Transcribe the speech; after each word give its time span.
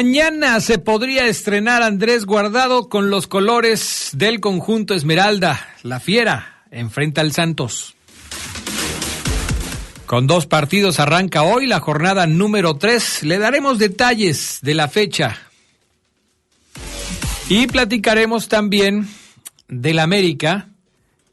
Mañana 0.00 0.60
se 0.60 0.78
podría 0.78 1.26
estrenar 1.26 1.82
Andrés 1.82 2.24
Guardado 2.24 2.88
con 2.88 3.10
los 3.10 3.26
colores 3.26 4.10
del 4.12 4.38
conjunto 4.38 4.94
Esmeralda. 4.94 5.70
La 5.82 5.98
Fiera 5.98 6.62
enfrenta 6.70 7.20
al 7.20 7.32
Santos. 7.32 7.96
Con 10.06 10.28
dos 10.28 10.46
partidos 10.46 11.00
arranca 11.00 11.42
hoy 11.42 11.66
la 11.66 11.80
jornada 11.80 12.28
número 12.28 12.76
3. 12.76 13.24
Le 13.24 13.38
daremos 13.38 13.80
detalles 13.80 14.60
de 14.62 14.74
la 14.74 14.86
fecha. 14.86 15.36
Y 17.48 17.66
platicaremos 17.66 18.46
también 18.46 19.08
del 19.66 19.98
América, 19.98 20.68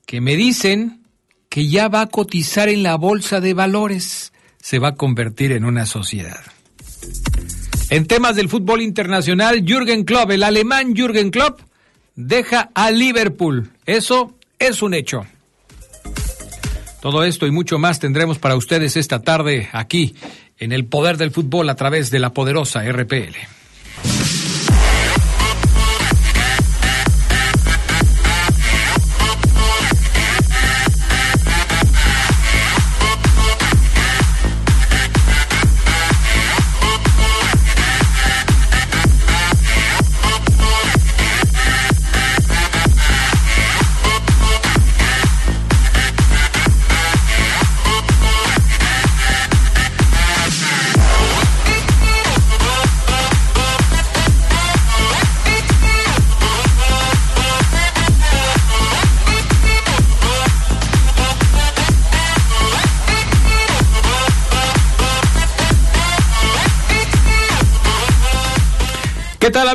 que 0.08 0.22
me 0.22 0.36
dicen 0.36 1.04
que 1.50 1.68
ya 1.68 1.88
va 1.88 2.02
a 2.02 2.08
cotizar 2.08 2.68
en 2.68 2.82
la 2.82 2.96
bolsa 2.96 3.42
de 3.42 3.54
valores. 3.54 4.34
Se 4.60 4.80
va 4.80 4.88
a 4.88 4.96
convertir 4.96 5.52
en 5.52 5.66
una 5.66 5.86
sociedad. 5.86 6.42
En 7.90 8.08
temas 8.08 8.36
del 8.36 8.50
fútbol 8.50 8.82
internacional, 8.82 9.64
Jürgen 9.64 10.06
Klopp, 10.06 10.32
el 10.32 10.44
alemán 10.44 10.96
Jürgen 10.96 11.30
Klopp, 11.30 11.60
deja 12.16 12.72
a 12.74 12.90
Liverpool. 12.90 13.70
Eso 13.86 14.34
es 14.58 14.82
un 14.82 14.96
hecho. 14.96 15.26
Todo 17.02 17.24
esto 17.24 17.46
y 17.46 17.52
mucho 17.52 17.78
más 17.78 18.00
tendremos 18.00 18.40
para 18.40 18.56
ustedes 18.56 18.98
esta 18.98 19.22
tarde 19.22 19.70
aquí 19.72 20.16
en 20.58 20.72
el 20.72 20.86
poder 20.86 21.18
del 21.18 21.30
fútbol 21.30 21.70
a 21.70 21.76
través 21.76 22.10
de 22.10 22.18
la 22.18 22.32
poderosa 22.32 22.82
RPL. 22.84 23.36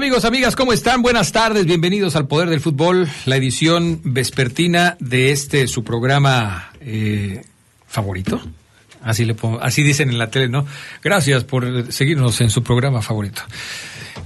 Amigos, 0.00 0.24
amigas? 0.24 0.56
¿Cómo 0.56 0.72
están? 0.72 1.02
Buenas 1.02 1.30
tardes, 1.30 1.66
bienvenidos 1.66 2.16
al 2.16 2.26
Poder 2.26 2.48
del 2.48 2.60
Fútbol, 2.60 3.06
la 3.26 3.36
edición 3.36 4.00
vespertina 4.02 4.96
de 4.98 5.30
este 5.30 5.66
su 5.66 5.84
programa 5.84 6.72
eh, 6.80 7.42
favorito. 7.86 8.40
Así, 9.02 9.26
le 9.26 9.34
pongo, 9.34 9.60
así 9.60 9.82
dicen 9.82 10.08
en 10.08 10.16
la 10.16 10.30
tele, 10.30 10.48
¿no? 10.48 10.64
Gracias 11.04 11.44
por 11.44 11.92
seguirnos 11.92 12.40
en 12.40 12.48
su 12.48 12.62
programa 12.62 13.02
favorito. 13.02 13.42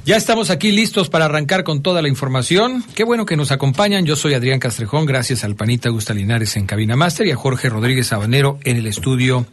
Ya 0.07 0.17
estamos 0.17 0.51
aquí 0.51 0.71
listos 0.71 1.09
para 1.09 1.25
arrancar 1.25 1.65
con 1.65 1.83
toda 1.83 2.03
la 2.03 2.09
información. 2.09 2.85
Qué 2.95 3.03
bueno 3.03 3.27
que 3.27 3.37
nos 3.37 3.51
acompañan. 3.51 4.07
Yo 4.07 4.15
soy 4.15 4.35
Adrián 4.35 4.61
Castrejón, 4.61 5.07
gracias 5.07 5.43
al 5.43 5.57
Panita 5.57 5.89
Gustalinares 5.89 6.57
en 6.57 6.67
Cabina 6.67 6.95
Master 6.95 7.27
y 7.27 7.33
a 7.33 7.37
Jorge 7.37 7.69
Rodríguez 7.69 8.07
Sabanero 8.07 8.61
en 8.63 8.77
el 8.77 8.87
estudio 8.87 9.45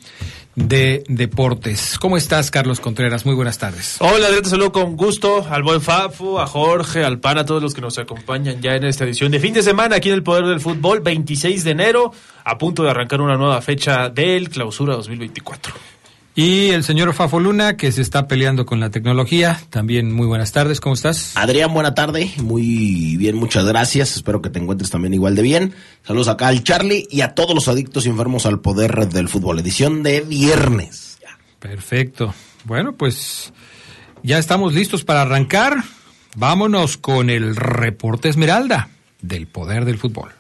de 0.56 1.04
Deportes. 1.08 1.98
¿Cómo 2.00 2.18
estás, 2.18 2.52
Carlos 2.52 2.80
Contreras? 2.80 3.26
Muy 3.26 3.36
buenas 3.36 3.58
tardes. 3.58 3.98
Hola, 4.00 4.28
te 4.42 4.50
saludo 4.50 4.72
con 4.72 4.96
gusto 4.96 5.46
al 5.50 5.64
buen 5.64 5.82
Fafu, 5.82 6.40
a 6.40 6.48
Jorge, 6.48 7.04
al 7.04 7.20
PAN, 7.20 7.40
a 7.40 7.46
todos 7.46 7.62
los 7.62 7.74
que 7.74 7.82
nos 7.82 7.98
acompañan 7.98 8.62
ya 8.62 8.76
en 8.76 8.84
esta 8.84 9.04
edición 9.04 9.32
de 9.32 9.40
fin 9.40 9.54
de 9.54 9.64
semana 9.64 9.98
aquí 9.98 10.10
en 10.10 10.16
el 10.16 10.24
Poder 10.24 10.46
del 10.46 10.60
Fútbol, 10.60 11.02
26 11.02 11.64
de 11.64 11.72
enero, 11.72 12.12
a 12.44 12.58
punto 12.58 12.84
de 12.84 12.90
arrancar 12.90 13.22
una 13.22 13.38
nueva 13.38 13.62
fecha 13.62 14.10
del 14.10 14.50
Clausura 14.50 14.96
2024. 14.96 15.74
Y 16.34 16.70
el 16.70 16.86
señor 16.86 17.14
Fafo 17.14 17.42
Luna, 17.42 17.76
que 17.76 17.92
se 17.92 18.02
está 18.02 18.28
peleando 18.28 18.66
con 18.66 18.80
la 18.80 18.90
tecnología. 18.90 19.62
También 19.70 20.14
muy 20.14 20.26
buenas 20.28 20.54
tardes, 20.54 20.80
¿cómo 20.80 20.96
estás? 20.96 21.36
Adrián, 21.36 21.74
buena 21.74 21.94
tarde. 21.94 22.32
Muy 22.38 23.18
bien, 23.18 23.36
muchas 23.36 23.66
gracias. 23.66 24.16
Espero 24.16 24.42
que 24.42 24.50
te 24.50 24.60
encuentres 24.60 24.90
también 24.90 25.14
igual 25.14 25.36
de 25.36 25.42
bien. 25.42 25.74
Saludos 26.04 26.30
acá 26.30 26.48
al 26.48 26.64
Charlie 26.64 27.06
y 27.12 27.22
a 27.22 27.36
todos 27.36 27.54
los 27.54 27.68
adictos 27.68 28.06
y 28.06 28.10
enfermos 28.10 28.46
al 28.46 28.62
poder 28.62 29.10
del 29.10 29.28
fútbol. 29.28 29.60
Edición 29.60 30.04
de 30.04 30.22
viernes. 30.22 31.20
Perfecto. 31.60 32.34
Bueno, 32.64 32.94
pues 32.94 33.52
ya 34.24 34.38
estamos 34.38 34.74
listos 34.74 35.04
para 35.04 35.24
arrancar. 35.24 35.84
Vámonos 36.36 36.96
con 36.96 37.30
el 37.30 37.58
reporte 37.58 38.30
Esmeralda 38.30 38.90
del 39.22 39.48
poder 39.48 39.84
del 39.84 39.98
fútbol. 39.98 40.32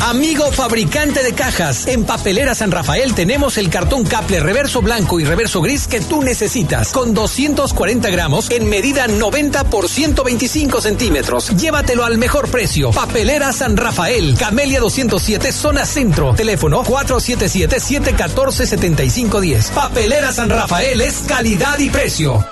Amigo 0.00 0.52
fabricante 0.52 1.22
de 1.22 1.32
cajas, 1.32 1.86
en 1.86 2.04
Papelera 2.04 2.54
San 2.54 2.70
Rafael 2.70 3.14
tenemos 3.14 3.56
el 3.56 3.70
cartón 3.70 4.04
caple 4.04 4.40
reverso 4.40 4.82
blanco 4.82 5.20
y 5.20 5.24
reverso 5.24 5.62
gris 5.62 5.86
que 5.86 6.00
tú 6.00 6.22
necesitas, 6.22 6.92
con 6.92 7.14
240 7.14 8.10
gramos 8.10 8.50
en 8.50 8.68
medida 8.68 9.06
90 9.06 9.64
por 9.64 9.88
125 9.88 10.80
centímetros. 10.80 11.56
Llévatelo 11.56 12.04
al 12.04 12.18
mejor 12.18 12.50
precio. 12.50 12.90
Papelera 12.90 13.52
San 13.52 13.76
Rafael, 13.76 14.36
Camelia 14.38 14.80
207, 14.80 15.52
zona 15.52 15.86
centro. 15.86 16.34
Teléfono 16.34 16.82
477-714-7510. 16.84 19.70
Papelera 19.70 20.32
San 20.32 20.50
Rafael 20.50 21.00
es 21.00 21.22
calidad 21.26 21.78
y 21.78 21.90
precio. 21.90 22.44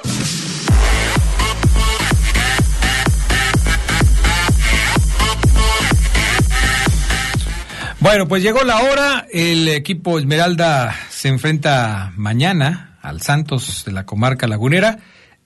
Bueno, 8.10 8.26
pues 8.26 8.42
llegó 8.42 8.64
la 8.64 8.80
hora. 8.82 9.28
El 9.32 9.68
equipo 9.68 10.18
Esmeralda 10.18 10.92
se 11.10 11.28
enfrenta 11.28 12.12
mañana 12.16 12.98
al 13.02 13.20
Santos 13.20 13.84
de 13.86 13.92
la 13.92 14.04
comarca 14.04 14.48
lagunera 14.48 14.98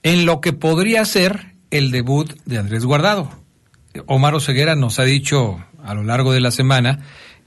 en 0.02 0.25
lo 0.25 0.41
que 0.41 0.54
podría 0.54 1.04
ser 1.04 1.56
el 1.70 1.91
debut 1.91 2.32
de 2.47 2.56
Andrés 2.56 2.86
Guardado. 2.86 3.30
Omar 4.06 4.34
Oseguera 4.34 4.76
nos 4.76 4.98
ha 4.98 5.04
dicho 5.04 5.62
a 5.84 5.92
lo 5.92 6.04
largo 6.04 6.32
de 6.32 6.41
la 6.41 6.50
semana 6.50 7.00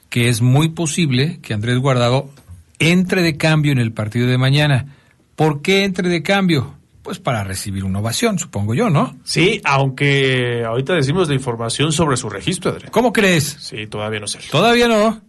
que 0.10 0.30
es 0.30 0.42
muy 0.42 0.70
posible 0.70 1.40
que 1.42 1.56
Andrés 1.56 1.80
Guardado 1.80 2.30
entre 2.78 3.24
de 3.24 3.38
cambio 3.38 3.72
en 3.72 3.80
el 3.80 3.94
partido 3.94 4.28
de 4.28 4.38
mañana. 4.38 4.98
¿Por 5.36 5.64
qué 5.64 5.84
entre 5.84 6.10
de 6.10 6.22
cambio? 6.22 6.77
Pues 7.08 7.20
para 7.20 7.46
recibir 7.46 7.86
una 7.86 8.00
ovación, 8.00 8.38
supongo 8.38 8.74
yo, 8.74 8.90
¿no? 8.90 9.16
Sí, 9.24 9.62
aunque 9.64 10.66
ahorita 10.66 10.94
decimos 10.94 11.30
la 11.30 11.36
información 11.36 11.94
sobre 11.94 12.18
su 12.18 12.30
registro, 12.30 12.72
Adrián. 12.72 12.92
¿Cómo 12.92 13.14
crees? 13.14 13.46
Sí, 13.62 13.88
todavía 13.88 14.20
no 14.20 14.28
sé. 14.28 14.40
Todavía 14.52 14.90
no. 14.90 15.22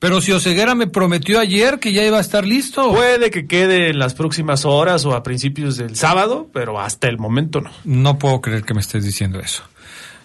Pero 0.00 0.20
si 0.20 0.32
Oseguera 0.32 0.74
me 0.74 0.88
prometió 0.88 1.38
ayer 1.38 1.78
que 1.78 1.92
ya 1.92 2.04
iba 2.04 2.18
a 2.18 2.20
estar 2.20 2.44
listo. 2.44 2.90
Puede 2.92 3.30
que 3.30 3.46
quede 3.46 3.90
en 3.90 4.00
las 4.00 4.14
próximas 4.14 4.64
horas 4.64 5.04
o 5.04 5.14
a 5.14 5.22
principios 5.22 5.76
del 5.76 5.94
sábado, 5.94 6.48
pero 6.52 6.80
hasta 6.80 7.06
el 7.06 7.18
momento 7.18 7.60
no. 7.60 7.70
No 7.84 8.18
puedo 8.18 8.40
creer 8.40 8.64
que 8.64 8.74
me 8.74 8.80
estés 8.80 9.04
diciendo 9.04 9.38
eso. 9.38 9.62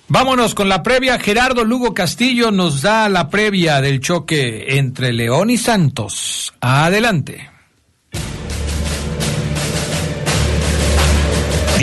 Vámonos 0.08 0.56
con 0.56 0.68
la 0.68 0.82
previa. 0.82 1.20
Gerardo 1.20 1.64
Lugo 1.64 1.94
Castillo 1.94 2.50
nos 2.50 2.82
da 2.82 3.08
la 3.08 3.30
previa 3.30 3.82
del 3.82 4.00
choque 4.00 4.80
entre 4.80 5.14
León 5.14 5.52
y 5.52 5.60
Santos. 5.60 6.56
Adelante. 6.60 7.52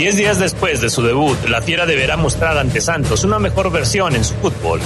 Diez 0.03 0.17
días 0.17 0.37
después 0.37 0.81
de 0.81 0.89
su 0.89 1.01
debut, 1.01 1.37
la 1.47 1.61
Fiera 1.61 1.85
deberá 1.85 2.17
mostrar 2.17 2.57
ante 2.57 2.81
Santos 2.81 3.23
una 3.23 3.39
mejor 3.39 3.71
versión 3.71 4.17
en 4.17 4.25
su 4.25 4.33
fútbol. 4.33 4.81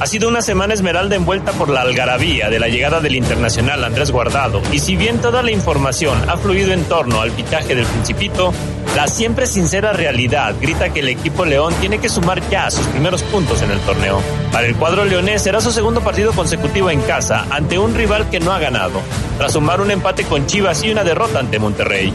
Ha 0.00 0.06
sido 0.08 0.28
una 0.28 0.42
semana 0.42 0.74
esmeralda 0.74 1.14
envuelta 1.14 1.52
por 1.52 1.70
la 1.70 1.82
algarabía 1.82 2.50
de 2.50 2.58
la 2.58 2.66
llegada 2.66 2.98
del 2.98 3.14
internacional 3.14 3.84
Andrés 3.84 4.10
Guardado, 4.10 4.60
y 4.72 4.80
si 4.80 4.96
bien 4.96 5.20
toda 5.20 5.44
la 5.44 5.52
información 5.52 6.28
ha 6.28 6.36
fluido 6.36 6.72
en 6.72 6.82
torno 6.82 7.20
al 7.20 7.30
pitaje 7.30 7.76
del 7.76 7.86
Principito, 7.86 8.52
La 8.96 9.06
siempre 9.06 9.46
sincera 9.46 9.92
realidad 9.92 10.56
grita 10.60 10.92
que 10.92 11.00
el 11.00 11.08
equipo 11.08 11.44
León 11.44 11.72
tiene 11.80 11.98
que 11.98 12.08
sumar 12.08 12.42
ya 12.50 12.68
sus 12.68 12.86
primeros 12.88 13.22
puntos 13.22 13.62
en 13.62 13.70
el 13.70 13.78
torneo. 13.80 14.20
Para 14.50 14.66
el 14.66 14.74
cuadro 14.74 15.04
leonés 15.04 15.42
será 15.42 15.60
su 15.60 15.70
segundo 15.70 16.00
partido 16.00 16.32
consecutivo 16.32 16.90
en 16.90 17.00
casa 17.02 17.46
ante 17.50 17.78
un 17.78 17.94
rival 17.94 18.28
que 18.28 18.40
no 18.40 18.50
ha 18.50 18.58
ganado, 18.58 19.00
tras 19.36 19.52
sumar 19.52 19.80
un 19.80 19.92
empate 19.92 20.24
con 20.24 20.46
Chivas 20.46 20.82
y 20.82 20.90
una 20.90 21.04
derrota 21.04 21.38
ante 21.38 21.60
Monterrey. 21.60 22.12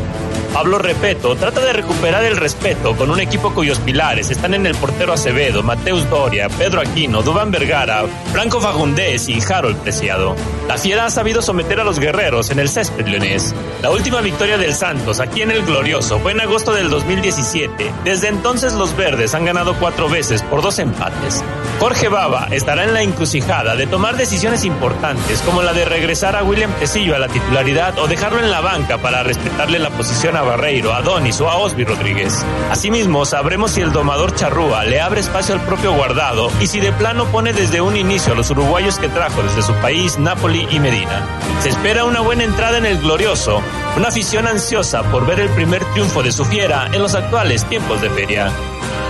Pablo 0.53 0.77
Repeto 0.77 1.35
trata 1.35 1.61
de 1.61 1.73
recuperar 1.73 2.23
el 2.23 2.37
respeto 2.37 2.95
con 2.95 3.09
un 3.09 3.19
equipo 3.19 3.53
cuyos 3.53 3.79
pilares 3.79 4.29
están 4.29 4.53
en 4.53 4.65
el 4.65 4.75
portero 4.75 5.13
Acevedo, 5.13 5.63
Mateus 5.63 6.09
Doria, 6.09 6.49
Pedro 6.49 6.81
Aquino, 6.81 7.21
Dubán 7.21 7.51
Vergara, 7.51 8.05
Franco 8.31 8.61
Fagundés 8.61 9.29
y 9.29 9.39
Harold 9.41 9.77
Preciado. 9.77 10.35
La 10.67 10.77
Fiera 10.77 11.05
ha 11.05 11.09
sabido 11.09 11.41
someter 11.41 11.79
a 11.79 11.83
los 11.83 11.99
guerreros 11.99 12.51
en 12.51 12.59
el 12.59 12.69
césped 12.69 13.07
leonés. 13.07 13.53
La 13.81 13.91
última 13.91 14.21
victoria 14.21 14.57
del 14.57 14.73
Santos 14.73 15.19
aquí 15.19 15.41
en 15.41 15.51
el 15.51 15.63
Glorioso 15.63 16.19
fue 16.19 16.31
en 16.31 16.41
agosto 16.41 16.73
del 16.73 16.89
2017. 16.89 17.91
Desde 18.03 18.27
entonces 18.29 18.73
los 18.73 18.95
verdes 18.95 19.35
han 19.35 19.45
ganado 19.45 19.75
cuatro 19.79 20.09
veces 20.09 20.41
por 20.43 20.61
dos 20.61 20.79
empates. 20.79 21.43
Jorge 21.83 22.07
Baba 22.07 22.47
estará 22.49 22.85
en 22.85 22.93
la 22.93 23.01
encrucijada 23.01 23.75
de 23.75 23.87
tomar 23.87 24.15
decisiones 24.15 24.63
importantes 24.63 25.41
como 25.41 25.61
la 25.61 25.73
de 25.73 25.83
regresar 25.83 26.33
a 26.37 26.41
William 26.41 26.71
Tecillo 26.79 27.13
a 27.13 27.19
la 27.19 27.27
titularidad 27.27 27.99
o 27.99 28.07
dejarlo 28.07 28.39
en 28.39 28.49
la 28.49 28.61
banca 28.61 28.99
para 28.99 29.21
respetarle 29.21 29.79
la 29.79 29.89
posición 29.89 30.37
a 30.37 30.43
Barreiro, 30.43 30.93
a 30.93 31.01
Donis 31.01 31.41
o 31.41 31.49
a 31.49 31.57
Osby 31.57 31.83
Rodríguez. 31.83 32.45
Asimismo, 32.71 33.25
sabremos 33.25 33.71
si 33.71 33.81
el 33.81 33.91
domador 33.91 34.33
Charrúa 34.33 34.85
le 34.85 35.01
abre 35.01 35.19
espacio 35.19 35.55
al 35.55 35.65
propio 35.65 35.91
guardado 35.91 36.49
y 36.61 36.67
si 36.67 36.79
de 36.79 36.93
plano 36.93 37.25
pone 37.25 37.51
desde 37.51 37.81
un 37.81 37.97
inicio 37.97 38.31
a 38.31 38.37
los 38.37 38.49
uruguayos 38.49 38.97
que 38.97 39.09
trajo 39.09 39.43
desde 39.43 39.61
su 39.61 39.73
país, 39.81 40.17
Napoli 40.17 40.65
y 40.71 40.79
Medina. 40.79 41.27
Se 41.59 41.67
espera 41.67 42.05
una 42.05 42.21
buena 42.21 42.45
entrada 42.45 42.77
en 42.77 42.85
el 42.85 42.99
glorioso, 42.99 43.61
una 43.97 44.07
afición 44.07 44.47
ansiosa 44.47 45.03
por 45.11 45.25
ver 45.25 45.41
el 45.41 45.49
primer 45.49 45.83
triunfo 45.91 46.23
de 46.23 46.31
su 46.31 46.45
fiera 46.45 46.87
en 46.93 47.01
los 47.01 47.13
actuales 47.13 47.65
tiempos 47.65 48.01
de 48.01 48.09
feria. 48.09 48.53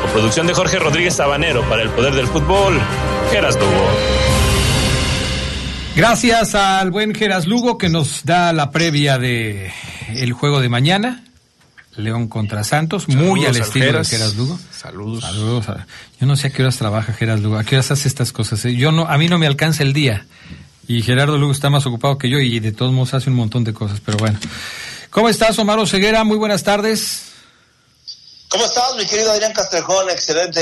Con 0.04 0.12
producción 0.12 0.48
de 0.48 0.54
Jorge 0.54 0.80
Rodríguez 0.80 1.16
Sabanero 1.16 1.68
para 1.70 1.82
el 1.84 1.90
Poder 1.90 2.14
del 2.14 2.28
Fútbol, 2.28 2.80
Geras 3.32 3.56
Lugo. 3.56 3.88
Gracias 5.96 6.56
al 6.56 6.92
buen 6.92 7.14
Geras 7.16 7.46
Lugo 7.48 7.78
que 7.78 7.90
nos 7.90 8.24
da 8.26 8.52
la 8.54 8.72
previa 8.72 9.18
de 9.18 9.72
el 10.16 10.34
juego 10.34 10.60
de 10.62 10.70
mañana. 10.70 11.24
León 11.96 12.28
contra 12.28 12.64
Santos, 12.64 13.08
muy 13.08 13.42
Saludos 13.44 13.46
al 13.50 13.56
al 13.56 13.62
estilo 13.62 13.86
Geras. 13.86 14.10
de 14.10 14.18
Geras 14.18 14.36
Lugo. 14.36 14.60
Saludos. 14.72 15.24
Saludos. 15.24 15.70
a- 15.70 15.88
Yo 16.20 16.26
no 16.26 16.36
sé 16.36 16.48
a 16.48 16.50
qué 16.50 16.64
horas 16.64 16.78
trabaja 16.78 17.14
Geras 17.14 17.40
Lugo, 17.42 17.58
a 17.58 17.64
qué 17.64 17.76
horas 17.76 17.92
hace 17.92 18.08
estas 18.08 18.32
cosas. 18.32 18.66
eh. 18.66 18.76
Yo 18.76 18.92
no, 18.92 19.06
a 19.08 19.18
mí 19.18 19.28
no 19.28 19.38
me 19.38 19.46
alcanza 19.48 19.84
el 19.84 19.94
día. 19.94 20.26
Y 20.88 21.02
Gerardo 21.04 21.38
Lugo 21.38 21.52
está 21.54 21.70
más 21.70 21.86
ocupado 21.86 22.18
que 22.18 22.30
yo 22.30 22.40
y 22.40 22.60
de 22.60 22.72
todos 22.72 22.92
modos 22.92 23.14
hace 23.14 23.30
un 23.30 23.36
montón 23.36 23.64
de 23.64 23.74
cosas, 23.74 24.02
pero 24.04 24.18
bueno. 24.18 24.38
¿Cómo 25.12 25.30
estás, 25.30 25.58
Omar 25.60 25.88
Ceguera? 25.88 26.24
Muy 26.24 26.38
buenas 26.38 26.64
tardes. 26.64 27.30
¿Cómo 28.54 28.66
estás, 28.66 28.96
mi 29.00 29.08
querido 29.08 29.32
Adrián 29.32 29.52
Castrejón? 29.52 30.12
Excelente 30.12 30.62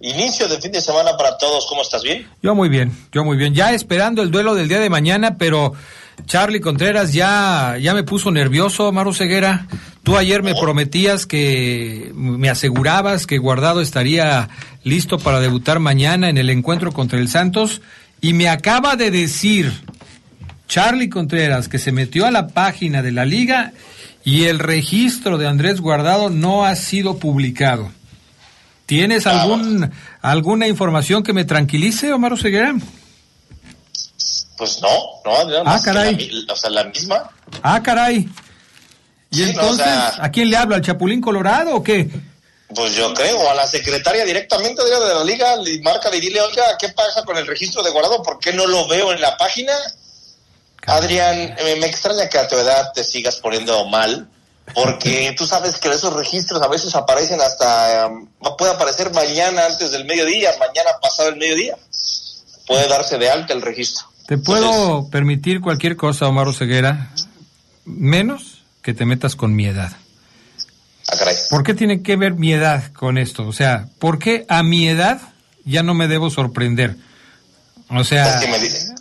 inicio 0.00 0.48
de 0.48 0.60
fin 0.60 0.72
de 0.72 0.80
semana 0.80 1.16
para 1.16 1.38
todos. 1.38 1.64
¿Cómo 1.68 1.82
estás? 1.82 2.02
¿Bien? 2.02 2.28
Yo 2.42 2.56
muy 2.56 2.68
bien, 2.68 2.90
yo 3.12 3.22
muy 3.22 3.36
bien. 3.36 3.54
Ya 3.54 3.70
esperando 3.70 4.20
el 4.20 4.32
duelo 4.32 4.56
del 4.56 4.66
día 4.66 4.80
de 4.80 4.90
mañana, 4.90 5.38
pero 5.38 5.74
Charlie 6.26 6.60
Contreras 6.60 7.12
ya, 7.12 7.76
ya 7.80 7.94
me 7.94 8.02
puso 8.02 8.32
nervioso, 8.32 8.90
Maru 8.90 9.14
Ceguera. 9.14 9.68
Tú 10.02 10.16
ayer 10.16 10.42
me 10.42 10.56
prometías 10.56 11.24
que 11.24 12.10
me 12.14 12.50
asegurabas 12.50 13.28
que 13.28 13.38
Guardado 13.38 13.80
estaría 13.80 14.48
listo 14.82 15.20
para 15.20 15.38
debutar 15.38 15.78
mañana 15.78 16.28
en 16.28 16.36
el 16.36 16.50
encuentro 16.50 16.90
contra 16.90 17.20
el 17.20 17.28
Santos 17.28 17.80
y 18.20 18.32
me 18.32 18.48
acaba 18.48 18.96
de 18.96 19.12
decir 19.12 19.72
Charlie 20.66 21.10
Contreras 21.10 21.68
que 21.68 21.78
se 21.78 21.92
metió 21.92 22.26
a 22.26 22.32
la 22.32 22.48
página 22.48 23.02
de 23.02 23.12
la 23.12 23.24
liga 23.24 23.72
y 24.24 24.44
el 24.46 24.58
registro 24.58 25.38
de 25.38 25.46
Andrés 25.46 25.80
Guardado 25.80 26.30
no 26.30 26.64
ha 26.64 26.74
sido 26.76 27.18
publicado. 27.18 27.90
¿Tienes 28.86 29.26
algún, 29.26 29.90
alguna 30.20 30.66
información 30.68 31.22
que 31.22 31.32
me 31.32 31.44
tranquilice, 31.44 32.12
Omar 32.12 32.38
Ceguera? 32.38 32.74
Pues 34.56 34.80
no, 34.80 34.88
no, 35.24 35.36
Adrián. 35.36 35.62
Ah, 35.66 35.80
caray. 35.82 36.30
la 36.46 36.52
o 36.52 36.56
sea, 36.56 36.70
la 36.70 36.84
misma. 36.84 37.30
Ah, 37.62 37.82
caray. 37.82 38.28
¿Y 39.30 39.36
Sí, 39.36 39.42
no, 39.42 39.48
entonces 39.50 39.86
o 39.86 39.88
sea- 39.88 40.14
a 40.24 40.30
quién 40.30 40.50
le 40.50 40.56
hablo? 40.56 40.74
¿Al 40.76 40.82
Chapulín 40.82 41.20
Colorado 41.20 41.74
o 41.74 41.82
qué? 41.82 42.08
Pues 42.74 42.94
yo 42.94 43.12
creo, 43.14 43.50
a 43.50 43.54
la 43.54 43.66
secretaria 43.66 44.24
directamente 44.24 44.82
de 44.84 44.90
la 45.14 45.24
liga, 45.24 45.56
le 45.56 45.80
marca 45.80 46.14
y 46.14 46.20
dile, 46.20 46.40
oiga, 46.40 46.62
¿qué 46.78 46.88
pasa 46.90 47.24
con 47.24 47.36
el 47.36 47.46
registro 47.46 47.82
de 47.82 47.90
guardado? 47.90 48.22
¿Por 48.22 48.38
qué 48.38 48.52
no 48.52 48.66
lo 48.66 48.86
veo 48.88 49.12
en 49.12 49.20
la 49.20 49.36
página? 49.36 49.72
Adrián, 50.86 51.54
me, 51.80 51.86
extraña 51.86 52.28
que 52.28 52.38
a 52.38 52.48
tu 52.48 52.56
edad 52.56 52.92
te 52.94 53.04
sigas 53.04 53.36
poniendo 53.36 53.86
mal, 53.86 54.28
porque 54.74 55.34
tú 55.38 55.46
sabes 55.46 55.76
que 55.78 55.88
esos 55.88 56.12
registros 56.12 56.62
a 56.62 56.68
veces 56.68 56.94
aparecen 56.94 57.40
hasta, 57.40 58.08
um, 58.08 58.28
puede 58.56 58.72
aparecer 58.72 59.12
mañana 59.12 59.66
antes 59.66 59.90
del 59.90 60.04
mediodía, 60.04 60.50
mañana 60.58 60.90
pasado 61.00 61.30
el 61.30 61.36
mediodía. 61.36 61.76
Puede 62.66 62.88
darse 62.88 63.18
de 63.18 63.28
alta 63.28 63.52
el 63.52 63.60
registro. 63.60 64.06
Te 64.26 64.38
puedo 64.38 65.10
permitir 65.10 65.60
cualquier 65.60 65.96
cosa, 65.96 66.26
Omar 66.26 66.52
Ceguera, 66.54 67.10
menos 67.84 68.62
que 68.82 68.94
te 68.94 69.04
metas 69.04 69.36
con 69.36 69.54
mi 69.54 69.66
edad. 69.66 69.92
Ah, 71.08 71.16
caray. 71.18 71.36
¿Por 71.50 71.62
qué 71.62 71.74
tiene 71.74 72.02
que 72.02 72.16
ver 72.16 72.32
mi 72.32 72.52
edad 72.52 72.90
con 72.92 73.18
esto? 73.18 73.46
O 73.46 73.52
sea, 73.52 73.88
¿por 73.98 74.18
qué 74.18 74.46
a 74.48 74.62
mi 74.62 74.88
edad 74.88 75.20
ya 75.66 75.82
no 75.82 75.92
me 75.92 76.08
debo 76.08 76.30
sorprender? 76.30 76.96
O 77.90 78.02
sea, 78.02 78.34
Es 78.34 78.40
que, 78.40 78.48
me, 78.48 78.56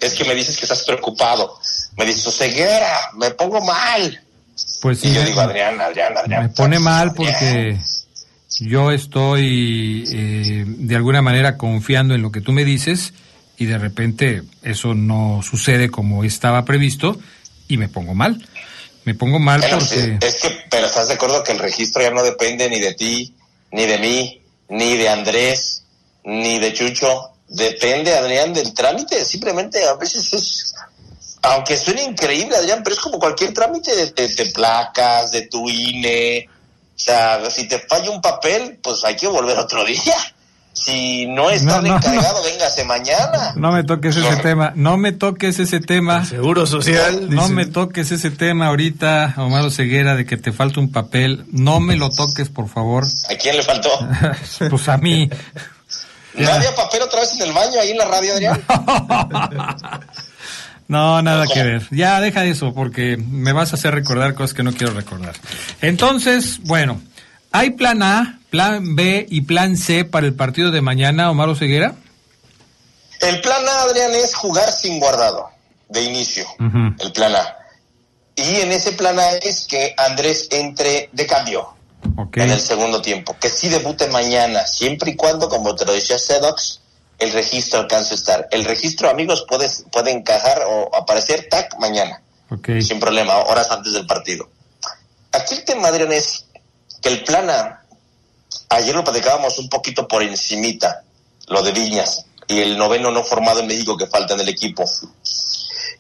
es 0.06 0.14
que 0.14 0.26
me 0.26 0.36
dices 0.36 0.58
que 0.58 0.66
estás 0.66 0.84
preocupado. 0.84 1.60
Me 1.98 2.06
dices, 2.06 2.36
ceguera, 2.36 3.12
me 3.18 3.32
pongo 3.32 3.62
mal. 3.62 4.22
pues 4.82 5.00
sí, 5.00 5.10
y 5.10 5.14
yo 5.14 5.24
digo, 5.24 5.42
Adrián, 5.42 5.80
Adrián, 5.80 6.18
Adrián. 6.18 6.44
me 6.44 6.50
pone 6.50 6.80
mal 6.80 7.10
Adrián. 7.10 7.16
porque 7.16 7.78
yo 8.60 8.92
estoy 8.92 10.04
eh, 10.12 10.64
de 10.66 10.96
alguna 10.96 11.22
manera 11.22 11.58
confiando 11.58 12.16
en 12.16 12.22
lo 12.22 12.32
que 12.32 12.42
tú 12.42 12.52
me 12.52 12.66
dices 12.66 13.14
y 13.58 13.66
de 13.66 13.78
repente 13.78 14.44
eso 14.62 14.94
no 14.94 15.42
sucede 15.44 15.90
como 15.90 16.24
estaba 16.24 16.66
previsto 16.66 17.18
y 17.68 17.78
me 17.78 17.90
pongo 17.90 18.14
mal. 18.14 18.46
Me 19.06 19.16
pongo 19.16 19.40
mal 19.40 19.62
porque... 19.62 20.18
es 20.26 20.36
que, 20.42 20.50
pero 20.70 20.88
estás 20.88 21.10
de 21.10 21.16
acuerdo 21.16 21.44
que 21.44 21.52
el 21.52 21.60
registro 21.60 22.02
ya 22.02 22.12
no 22.12 22.24
depende 22.24 22.70
ni 22.70 22.80
de 22.80 22.94
ti, 22.94 23.36
ni 23.72 23.86
de 23.86 23.98
mí, 23.98 24.42
ni 24.70 24.96
de 24.96 25.10
Andrés, 25.10 25.84
ni 26.24 26.60
de 26.60 26.74
Chucho. 26.74 27.32
Depende, 27.50 28.16
Adrián, 28.16 28.54
del 28.54 28.74
trámite. 28.74 29.26
Simplemente 29.26 29.84
a 29.86 29.96
veces 29.96 30.34
es, 30.34 30.76
aunque 31.44 31.78
suene 31.78 32.04
increíble, 32.04 32.56
Adrián, 32.58 32.82
pero 32.84 32.96
es 32.96 33.02
como 33.02 33.20
cualquier 33.20 33.54
trámite 33.54 33.96
de, 33.96 34.12
de- 34.12 34.34
de 34.36 34.46
placas, 34.52 35.32
de 35.32 35.48
tu 35.48 35.70
INE. 35.70 36.48
O 36.96 37.00
sea, 37.00 37.50
si 37.50 37.68
te 37.68 37.80
falla 37.80 38.10
un 38.12 38.22
papel, 38.22 38.80
pues 38.82 39.04
hay 39.04 39.16
que 39.16 39.28
volver 39.28 39.58
otro 39.58 39.84
día. 39.86 40.16
Si 40.76 41.28
no 41.28 41.52
está 41.52 41.82
No, 41.82 41.88
no, 41.90 41.96
encargado, 41.98 42.42
véngase 42.44 42.84
mañana. 42.84 43.54
No 43.56 43.72
me 43.72 43.84
toques 43.84 44.16
ese 44.16 44.32
No. 44.32 44.42
tema, 44.42 44.74
no 44.76 44.98
me 44.98 45.12
toques 45.12 45.60
ese 45.60 45.80
tema. 45.80 46.26
Seguro 46.26 46.66
social. 46.66 47.30
No 47.30 47.44
dice. 47.44 47.54
me 47.54 47.66
toques 47.68 48.12
ese 48.12 48.32
tema 48.32 48.68
ahorita, 48.68 49.36
Omar 49.38 49.70
Ceguera, 49.70 50.16
de 50.16 50.26
que 50.26 50.36
te 50.36 50.52
falta 50.52 50.80
un 50.80 50.92
papel. 50.92 51.46
No 51.52 51.80
me 51.80 51.96
lo 51.96 52.10
toques, 52.10 52.50
por 52.50 52.70
favor. 52.70 53.06
¿A 53.30 53.36
quién 53.36 53.56
le 53.56 53.62
faltó? 53.62 53.90
pues 54.72 54.90
a 54.90 54.98
mí. 54.98 55.30
¿No 56.34 56.52
había 56.52 56.74
papel 56.76 57.04
otra 57.04 57.20
vez 57.20 57.34
en 57.34 57.44
el 57.44 57.54
baño 57.54 57.80
ahí 57.80 57.92
en 57.92 57.98
la 58.00 58.06
radio, 58.06 58.34
Adrián? 58.34 58.64
No, 60.94 61.24
nada 61.24 61.48
que 61.48 61.64
ver. 61.64 61.88
Ya 61.90 62.22
deja 62.22 62.46
eso 62.46 62.72
porque 62.72 63.18
me 63.18 63.52
vas 63.52 63.72
a 63.72 63.78
hacer 63.78 63.96
recordar 63.96 64.36
cosas 64.36 64.54
que 64.54 64.62
no 64.62 64.74
quiero 64.74 64.94
recordar. 64.94 65.34
Entonces, 65.82 66.60
bueno, 66.62 67.02
¿hay 67.52 67.72
plan 67.72 68.04
A, 68.04 68.40
plan 68.52 68.96
B 68.96 69.26
y 69.28 69.42
plan 69.42 69.76
C 69.76 70.06
para 70.06 70.28
el 70.28 70.36
partido 70.36 70.70
de 70.70 70.82
mañana, 70.82 71.32
Omar 71.32 71.56
Ceguera? 71.56 71.96
El 73.22 73.42
plan 73.42 73.68
A, 73.68 73.82
Adrián, 73.82 74.12
es 74.14 74.36
jugar 74.36 74.72
sin 74.72 75.00
guardado, 75.00 75.50
de 75.90 76.04
inicio. 76.04 76.46
El 77.00 77.12
plan 77.12 77.36
A. 77.38 77.56
Y 78.36 78.58
en 78.58 78.72
ese 78.72 78.92
plan 78.92 79.18
A 79.18 79.30
es 79.32 79.66
que 79.68 79.96
Andrés 79.98 80.48
entre 80.52 81.10
de 81.12 81.26
cambio 81.26 81.74
en 82.36 82.52
el 82.52 82.60
segundo 82.60 83.02
tiempo. 83.02 83.36
Que 83.42 83.50
sí 83.50 83.68
debute 83.68 84.06
mañana, 84.10 84.68
siempre 84.68 85.10
y 85.10 85.16
cuando, 85.16 85.50
como 85.50 85.74
te 85.74 85.86
lo 85.86 85.94
decía 85.94 86.20
Sedox, 86.20 86.82
el 87.24 87.32
registro 87.32 87.80
alcance 87.80 88.14
a 88.14 88.18
estar. 88.18 88.48
El 88.52 88.66
registro, 88.66 89.10
amigos, 89.10 89.46
puede, 89.48 89.70
puede 89.92 90.12
encajar 90.12 90.64
o 90.68 90.94
aparecer 90.96 91.48
TAC 91.50 91.76
mañana, 91.80 92.22
Ok. 92.50 92.70
sin 92.82 93.00
problema, 93.00 93.38
horas 93.38 93.72
antes 93.72 93.94
del 93.94 94.06
partido. 94.06 94.50
Aquí 95.32 95.56
el 95.56 95.64
tema, 95.66 95.88
Adrián, 95.88 96.12
es 96.12 96.46
que 97.02 97.10
el 97.10 97.24
plan 97.24 97.50
A, 97.50 97.84
ayer 98.70 98.94
lo 98.96 99.04
platicábamos 99.04 99.58
un 99.58 99.70
poquito 99.70 100.08
por 100.08 100.22
encimita, 100.24 101.04
lo 101.48 101.62
de 101.64 101.72
Viñas 101.72 102.26
y 102.48 102.60
el 102.62 102.78
noveno 102.78 103.10
no 103.12 103.24
formado 103.24 103.62
en 103.62 103.68
México 103.68 103.98
que 103.98 104.08
falta 104.08 104.34
en 104.34 104.42
el 104.42 104.50
equipo. 104.50 104.84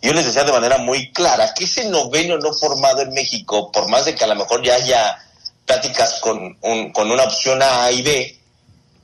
Yo 0.01 0.12
les 0.13 0.25
decía 0.25 0.44
de 0.44 0.51
manera 0.51 0.77
muy 0.77 1.12
clara 1.13 1.53
que 1.53 1.63
ese 1.63 1.86
noveno 1.89 2.38
no 2.38 2.53
formado 2.53 3.01
en 3.01 3.13
México, 3.13 3.72
por 3.72 3.88
más 3.88 4.06
de 4.06 4.13
que 4.15 4.24
a 4.25 4.27
lo 4.27 4.36
mejor 4.36 4.62
ya 4.62 4.75
haya 4.75 5.18
pláticas 5.65 6.20
con, 6.20 6.58
un- 6.62 6.92
con 6.92 7.10
una 7.10 7.24
opción 7.24 7.62
A 7.63 7.89
y 7.92 8.01
B, 8.01 8.39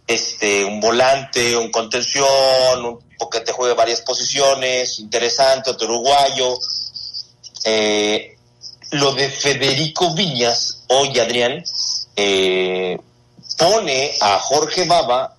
este, 0.10 0.66
un 0.66 0.80
volante, 0.80 1.56
un 1.56 1.70
contención, 1.70 2.84
un 2.84 3.00
tipo 3.00 3.30
que 3.30 3.42
te 3.42 3.52
juegue 3.52 3.76
varias 3.76 4.02
posiciones, 4.02 4.98
interesante, 4.98 5.70
otro 5.70 5.88
uruguayo. 5.88 6.58
Eh, 7.64 8.36
lo 8.90 9.14
de 9.14 9.30
Federico 9.30 10.16
Viñas, 10.16 10.86
hoy 10.88 11.20
Adrián, 11.20 11.64
eh, 12.16 12.98
pone 13.56 14.12
a 14.20 14.40
Jorge 14.40 14.86
Baba 14.86 15.36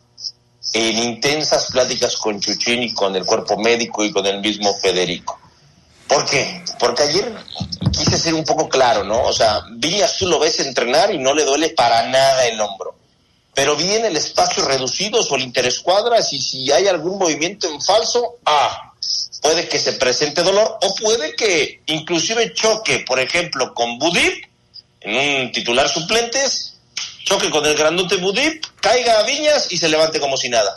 en 0.72 0.98
intensas 0.98 1.72
pláticas 1.72 2.16
con 2.16 2.38
Chuchín 2.38 2.84
y 2.84 2.94
con 2.94 3.16
el 3.16 3.26
cuerpo 3.26 3.56
médico 3.56 4.04
y 4.04 4.12
con 4.12 4.24
el 4.24 4.40
mismo 4.40 4.72
Federico. 4.78 5.36
¿Por 6.06 6.24
qué? 6.26 6.62
Porque 6.78 7.02
ayer 7.02 7.34
quise 7.90 8.16
ser 8.16 8.34
un 8.34 8.44
poco 8.44 8.68
claro, 8.68 9.02
¿no? 9.02 9.20
O 9.24 9.32
sea, 9.32 9.64
Viñas 9.72 10.16
tú 10.16 10.28
lo 10.28 10.38
ves 10.38 10.60
entrenar 10.60 11.12
y 11.12 11.18
no 11.18 11.34
le 11.34 11.44
duele 11.44 11.70
para 11.70 12.06
nada 12.06 12.46
el 12.46 12.60
hombro. 12.60 12.99
Pero 13.54 13.76
viene 13.76 14.08
el 14.08 14.16
espacio 14.16 14.64
reducido 14.64 15.20
o 15.20 15.36
el 15.36 15.42
interescuadras 15.42 16.32
y 16.32 16.40
si 16.40 16.70
hay 16.70 16.86
algún 16.86 17.18
movimiento 17.18 17.68
en 17.68 17.80
falso, 17.80 18.38
ah, 18.44 18.92
puede 19.42 19.68
que 19.68 19.78
se 19.78 19.94
presente 19.94 20.42
dolor 20.42 20.78
o 20.80 20.94
puede 20.94 21.34
que 21.34 21.82
inclusive 21.86 22.52
choque, 22.54 23.00
por 23.06 23.18
ejemplo, 23.18 23.74
con 23.74 23.98
Budip 23.98 24.44
en 25.00 25.16
un 25.16 25.52
titular 25.52 25.88
suplentes, 25.88 26.74
choque 27.24 27.50
con 27.50 27.64
el 27.66 27.74
grandote 27.74 28.16
Budip, 28.16 28.64
caiga 28.80 29.18
a 29.18 29.22
Viñas 29.22 29.66
y 29.70 29.78
se 29.78 29.88
levante 29.88 30.20
como 30.20 30.36
si 30.36 30.48
nada. 30.48 30.76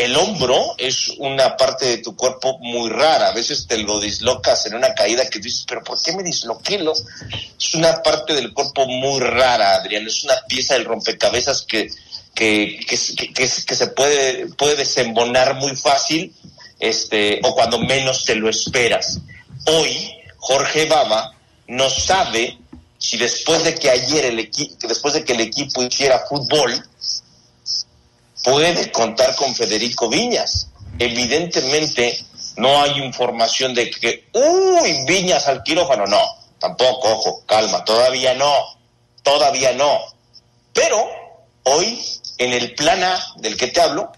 El 0.00 0.16
hombro 0.16 0.76
es 0.78 1.08
una 1.18 1.58
parte 1.58 1.84
de 1.84 1.98
tu 1.98 2.16
cuerpo 2.16 2.58
muy 2.60 2.88
rara. 2.88 3.28
A 3.28 3.32
veces 3.34 3.66
te 3.66 3.76
lo 3.76 4.00
dislocas 4.00 4.64
en 4.64 4.74
una 4.74 4.94
caída 4.94 5.28
que 5.28 5.40
dices, 5.40 5.66
pero 5.68 5.84
¿por 5.84 6.02
qué 6.02 6.16
me 6.16 6.22
disloqué? 6.22 6.82
Es 7.58 7.74
una 7.74 8.02
parte 8.02 8.32
del 8.32 8.54
cuerpo 8.54 8.86
muy 8.86 9.20
rara, 9.20 9.74
Adrián. 9.74 10.06
Es 10.06 10.24
una 10.24 10.40
pieza 10.48 10.72
del 10.72 10.86
rompecabezas 10.86 11.66
que, 11.68 11.90
que, 12.34 12.80
que, 12.88 13.30
que 13.34 13.46
se 13.46 13.86
puede, 13.88 14.46
puede 14.46 14.76
desembonar 14.76 15.56
muy 15.56 15.76
fácil 15.76 16.34
este, 16.78 17.38
o 17.42 17.54
cuando 17.54 17.78
menos 17.78 18.24
te 18.24 18.36
lo 18.36 18.48
esperas. 18.48 19.18
Hoy, 19.66 20.14
Jorge 20.38 20.86
Baba 20.86 21.36
no 21.66 21.90
sabe 21.90 22.56
si 22.96 23.18
después 23.18 23.64
de 23.64 23.74
que 23.74 23.90
ayer 23.90 24.24
el 24.24 24.38
equipo, 24.38 24.88
después 24.88 25.12
de 25.12 25.24
que 25.24 25.34
el 25.34 25.40
equipo 25.40 25.82
hiciera 25.82 26.24
fútbol, 26.26 26.82
puede 28.42 28.90
contar 28.92 29.34
con 29.36 29.54
Federico 29.54 30.08
Viñas. 30.08 30.68
Evidentemente 30.98 32.24
no 32.56 32.82
hay 32.82 33.02
información 33.02 33.74
de 33.74 33.90
que, 33.90 34.28
uy, 34.32 35.04
Viñas 35.06 35.46
al 35.48 35.62
quirófano, 35.62 36.06
no, 36.06 36.20
tampoco, 36.58 37.08
ojo, 37.08 37.42
calma, 37.46 37.84
todavía 37.84 38.34
no, 38.34 38.54
todavía 39.22 39.72
no. 39.72 39.98
Pero 40.72 41.08
hoy, 41.64 42.00
en 42.38 42.52
el 42.52 42.74
plan 42.74 43.02
A 43.02 43.34
del 43.36 43.56
que 43.56 43.68
te 43.68 43.80
hablo, 43.80 44.12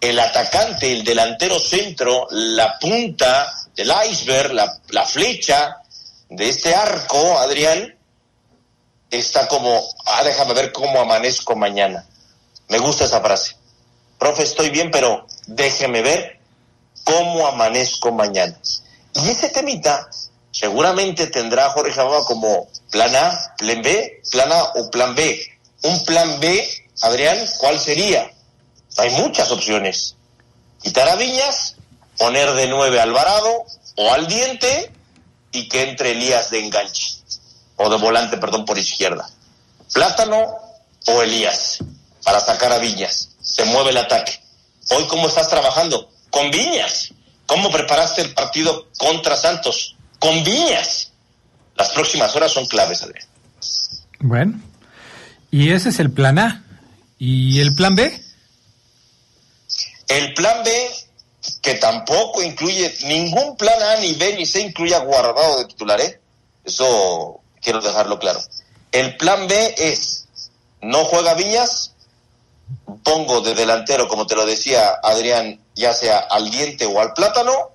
el 0.00 0.18
atacante, 0.18 0.92
el 0.92 1.04
delantero 1.04 1.58
centro, 1.58 2.26
la 2.30 2.78
punta 2.78 3.52
del 3.74 3.92
iceberg, 4.10 4.52
la, 4.52 4.80
la 4.90 5.04
flecha 5.04 5.82
de 6.28 6.48
este 6.48 6.74
arco, 6.74 7.38
Adrián, 7.38 7.96
está 9.10 9.48
como, 9.48 9.82
ah, 10.06 10.22
déjame 10.24 10.54
ver 10.54 10.72
cómo 10.72 11.00
amanezco 11.00 11.56
mañana. 11.56 12.06
Me 12.68 12.78
gusta 12.78 13.04
esa 13.04 13.20
frase. 13.20 13.56
Profe, 14.18 14.42
estoy 14.42 14.70
bien, 14.70 14.90
pero 14.90 15.26
déjeme 15.46 16.02
ver 16.02 16.40
cómo 17.04 17.46
amanezco 17.46 18.12
mañana. 18.12 18.58
Y 19.14 19.28
ese 19.28 19.48
temita 19.50 20.08
seguramente 20.50 21.26
tendrá 21.28 21.70
Jorge 21.70 21.96
Baba 21.96 22.24
como 22.24 22.68
plan 22.90 23.14
A, 23.14 23.54
plan 23.56 23.82
B, 23.82 24.22
plan 24.30 24.50
A 24.50 24.62
o 24.74 24.90
plan 24.90 25.14
B. 25.14 25.40
Un 25.82 26.04
plan 26.04 26.40
B, 26.40 26.68
Adrián, 27.02 27.38
¿cuál 27.58 27.78
sería? 27.78 28.30
Hay 28.96 29.10
muchas 29.10 29.50
opciones. 29.52 30.16
Quitar 30.82 31.08
a 31.08 31.16
Viñas, 31.16 31.76
poner 32.18 32.52
de 32.54 32.66
nueve 32.68 32.98
a 32.98 33.04
Alvarado 33.04 33.64
o 33.96 34.12
al 34.12 34.26
diente 34.26 34.90
y 35.52 35.68
que 35.68 35.82
entre 35.82 36.12
Elías 36.12 36.50
de 36.50 36.64
enganche 36.64 37.18
o 37.76 37.88
de 37.90 37.96
volante, 37.98 38.38
perdón, 38.38 38.64
por 38.64 38.78
izquierda. 38.78 39.28
Plátano 39.92 40.46
o 41.06 41.22
Elías 41.22 41.78
para 42.26 42.40
sacar 42.40 42.72
a 42.72 42.78
Viñas. 42.78 43.28
Se 43.40 43.64
mueve 43.66 43.90
el 43.90 43.98
ataque. 43.98 44.32
Hoy, 44.90 45.06
¿cómo 45.06 45.28
estás 45.28 45.48
trabajando? 45.48 46.10
Con 46.28 46.50
Viñas. 46.50 47.12
¿Cómo 47.46 47.70
preparaste 47.70 48.20
el 48.20 48.34
partido 48.34 48.88
contra 48.98 49.36
Santos? 49.36 49.94
Con 50.18 50.42
Viñas. 50.42 51.12
Las 51.76 51.90
próximas 51.90 52.34
horas 52.34 52.50
son 52.50 52.66
claves, 52.66 53.02
Adrián. 53.02 53.24
Bueno, 54.18 54.60
y 55.52 55.70
ese 55.70 55.90
es 55.90 56.00
el 56.00 56.10
plan 56.10 56.40
A. 56.40 56.64
¿Y 57.16 57.60
el 57.60 57.76
plan 57.76 57.94
B? 57.94 58.20
El 60.08 60.34
plan 60.34 60.64
B, 60.64 60.90
que 61.62 61.74
tampoco 61.74 62.42
incluye 62.42 62.92
ningún 63.04 63.56
plan 63.56 63.80
A, 63.80 64.00
ni 64.00 64.14
B, 64.14 64.34
ni 64.34 64.46
C, 64.46 64.62
incluye 64.62 64.96
a 64.96 64.98
guardado 64.98 65.58
de 65.58 65.66
titular, 65.66 66.00
¿eh? 66.00 66.20
Eso 66.64 67.40
quiero 67.62 67.80
dejarlo 67.80 68.18
claro. 68.18 68.42
El 68.90 69.16
plan 69.16 69.46
B 69.46 69.74
es, 69.78 70.26
no 70.80 71.04
juega 71.04 71.34
Viñas, 71.34 71.92
pongo 73.02 73.40
de 73.40 73.54
delantero, 73.54 74.08
como 74.08 74.26
te 74.26 74.34
lo 74.34 74.44
decía 74.44 74.98
Adrián, 75.02 75.60
ya 75.74 75.92
sea 75.92 76.18
al 76.18 76.50
diente 76.50 76.86
o 76.86 77.00
al 77.00 77.12
plátano, 77.12 77.70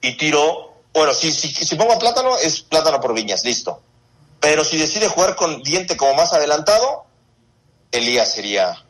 y 0.00 0.16
tiro, 0.16 0.74
bueno, 0.92 1.14
si, 1.14 1.32
si, 1.32 1.48
si 1.48 1.76
pongo 1.76 1.92
a 1.92 1.98
plátano, 1.98 2.36
es 2.38 2.60
plátano 2.60 3.00
por 3.00 3.14
Viñas, 3.14 3.44
listo. 3.44 3.80
Pero 4.40 4.64
si 4.64 4.76
decide 4.76 5.08
jugar 5.08 5.36
con 5.36 5.62
diente 5.62 5.96
como 5.96 6.14
más 6.14 6.32
adelantado, 6.32 7.04
Elías 7.90 8.32
sería 8.32 8.84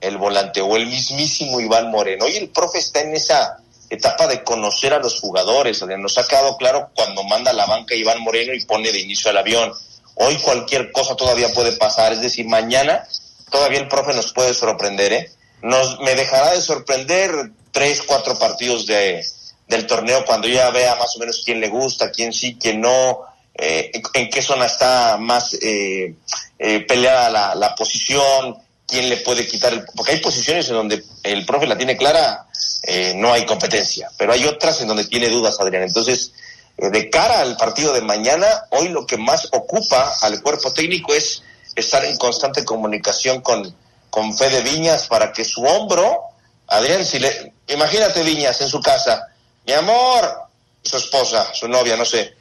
el 0.00 0.18
volante 0.18 0.60
o 0.60 0.76
el 0.76 0.86
mismísimo 0.86 1.60
Iván 1.60 1.90
Moreno. 1.90 2.26
Hoy 2.26 2.36
el 2.36 2.50
profe 2.50 2.78
está 2.78 3.00
en 3.00 3.14
esa 3.14 3.58
etapa 3.88 4.26
de 4.26 4.42
conocer 4.42 4.92
a 4.92 4.98
los 4.98 5.20
jugadores. 5.20 5.82
Nos 5.82 6.18
ha 6.18 6.26
quedado 6.26 6.56
claro 6.56 6.90
cuando 6.94 7.22
manda 7.22 7.52
la 7.52 7.66
banca 7.66 7.94
Iván 7.94 8.20
Moreno 8.20 8.52
y 8.52 8.64
pone 8.64 8.90
de 8.90 9.00
inicio 9.00 9.30
al 9.30 9.38
avión. 9.38 9.72
Hoy 10.16 10.36
cualquier 10.38 10.92
cosa 10.92 11.14
todavía 11.14 11.52
puede 11.54 11.72
pasar, 11.72 12.12
es 12.12 12.20
decir, 12.20 12.46
mañana 12.46 13.06
todavía 13.52 13.78
el 13.78 13.88
profe 13.88 14.14
nos 14.14 14.32
puede 14.32 14.54
sorprender, 14.54 15.12
¿eh? 15.12 15.32
Nos, 15.62 16.00
me 16.00 16.16
dejará 16.16 16.54
de 16.54 16.60
sorprender 16.60 17.30
tres, 17.70 18.02
cuatro 18.04 18.36
partidos 18.36 18.86
de, 18.86 19.24
del 19.68 19.86
torneo 19.86 20.24
cuando 20.24 20.48
ya 20.48 20.70
vea 20.70 20.96
más 20.96 21.14
o 21.14 21.20
menos 21.20 21.42
quién 21.44 21.60
le 21.60 21.68
gusta, 21.68 22.10
quién 22.10 22.32
sí, 22.32 22.56
quién 22.60 22.80
no, 22.80 23.20
eh, 23.54 23.92
en, 24.14 24.28
qué 24.28 24.42
zona 24.42 24.66
está 24.66 25.18
más 25.20 25.54
eh, 25.54 26.16
eh, 26.58 26.80
peleada 26.80 27.30
la, 27.30 27.54
la 27.54 27.74
posición, 27.76 28.56
quién 28.86 29.08
le 29.08 29.18
puede 29.18 29.46
quitar 29.46 29.72
el... 29.72 29.84
Porque 29.96 30.12
hay 30.12 30.20
posiciones 30.20 30.68
en 30.68 30.74
donde 30.74 31.04
el 31.22 31.46
profe 31.46 31.66
la 31.66 31.78
tiene 31.78 31.96
clara, 31.96 32.46
eh, 32.82 33.14
no 33.16 33.32
hay 33.32 33.46
competencia, 33.46 34.10
pero 34.18 34.32
hay 34.32 34.44
otras 34.44 34.80
en 34.80 34.88
donde 34.88 35.04
tiene 35.04 35.28
dudas, 35.28 35.60
Adrián. 35.60 35.84
Entonces, 35.84 36.32
eh, 36.76 36.90
de 36.90 37.08
cara 37.08 37.40
al 37.40 37.56
partido 37.56 37.92
de 37.92 38.02
mañana, 38.02 38.46
hoy 38.70 38.88
lo 38.88 39.06
que 39.06 39.16
más 39.16 39.48
ocupa 39.52 40.14
al 40.22 40.42
cuerpo 40.42 40.72
técnico 40.72 41.14
es 41.14 41.42
estar 41.74 42.04
en 42.04 42.16
constante 42.16 42.64
comunicación 42.64 43.40
con, 43.40 43.74
con 44.10 44.36
Fede 44.36 44.62
Viñas 44.62 45.06
para 45.06 45.32
que 45.32 45.44
su 45.44 45.62
hombro, 45.62 46.22
Adrián, 46.68 47.04
si 47.04 47.18
le... 47.18 47.52
Imagínate 47.68 48.22
Viñas 48.22 48.60
en 48.60 48.68
su 48.68 48.80
casa, 48.80 49.28
mi 49.64 49.72
amor, 49.72 50.48
su 50.82 50.96
esposa, 50.96 51.54
su 51.54 51.68
novia, 51.68 51.96
no 51.96 52.04
sé, 52.04 52.34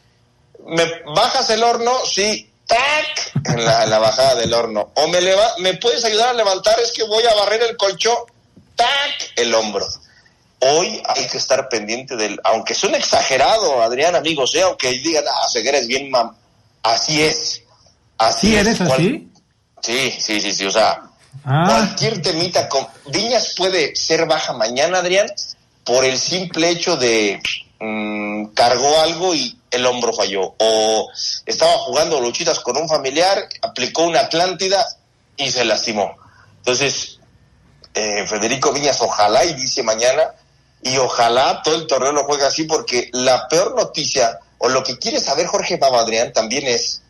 ¿me 0.65 0.85
bajas 1.15 1.50
el 1.51 1.63
horno? 1.63 1.93
Sí, 2.05 2.50
¡tac! 2.65 3.31
En 3.45 3.63
la, 3.63 4.00
bajada 4.00 4.35
del 4.35 4.53
horno. 4.53 4.91
O 4.95 5.07
me, 5.07 5.21
leva, 5.21 5.55
me 5.59 5.75
puedes 5.75 6.03
ayudar 6.05 6.29
a 6.29 6.33
levantar, 6.33 6.79
es 6.79 6.91
que 6.91 7.03
voy 7.03 7.23
a 7.23 7.33
barrer 7.35 7.61
el 7.63 7.77
colchón, 7.77 8.17
¡tac! 8.75 8.88
El 9.35 9.53
hombro. 9.53 9.88
Hoy 10.59 11.01
hay 11.05 11.27
que 11.27 11.38
estar 11.38 11.69
pendiente 11.69 12.15
del, 12.15 12.39
aunque 12.43 12.75
suene 12.75 12.97
exagerado, 12.97 13.81
Adrián, 13.81 14.15
amigos, 14.15 14.53
¿eh? 14.55 14.61
aunque 14.61 14.89
digan, 14.89 15.23
ah, 15.27 15.50
Ceguera 15.51 15.77
es 15.77 15.88
bien 15.88 16.11
mam. 16.11 16.35
Así 16.83 17.23
es. 17.23 17.63
Así 18.21 18.47
¿Sí 18.47 18.55
es. 18.55 18.61
eres 18.61 18.81
así? 18.81 19.31
Sí, 19.81 20.11
sí, 20.19 20.41
sí, 20.41 20.53
sí, 20.53 20.65
o 20.65 20.71
sea, 20.71 21.01
Ah. 21.43 21.63
cualquier 21.65 22.21
temita 22.21 22.67
con 22.69 22.85
Viñas 23.07 23.55
puede 23.57 23.95
ser 23.95 24.25
baja 24.27 24.53
mañana, 24.53 24.99
Adrián, 24.99 25.27
por 25.83 26.03
el 26.05 26.17
simple 26.19 26.69
hecho 26.69 26.97
de 26.97 27.41
mm, 27.79 28.47
cargó 28.53 29.01
algo 29.01 29.33
y 29.33 29.57
el 29.71 29.85
hombro 29.85 30.13
falló. 30.13 30.53
O 30.59 31.09
estaba 31.45 31.71
jugando 31.79 32.19
luchitas 32.21 32.59
con 32.59 32.77
un 32.77 32.87
familiar, 32.87 33.47
aplicó 33.61 34.03
una 34.03 34.19
Atlántida 34.19 34.85
y 35.37 35.49
se 35.49 35.65
lastimó. 35.65 36.15
Entonces, 36.57 37.17
eh, 37.95 38.27
Federico 38.27 38.71
Viñas, 38.71 39.01
ojalá 39.01 39.43
y 39.45 39.53
dice 39.55 39.81
mañana, 39.81 40.23
y 40.83 40.97
ojalá 40.97 41.61
todo 41.63 41.75
el 41.75 41.87
torneo 41.87 42.11
lo 42.11 42.25
juegue 42.25 42.45
así, 42.45 42.65
porque 42.65 43.09
la 43.13 43.47
peor 43.47 43.75
noticia, 43.75 44.37
o 44.59 44.69
lo 44.69 44.83
que 44.83 44.99
quiere 44.99 45.19
saber 45.19 45.47
Jorge 45.47 45.79
Adrián 45.81 46.33
también 46.33 46.67
es, 46.67 47.01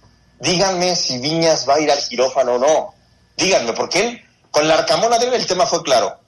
díganme 0.41 0.95
si 0.95 1.19
Viñas 1.19 1.67
va 1.67 1.75
a 1.75 1.79
ir 1.79 1.91
al 1.91 2.05
quirófano 2.07 2.55
o 2.55 2.59
no. 2.59 2.93
Díganme, 3.37 3.73
porque 3.73 3.99
él, 3.99 4.21
con 4.51 4.67
la 4.67 4.75
Arcamón 4.75 5.13
Adrián 5.13 5.33
el 5.33 5.45
tema 5.45 5.65
fue 5.65 5.81
claro. 5.83 6.19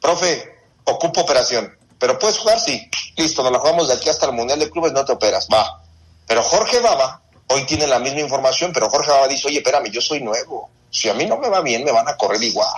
Profe, 0.00 0.58
ocupo 0.84 1.22
operación. 1.22 1.76
Pero 1.98 2.18
puedes 2.18 2.38
jugar, 2.38 2.58
sí. 2.60 2.90
Listo, 3.16 3.42
nos 3.42 3.52
la 3.52 3.58
jugamos 3.58 3.88
de 3.88 3.94
aquí 3.94 4.08
hasta 4.08 4.26
el 4.26 4.32
Mundial 4.32 4.58
de 4.58 4.70
Clubes, 4.70 4.92
no 4.92 5.04
te 5.04 5.12
operas, 5.12 5.48
va. 5.52 5.82
Pero 6.26 6.42
Jorge 6.42 6.80
Baba, 6.80 7.22
hoy 7.48 7.64
tiene 7.64 7.86
la 7.86 7.98
misma 7.98 8.20
información, 8.20 8.72
pero 8.72 8.88
Jorge 8.88 9.10
Baba 9.10 9.28
dice, 9.28 9.48
oye, 9.48 9.58
espérame, 9.58 9.90
yo 9.90 10.00
soy 10.00 10.20
nuevo. 10.20 10.70
Si 10.90 11.08
a 11.08 11.14
mí 11.14 11.26
no 11.26 11.36
me 11.36 11.48
va 11.48 11.60
bien, 11.60 11.84
me 11.84 11.92
van 11.92 12.08
a 12.08 12.16
correr 12.16 12.42
igual. 12.42 12.68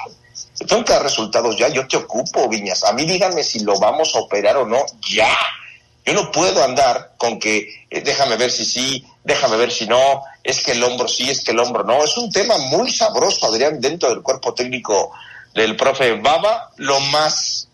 Tengo 0.67 0.85
que 0.85 0.93
dar 0.93 1.03
resultados 1.03 1.57
ya, 1.57 1.69
yo 1.69 1.87
te 1.87 1.97
ocupo, 1.97 2.49
Viñas. 2.49 2.85
A 2.85 2.93
mí 2.93 3.05
díganme 3.05 3.43
si 3.43 3.61
lo 3.61 3.79
vamos 3.79 4.15
a 4.15 4.19
operar 4.19 4.57
o 4.57 4.67
no, 4.67 4.85
ya. 5.09 5.35
Yo 6.05 6.15
no 6.15 6.33
puedo 6.33 6.63
andar 6.65 7.13
con 7.17 7.39
que 7.39 7.87
eh, 7.89 8.01
déjame 8.01 8.37
ver 8.37 8.51
si 8.51 8.65
sí, 8.65 9.05
déjame 9.23 9.57
ver 9.57 9.71
si 9.71 9.87
no, 9.87 10.25
es 10.45 10.63
que 10.63 10.73
el 10.73 10.83
hombro 10.83 11.09
sí, 11.09 11.31
es 11.31 11.43
que 11.43 11.53
el 11.53 11.59
hombro 11.59 11.85
no. 11.85 12.05
Es 12.05 12.17
un 12.17 12.31
tema 12.31 12.59
muy 12.59 12.91
sabroso, 12.91 13.47
Adrián, 13.47 13.81
dentro 13.81 14.09
del 14.09 14.23
cuerpo 14.23 14.55
técnico 14.55 15.13
del 15.55 15.77
profe 15.77 16.13
Baba. 16.21 16.71
Lo 16.77 16.99
más 17.01 17.69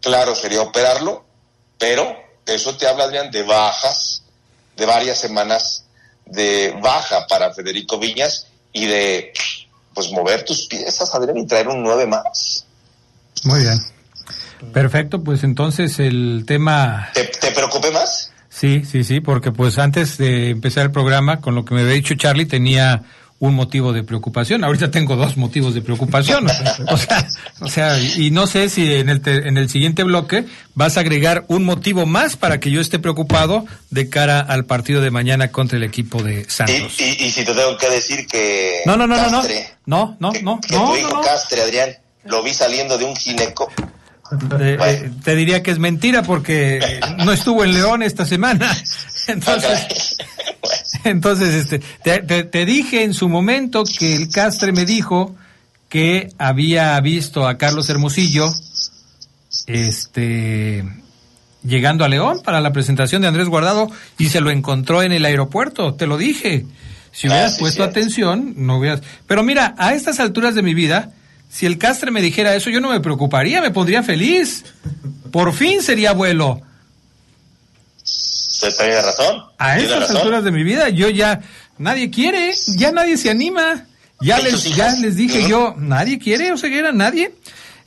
claro 0.00 0.34
sería 0.34 0.62
operarlo, 0.62 1.24
pero 1.78 2.16
eso 2.46 2.76
te 2.76 2.86
habla, 2.86 3.04
Adrián, 3.04 3.30
de 3.30 3.42
bajas, 3.42 4.22
de 4.76 4.86
varias 4.86 5.18
semanas 5.18 5.84
de 6.24 6.76
baja 6.80 7.26
para 7.26 7.52
Federico 7.52 7.98
Viñas 7.98 8.46
y 8.72 8.86
de 8.86 9.32
pues 9.94 10.10
mover 10.12 10.44
tus 10.44 10.66
piezas, 10.66 11.12
Adrián, 11.14 11.36
y 11.36 11.46
traer 11.46 11.68
un 11.68 11.82
nueve 11.82 12.06
más. 12.06 12.64
Muy 13.44 13.60
bien. 13.60 13.78
Perfecto, 14.72 15.22
pues 15.22 15.42
entonces 15.42 15.98
el 15.98 16.44
tema... 16.46 17.10
¿Te, 17.14 17.24
te 17.24 17.50
preocupé 17.50 17.90
más? 17.90 18.19
Sí, 18.60 18.82
sí, 18.84 19.04
sí, 19.04 19.20
porque 19.20 19.52
pues 19.52 19.78
antes 19.78 20.18
de 20.18 20.50
empezar 20.50 20.84
el 20.84 20.90
programa, 20.90 21.40
con 21.40 21.54
lo 21.54 21.64
que 21.64 21.74
me 21.74 21.80
había 21.80 21.94
dicho 21.94 22.14
Charlie, 22.14 22.44
tenía 22.44 23.04
un 23.38 23.54
motivo 23.54 23.94
de 23.94 24.02
preocupación. 24.02 24.64
Ahorita 24.64 24.90
tengo 24.90 25.16
dos 25.16 25.38
motivos 25.38 25.72
de 25.72 25.80
preocupación. 25.80 26.46
O 26.88 26.96
sea, 26.98 27.26
o 27.60 27.68
sea, 27.68 27.98
y 27.98 28.30
no 28.30 28.46
sé 28.46 28.68
si 28.68 28.92
en 28.92 29.08
el, 29.08 29.22
en 29.24 29.56
el 29.56 29.70
siguiente 29.70 30.04
bloque 30.04 30.44
vas 30.74 30.98
a 30.98 31.00
agregar 31.00 31.46
un 31.48 31.64
motivo 31.64 32.04
más 32.04 32.36
para 32.36 32.60
que 32.60 32.70
yo 32.70 32.82
esté 32.82 32.98
preocupado 32.98 33.64
de 33.88 34.10
cara 34.10 34.40
al 34.40 34.66
partido 34.66 35.00
de 35.00 35.10
mañana 35.10 35.50
contra 35.50 35.78
el 35.78 35.84
equipo 35.84 36.22
de 36.22 36.44
Santos. 36.50 37.00
Y, 37.00 37.04
y, 37.04 37.24
y 37.24 37.30
si 37.30 37.46
te 37.46 37.54
tengo 37.54 37.78
que 37.78 37.88
decir 37.88 38.26
que... 38.26 38.82
No, 38.84 38.94
no, 38.94 39.06
no, 39.06 39.16
Castre, 39.16 39.70
no, 39.86 40.18
no, 40.20 40.28
no, 40.28 40.32
que, 40.32 40.42
no, 40.42 40.60
que 40.60 40.74
no, 40.74 40.84
tu 40.84 40.90
no, 40.90 40.98
hijo 40.98 41.14
no. 41.14 41.20
Castre, 41.22 41.62
Adrián, 41.62 41.96
lo 42.24 42.42
vi 42.42 42.52
saliendo 42.52 42.98
de 42.98 43.06
un 43.06 43.16
gineco. 43.16 43.72
Eh, 44.60 45.10
te 45.24 45.34
diría 45.34 45.62
que 45.62 45.70
es 45.72 45.78
mentira 45.78 46.22
porque 46.22 47.00
no 47.24 47.32
estuvo 47.32 47.64
en 47.64 47.72
León 47.72 48.02
esta 48.02 48.24
semana. 48.24 48.70
Entonces, 49.26 50.16
entonces 51.04 51.54
este, 51.54 51.78
te, 52.02 52.20
te- 52.20 52.44
te 52.44 52.64
dije 52.66 53.04
en 53.04 53.14
su 53.14 53.28
momento 53.28 53.84
que 53.84 54.16
el 54.16 54.28
Castre 54.30 54.72
me 54.72 54.84
dijo 54.84 55.36
que 55.88 56.28
había 56.38 56.98
visto 57.00 57.46
a 57.46 57.56
Carlos 57.58 57.88
Hermosillo 57.90 58.52
este 59.66 60.84
llegando 61.62 62.04
a 62.04 62.08
León 62.08 62.40
para 62.42 62.60
la 62.60 62.72
presentación 62.72 63.22
de 63.22 63.28
Andrés 63.28 63.48
Guardado 63.48 63.88
y 64.18 64.30
se 64.30 64.40
lo 64.40 64.50
encontró 64.50 65.02
en 65.02 65.12
el 65.12 65.24
aeropuerto, 65.24 65.94
te 65.94 66.06
lo 66.06 66.16
dije. 66.16 66.64
Si 67.12 67.26
Ah, 67.26 67.30
hubieras 67.32 67.54
sí, 67.54 67.60
puesto 67.60 67.82
atención, 67.84 68.54
no 68.56 68.78
hubieras... 68.78 69.02
Pero 69.26 69.42
mira, 69.42 69.74
a 69.76 69.92
estas 69.94 70.20
alturas 70.20 70.54
de 70.54 70.62
mi 70.62 70.74
vida, 70.74 71.10
si 71.50 71.66
el 71.66 71.78
Castre 71.78 72.10
me 72.10 72.22
dijera 72.22 72.54
eso, 72.54 72.70
yo 72.70 72.80
no 72.80 72.90
me 72.90 73.00
preocuparía, 73.00 73.60
me 73.60 73.70
pondría 73.70 74.02
feliz. 74.02 74.64
Por 75.32 75.52
fin 75.52 75.82
sería 75.82 76.10
abuelo. 76.10 76.60
¿Usted 78.04 78.72
tiene 78.76 79.02
razón? 79.02 79.42
A 79.58 79.74
¿Tiene 79.74 79.82
estas 79.84 80.00
razón? 80.00 80.16
alturas 80.18 80.44
de 80.44 80.52
mi 80.52 80.62
vida, 80.62 80.88
yo 80.88 81.08
ya... 81.08 81.40
Nadie 81.78 82.10
quiere, 82.10 82.52
ya 82.76 82.92
nadie 82.92 83.16
se 83.16 83.30
anima. 83.30 83.86
Ya 84.20 84.38
¿Y 84.38 84.50
tus 84.50 84.66
les, 84.66 84.76
ya 84.76 84.94
les 84.96 85.16
dije 85.16 85.48
yo, 85.48 85.74
nadie 85.78 86.18
quiere, 86.18 86.52
Oseguera, 86.52 86.92
nadie. 86.92 87.32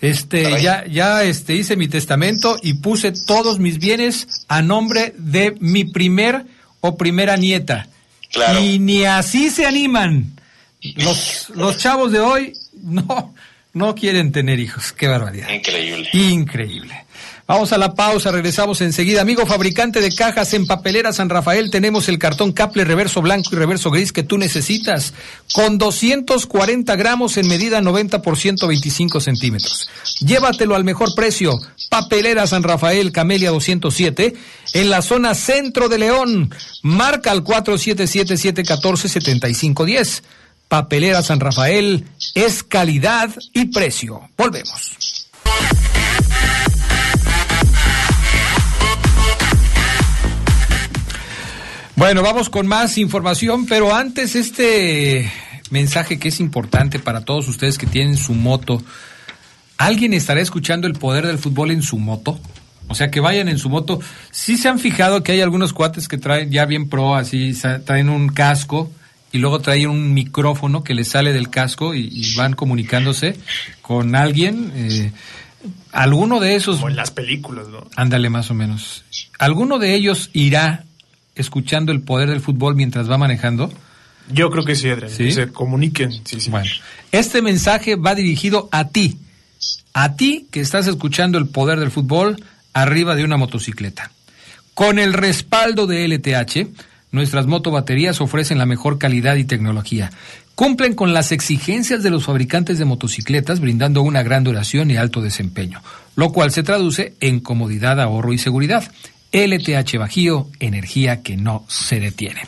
Este, 0.01 0.61
ya, 0.63 0.83
ya 0.87 1.23
este, 1.23 1.53
hice 1.53 1.75
mi 1.75 1.87
testamento 1.87 2.57
y 2.63 2.73
puse 2.73 3.11
todos 3.11 3.59
mis 3.59 3.77
bienes 3.77 4.27
a 4.47 4.63
nombre 4.63 5.13
de 5.15 5.55
mi 5.59 5.85
primer 5.85 6.43
o 6.81 6.97
primera 6.97 7.37
nieta. 7.37 7.87
Claro. 8.31 8.59
Y 8.59 8.79
ni 8.79 9.05
así 9.05 9.51
se 9.51 9.67
animan. 9.67 10.33
Los, 10.95 11.51
los 11.53 11.77
chavos 11.77 12.11
de 12.11 12.19
hoy 12.19 12.53
no, 12.81 13.35
no 13.73 13.95
quieren 13.95 14.31
tener 14.31 14.59
hijos. 14.59 14.93
Qué 14.93 15.07
barbaridad. 15.07 15.49
Increíble. 15.49 16.09
Increíble. 16.13 17.05
Vamos 17.45 17.73
a 17.73 17.77
la 17.77 17.93
pausa, 17.93 18.31
regresamos 18.31 18.79
enseguida. 18.79 19.21
Amigo 19.21 19.45
fabricante 19.45 19.99
de 19.99 20.15
cajas 20.15 20.53
en 20.53 20.65
papelera 20.65 21.11
San 21.11 21.27
Rafael, 21.27 21.69
tenemos 21.69 22.07
el 22.07 22.17
cartón 22.17 22.53
Caple 22.53 22.85
reverso 22.85 23.21
blanco 23.21 23.49
y 23.51 23.57
reverso 23.57 23.91
gris 23.91 24.13
que 24.13 24.23
tú 24.23 24.37
necesitas, 24.37 25.13
con 25.53 25.77
240 25.77 26.95
gramos 26.95 27.35
en 27.35 27.49
medida 27.49 27.81
90 27.81 28.21
por 28.21 28.37
125 28.37 29.19
centímetros. 29.19 29.89
Llévatelo 30.21 30.75
al 30.75 30.85
mejor 30.85 31.13
precio. 31.15 31.59
Papelera 31.89 32.47
San 32.47 32.63
Rafael, 32.63 33.11
Camelia 33.11 33.51
207, 33.51 34.35
en 34.73 34.89
la 34.89 35.01
zona 35.01 35.35
centro 35.35 35.89
de 35.89 35.99
León. 35.99 36.49
Marca 36.81 37.31
al 37.31 37.43
477-714-7510. 37.43 40.23
Papelera 40.73 41.21
San 41.21 41.39
Rafael 41.39 42.03
es 42.33 42.63
calidad 42.63 43.29
y 43.53 43.65
precio. 43.65 44.21
Volvemos. 44.35 45.29
Bueno, 51.95 52.23
vamos 52.23 52.49
con 52.49 52.65
más 52.65 52.97
información, 52.97 53.67
pero 53.67 53.93
antes 53.93 54.35
este 54.35 55.31
mensaje 55.69 56.17
que 56.17 56.29
es 56.29 56.39
importante 56.39 56.97
para 56.97 57.21
todos 57.21 57.47
ustedes 57.47 57.77
que 57.77 57.85
tienen 57.85 58.17
su 58.17 58.33
moto. 58.33 58.81
¿Alguien 59.77 60.15
estará 60.15 60.41
escuchando 60.41 60.87
el 60.87 60.93
poder 60.93 61.27
del 61.27 61.37
fútbol 61.37 61.69
en 61.69 61.83
su 61.83 61.99
moto? 61.99 62.39
O 62.87 62.95
sea, 62.95 63.11
que 63.11 63.19
vayan 63.19 63.47
en 63.47 63.59
su 63.59 63.69
moto. 63.69 63.99
Sí 64.31 64.57
se 64.57 64.69
han 64.69 64.79
fijado 64.79 65.21
que 65.21 65.33
hay 65.33 65.41
algunos 65.41 65.71
cuates 65.71 66.07
que 66.07 66.17
traen 66.17 66.49
ya 66.49 66.65
bien 66.65 66.89
pro, 66.89 67.13
así, 67.13 67.55
traen 67.85 68.09
un 68.09 68.29
casco 68.29 68.89
y 69.33 69.39
luego 69.39 69.59
traen 69.59 69.89
un 69.89 70.13
micrófono 70.13 70.83
que 70.83 70.93
les 70.93 71.09
sale 71.09 71.33
del 71.33 71.49
casco 71.49 71.93
y, 71.93 72.07
y 72.11 72.35
van 72.35 72.53
comunicándose 72.53 73.35
con 73.81 74.15
alguien. 74.15 74.71
eh, 74.75 75.11
alguno 75.91 76.39
de 76.39 76.55
esos 76.55 76.77
Como 76.77 76.89
en 76.89 76.95
las 76.95 77.11
películas, 77.11 77.67
¿no? 77.67 77.87
Ándale, 77.95 78.29
más 78.29 78.49
o 78.51 78.53
menos. 78.53 79.03
¿Alguno 79.39 79.79
de 79.79 79.95
ellos 79.95 80.29
irá 80.33 80.85
escuchando 81.35 81.91
el 81.91 82.01
poder 82.01 82.29
del 82.29 82.41
fútbol 82.41 82.75
mientras 82.75 83.09
va 83.09 83.17
manejando? 83.17 83.73
Yo 84.31 84.49
creo 84.51 84.63
que 84.63 84.75
sí, 84.75 84.89
Adrián. 84.89 85.11
¿Sí? 85.11 85.25
Que 85.25 85.31
se 85.31 85.47
comuniquen. 85.47 86.11
Sí, 86.25 86.39
sí. 86.39 86.49
Bueno, 86.49 86.69
este 87.11 87.41
mensaje 87.41 87.95
va 87.95 88.15
dirigido 88.15 88.69
a 88.71 88.87
ti, 88.89 89.17
a 89.93 90.15
ti 90.15 90.47
que 90.51 90.59
estás 90.61 90.87
escuchando 90.87 91.37
el 91.37 91.47
poder 91.47 91.79
del 91.79 91.91
fútbol 91.91 92.41
arriba 92.73 93.15
de 93.15 93.23
una 93.23 93.37
motocicleta. 93.37 94.11
Con 94.73 94.99
el 94.99 95.13
respaldo 95.13 95.87
de 95.87 96.07
LTH, 96.07 96.67
nuestras 97.13 97.45
motobaterías 97.45 98.19
ofrecen 98.19 98.57
la 98.57 98.65
mejor 98.65 98.97
calidad 98.97 99.35
y 99.35 99.45
tecnología. 99.45 100.11
Cumplen 100.55 100.95
con 100.95 101.13
las 101.13 101.31
exigencias 101.31 102.03
de 102.03 102.09
los 102.09 102.25
fabricantes 102.25 102.79
de 102.79 102.85
motocicletas, 102.85 103.59
brindando 103.59 104.01
una 104.01 104.23
gran 104.23 104.43
duración 104.43 104.91
y 104.91 104.97
alto 104.97 105.21
desempeño, 105.21 105.81
lo 106.15 106.33
cual 106.33 106.51
se 106.51 106.63
traduce 106.63 107.13
en 107.21 107.39
comodidad, 107.39 108.01
ahorro 108.01 108.33
y 108.33 108.37
seguridad. 108.37 108.83
LTH 109.31 109.97
Bajío, 109.97 110.49
energía 110.59 111.21
que 111.21 111.37
no 111.37 111.65
se 111.69 111.99
detiene. 111.99 112.47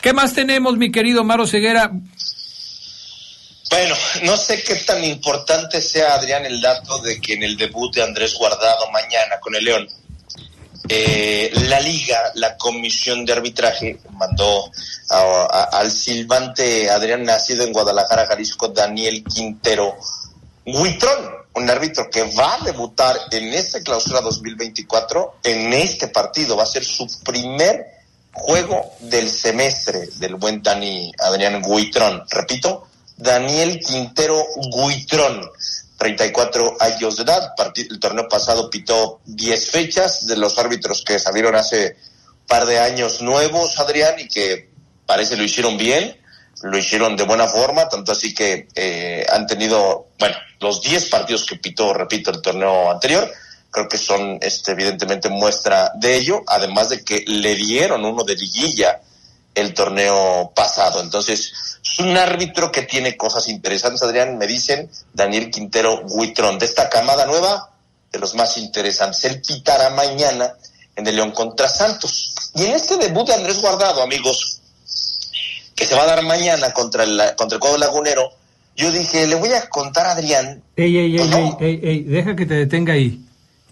¿Qué 0.00 0.12
más 0.12 0.32
tenemos, 0.32 0.78
mi 0.78 0.90
querido 0.90 1.24
Maro 1.24 1.46
Ceguera? 1.46 1.92
Bueno, 3.70 3.94
no 4.22 4.36
sé 4.36 4.62
qué 4.62 4.76
tan 4.76 5.04
importante 5.04 5.82
sea, 5.82 6.14
Adrián, 6.14 6.46
el 6.46 6.60
dato 6.60 7.02
de 7.02 7.20
que 7.20 7.34
en 7.34 7.42
el 7.42 7.56
debut 7.56 7.94
de 7.94 8.02
Andrés 8.02 8.34
Guardado 8.38 8.90
mañana 8.92 9.38
con 9.40 9.54
el 9.54 9.64
León, 9.64 9.88
eh, 10.88 11.50
la 11.68 11.80
liga, 11.80 12.18
la 12.34 12.56
comisión 12.56 13.24
de 13.24 13.32
arbitraje, 13.32 13.98
mandó 14.12 14.70
a- 15.10 15.68
al 15.72 15.90
silbante 15.90 16.90
Adrián, 16.90 17.24
nacido 17.24 17.64
en 17.64 17.72
Guadalajara, 17.72 18.26
Jalisco, 18.26 18.68
Daniel 18.68 19.24
Quintero 19.24 19.96
Huitrón, 20.66 21.30
un 21.54 21.70
árbitro 21.70 22.08
que 22.10 22.22
va 22.34 22.54
a 22.56 22.64
debutar 22.64 23.16
en 23.30 23.52
esta 23.54 23.80
clausura 23.82 24.20
2024, 24.20 25.36
en 25.42 25.72
este 25.72 26.08
partido, 26.08 26.56
va 26.56 26.64
a 26.64 26.66
ser 26.66 26.84
su 26.84 27.06
primer 27.24 27.86
juego 28.32 28.92
del 29.00 29.28
semestre 29.30 30.08
del 30.16 30.34
buen 30.36 30.62
Dani 30.62 31.10
Adrián 31.18 31.62
Guitrón. 31.62 32.22
Repito, 32.30 32.86
Daniel 33.16 33.80
Quintero 33.80 34.44
Guitrón, 34.86 35.50
34 35.98 36.76
años 36.80 37.16
de 37.16 37.24
edad. 37.24 37.52
El 37.74 37.98
torneo 37.98 38.28
pasado 38.28 38.70
pitó 38.70 39.20
10 39.26 39.70
fechas 39.70 40.26
de 40.26 40.36
los 40.36 40.58
árbitros 40.58 41.04
que 41.04 41.18
salieron 41.18 41.56
hace 41.56 41.96
par 42.46 42.64
de 42.64 42.78
años 42.78 43.20
nuevos, 43.20 43.78
Adrián, 43.78 44.14
y 44.18 44.28
que 44.28 44.70
parece 45.04 45.36
lo 45.36 45.42
hicieron 45.42 45.76
bien, 45.76 46.16
lo 46.62 46.78
hicieron 46.78 47.16
de 47.16 47.24
buena 47.24 47.46
forma, 47.48 47.88
tanto 47.88 48.12
así 48.12 48.34
que 48.34 48.68
eh, 48.74 49.26
han 49.30 49.46
tenido, 49.46 50.06
bueno, 50.18 50.36
los 50.60 50.80
10 50.82 51.06
partidos 51.06 51.44
que 51.44 51.56
pitó, 51.56 51.92
repito, 51.92 52.30
el 52.30 52.40
torneo 52.40 52.90
anterior, 52.90 53.30
creo 53.70 53.88
que 53.88 53.98
son 53.98 54.38
este, 54.40 54.72
evidentemente 54.72 55.28
muestra 55.28 55.92
de 55.96 56.16
ello, 56.16 56.42
además 56.46 56.88
de 56.88 57.04
que 57.04 57.24
le 57.26 57.54
dieron 57.54 58.04
uno 58.04 58.22
de 58.22 58.36
liguilla 58.36 59.00
el 59.58 59.74
torneo 59.74 60.52
pasado. 60.54 61.00
Entonces, 61.00 61.52
es 61.82 61.98
un 62.00 62.16
árbitro 62.16 62.70
que 62.72 62.82
tiene 62.82 63.16
cosas 63.16 63.48
interesantes, 63.48 64.02
Adrián, 64.02 64.38
me 64.38 64.46
dicen, 64.46 64.90
Daniel 65.12 65.50
Quintero 65.50 66.02
Huitrón, 66.06 66.58
de 66.58 66.66
esta 66.66 66.88
camada 66.88 67.26
nueva, 67.26 67.70
de 68.12 68.18
los 68.18 68.34
más 68.34 68.56
interesantes. 68.56 69.24
Él 69.24 69.42
pitará 69.46 69.90
mañana 69.90 70.52
en 70.96 71.06
el 71.06 71.16
León 71.16 71.30
contra 71.32 71.68
Santos. 71.68 72.34
Y 72.54 72.64
en 72.64 72.72
este 72.72 72.96
debut 72.96 73.26
de 73.26 73.34
Andrés 73.34 73.60
Guardado, 73.60 74.02
amigos, 74.02 74.60
que 75.74 75.84
se 75.86 75.94
va 75.94 76.02
a 76.02 76.06
dar 76.06 76.22
mañana 76.24 76.72
contra 76.72 77.04
el, 77.04 77.20
contra 77.36 77.56
el 77.56 77.60
cuadro 77.60 77.78
lagunero, 77.78 78.32
yo 78.76 78.90
dije, 78.92 79.26
le 79.26 79.34
voy 79.36 79.52
a 79.52 79.68
contar 79.68 80.06
a 80.06 80.12
Adrián, 80.12 80.62
Ey, 80.76 80.96
ey, 80.96 81.12
ey, 81.12 81.18
Pues 81.18 81.30
no. 81.30 81.36
ey, 81.38 81.56
ey, 81.60 81.80
ey, 81.82 82.02
deja 82.04 82.36
que 82.36 82.46
te 82.46 82.54
detenga 82.54 82.92
ahí. 82.94 83.20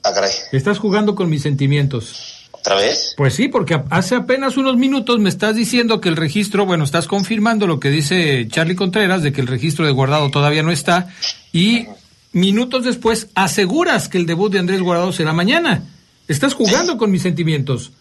ah, 0.02 0.12
caray, 0.12 0.32
Estás 0.52 0.78
jugando 0.78 1.14
con 1.14 1.28
mis 1.30 1.42
sentimientos. 1.42 2.35
¿Otra 2.66 2.80
vez? 2.80 3.14
Pues 3.16 3.34
sí, 3.34 3.46
porque 3.46 3.80
hace 3.90 4.16
apenas 4.16 4.56
unos 4.56 4.76
minutos 4.76 5.20
me 5.20 5.28
estás 5.28 5.54
diciendo 5.54 6.00
que 6.00 6.08
el 6.08 6.16
registro, 6.16 6.66
bueno, 6.66 6.82
estás 6.82 7.06
confirmando 7.06 7.68
lo 7.68 7.78
que 7.78 7.90
dice 7.90 8.48
Charlie 8.48 8.74
Contreras, 8.74 9.22
de 9.22 9.32
que 9.32 9.40
el 9.40 9.46
registro 9.46 9.86
de 9.86 9.92
guardado 9.92 10.32
todavía 10.32 10.64
no 10.64 10.72
está, 10.72 11.14
y 11.52 11.86
minutos 12.32 12.84
después 12.84 13.28
aseguras 13.36 14.08
que 14.08 14.18
el 14.18 14.26
debut 14.26 14.52
de 14.52 14.58
Andrés 14.58 14.80
Guardado 14.80 15.12
será 15.12 15.32
mañana. 15.32 15.84
Estás 16.26 16.54
jugando 16.54 16.98
con 16.98 17.12
mis 17.12 17.22
sentimientos. 17.22 17.92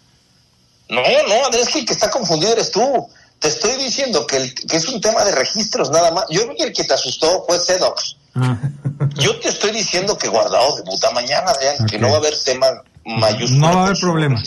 No, 0.90 1.02
no, 1.02 1.46
Andrés, 1.46 1.70
que 1.70 1.80
el 1.82 1.86
que 1.86 1.94
está 1.94 2.10
confundido 2.10 2.54
eres 2.54 2.72
tú. 2.72 2.82
Te 3.38 3.50
estoy 3.50 3.76
diciendo 3.76 4.26
que, 4.26 4.38
el, 4.38 4.56
que 4.56 4.78
es 4.78 4.90
un 4.90 5.00
tema 5.00 5.24
de 5.26 5.32
registros 5.32 5.92
nada 5.92 6.10
más. 6.10 6.26
Yo 6.32 6.42
creo 6.42 6.56
que 6.56 6.64
el 6.64 6.74
que 6.74 6.86
te 6.86 6.94
asustó 6.96 7.46
fue 7.48 7.60
Sedox. 7.60 8.18
Ah. 8.34 8.58
Yo 9.14 9.40
te 9.40 9.50
estoy 9.50 9.74
diciendo 9.74 10.18
que 10.18 10.28
Guardado 10.28 10.78
debuta 10.78 11.12
mañana, 11.12 11.52
Adrián, 11.52 11.86
que 11.86 12.00
no 12.00 12.08
va 12.08 12.16
a 12.16 12.18
haber 12.18 12.34
tema 12.44 12.66
No 13.06 13.74
va 13.74 13.82
a 13.82 13.86
haber 13.86 14.00
problema. 14.00 14.44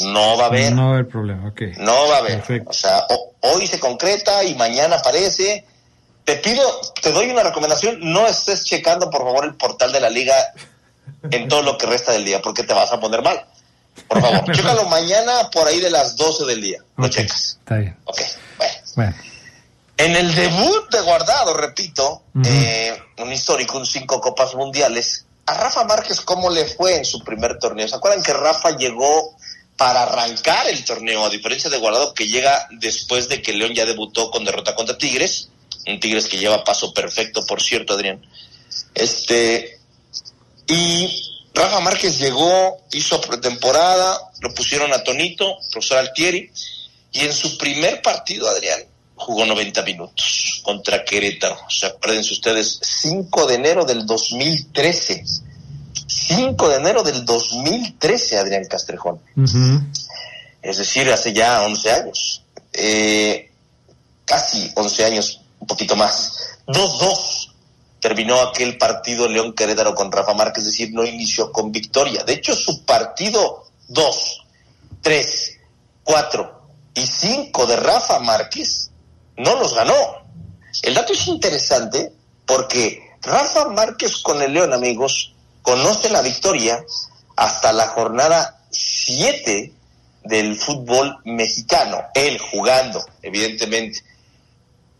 No 0.00 0.36
va 0.36 0.44
a 0.44 0.46
haber. 0.46 0.72
No 0.72 0.82
va 0.82 0.88
a 0.88 0.94
haber 0.94 1.08
problema, 1.08 1.48
ok. 1.48 1.60
No 1.78 2.08
va 2.08 2.16
a 2.16 2.18
haber. 2.18 2.64
O 2.66 2.72
sea, 2.72 3.06
hoy 3.40 3.66
se 3.66 3.80
concreta 3.80 4.44
y 4.44 4.54
mañana 4.54 4.96
aparece. 4.96 5.64
Te 6.24 6.36
pido, 6.36 6.62
te 7.00 7.12
doy 7.12 7.30
una 7.30 7.44
recomendación, 7.44 7.98
no 8.00 8.26
estés 8.26 8.64
checando 8.64 9.10
por 9.10 9.22
favor 9.22 9.44
el 9.44 9.54
portal 9.54 9.92
de 9.92 10.00
la 10.00 10.10
liga 10.10 10.34
en 11.30 11.46
todo 11.48 11.62
lo 11.62 11.78
que 11.78 11.86
resta 11.86 12.10
del 12.10 12.24
día, 12.24 12.42
porque 12.42 12.64
te 12.64 12.74
vas 12.74 12.92
a 12.92 12.98
poner 12.98 13.22
mal. 13.22 13.46
Por 14.08 14.20
favor, 14.20 14.44
chécalo 14.52 14.86
mañana 14.86 15.50
por 15.52 15.68
ahí 15.68 15.78
de 15.78 15.90
las 15.90 16.16
12 16.16 16.44
del 16.46 16.60
día. 16.60 16.78
Lo 16.96 17.08
checas. 17.08 17.58
Está 17.60 17.76
bien. 17.76 17.96
Ok, 18.04 18.20
bueno. 18.96 19.14
En 19.98 20.14
el 20.14 20.34
debut 20.34 20.90
de 20.90 21.00
Guardado, 21.00 21.54
repito, 21.54 22.22
eh, 22.44 22.98
un 23.18 23.32
histórico, 23.32 23.78
un 23.78 23.86
cinco 23.86 24.20
copas 24.20 24.54
mundiales, 24.54 25.25
a 25.46 25.54
Rafa 25.54 25.84
Márquez, 25.84 26.20
¿cómo 26.20 26.50
le 26.50 26.64
fue 26.64 26.96
en 26.96 27.04
su 27.04 27.20
primer 27.20 27.58
torneo? 27.58 27.86
¿Se 27.86 27.94
acuerdan 27.94 28.22
que 28.22 28.32
Rafa 28.32 28.76
llegó 28.76 29.36
para 29.76 30.02
arrancar 30.02 30.66
el 30.68 30.84
torneo, 30.84 31.24
a 31.24 31.30
diferencia 31.30 31.70
de 31.70 31.78
Guardado, 31.78 32.14
que 32.14 32.26
llega 32.26 32.66
después 32.72 33.28
de 33.28 33.40
que 33.40 33.52
León 33.52 33.74
ya 33.74 33.86
debutó 33.86 34.30
con 34.30 34.44
derrota 34.44 34.74
contra 34.74 34.98
Tigres? 34.98 35.48
Un 35.86 36.00
Tigres 36.00 36.26
que 36.26 36.38
lleva 36.38 36.64
paso 36.64 36.92
perfecto, 36.92 37.46
por 37.46 37.62
cierto, 37.62 37.94
Adrián. 37.94 38.26
Este, 38.94 39.78
y 40.66 41.22
Rafa 41.54 41.80
Márquez 41.80 42.18
llegó, 42.18 42.78
hizo 42.92 43.20
pretemporada, 43.20 44.32
lo 44.40 44.52
pusieron 44.52 44.92
a 44.92 45.04
Tonito, 45.04 45.58
profesor 45.70 45.98
Altieri, 45.98 46.50
y 47.12 47.20
en 47.20 47.32
su 47.32 47.56
primer 47.56 48.02
partido, 48.02 48.48
Adrián, 48.48 48.84
jugó 49.16 49.44
90 49.44 49.82
minutos 49.82 50.60
contra 50.62 51.04
Querétaro. 51.04 51.58
¿Se 51.68 51.86
acuerdan 51.86 52.20
ustedes? 52.20 52.78
5 52.82 53.46
de 53.46 53.54
enero 53.54 53.84
del 53.84 54.06
2013. 54.06 55.24
5 56.06 56.68
de 56.68 56.76
enero 56.76 57.02
del 57.02 57.24
2013, 57.24 58.38
Adrián 58.38 58.64
Castrejón. 58.66 59.20
Es 60.62 60.78
decir, 60.78 61.10
hace 61.10 61.32
ya 61.32 61.62
11 61.62 61.90
años. 61.90 62.42
Eh, 62.72 63.50
casi 64.24 64.70
11 64.74 65.04
años, 65.04 65.40
un 65.58 65.66
poquito 65.66 65.96
más. 65.96 66.58
2-2 66.66 67.52
terminó 68.00 68.40
aquel 68.40 68.76
partido 68.76 69.28
León 69.28 69.54
Querétaro 69.54 69.94
con 69.94 70.12
Rafa 70.12 70.34
Márquez, 70.34 70.64
es 70.64 70.72
decir, 70.72 70.92
no 70.92 71.04
inició 71.04 71.50
con 71.50 71.72
victoria. 71.72 72.22
De 72.24 72.34
hecho, 72.34 72.54
su 72.54 72.84
partido 72.84 73.64
2, 73.88 74.46
3, 75.00 75.58
4 76.04 76.62
y 76.94 77.06
5 77.06 77.66
de 77.66 77.76
Rafa 77.76 78.18
Márquez 78.20 78.90
no 79.36 79.56
los 79.56 79.74
ganó. 79.74 79.94
El 80.82 80.94
dato 80.94 81.12
es 81.12 81.26
interesante 81.26 82.12
porque 82.44 83.10
Rafa 83.22 83.66
Márquez 83.70 84.18
con 84.18 84.40
el 84.42 84.52
León, 84.52 84.72
amigos, 84.72 85.34
conoce 85.62 86.08
la 86.10 86.22
victoria 86.22 86.84
hasta 87.36 87.72
la 87.72 87.88
jornada 87.88 88.60
7 88.70 89.72
del 90.24 90.56
fútbol 90.56 91.18
mexicano, 91.24 92.02
él 92.14 92.38
jugando, 92.38 93.04
evidentemente. 93.22 94.00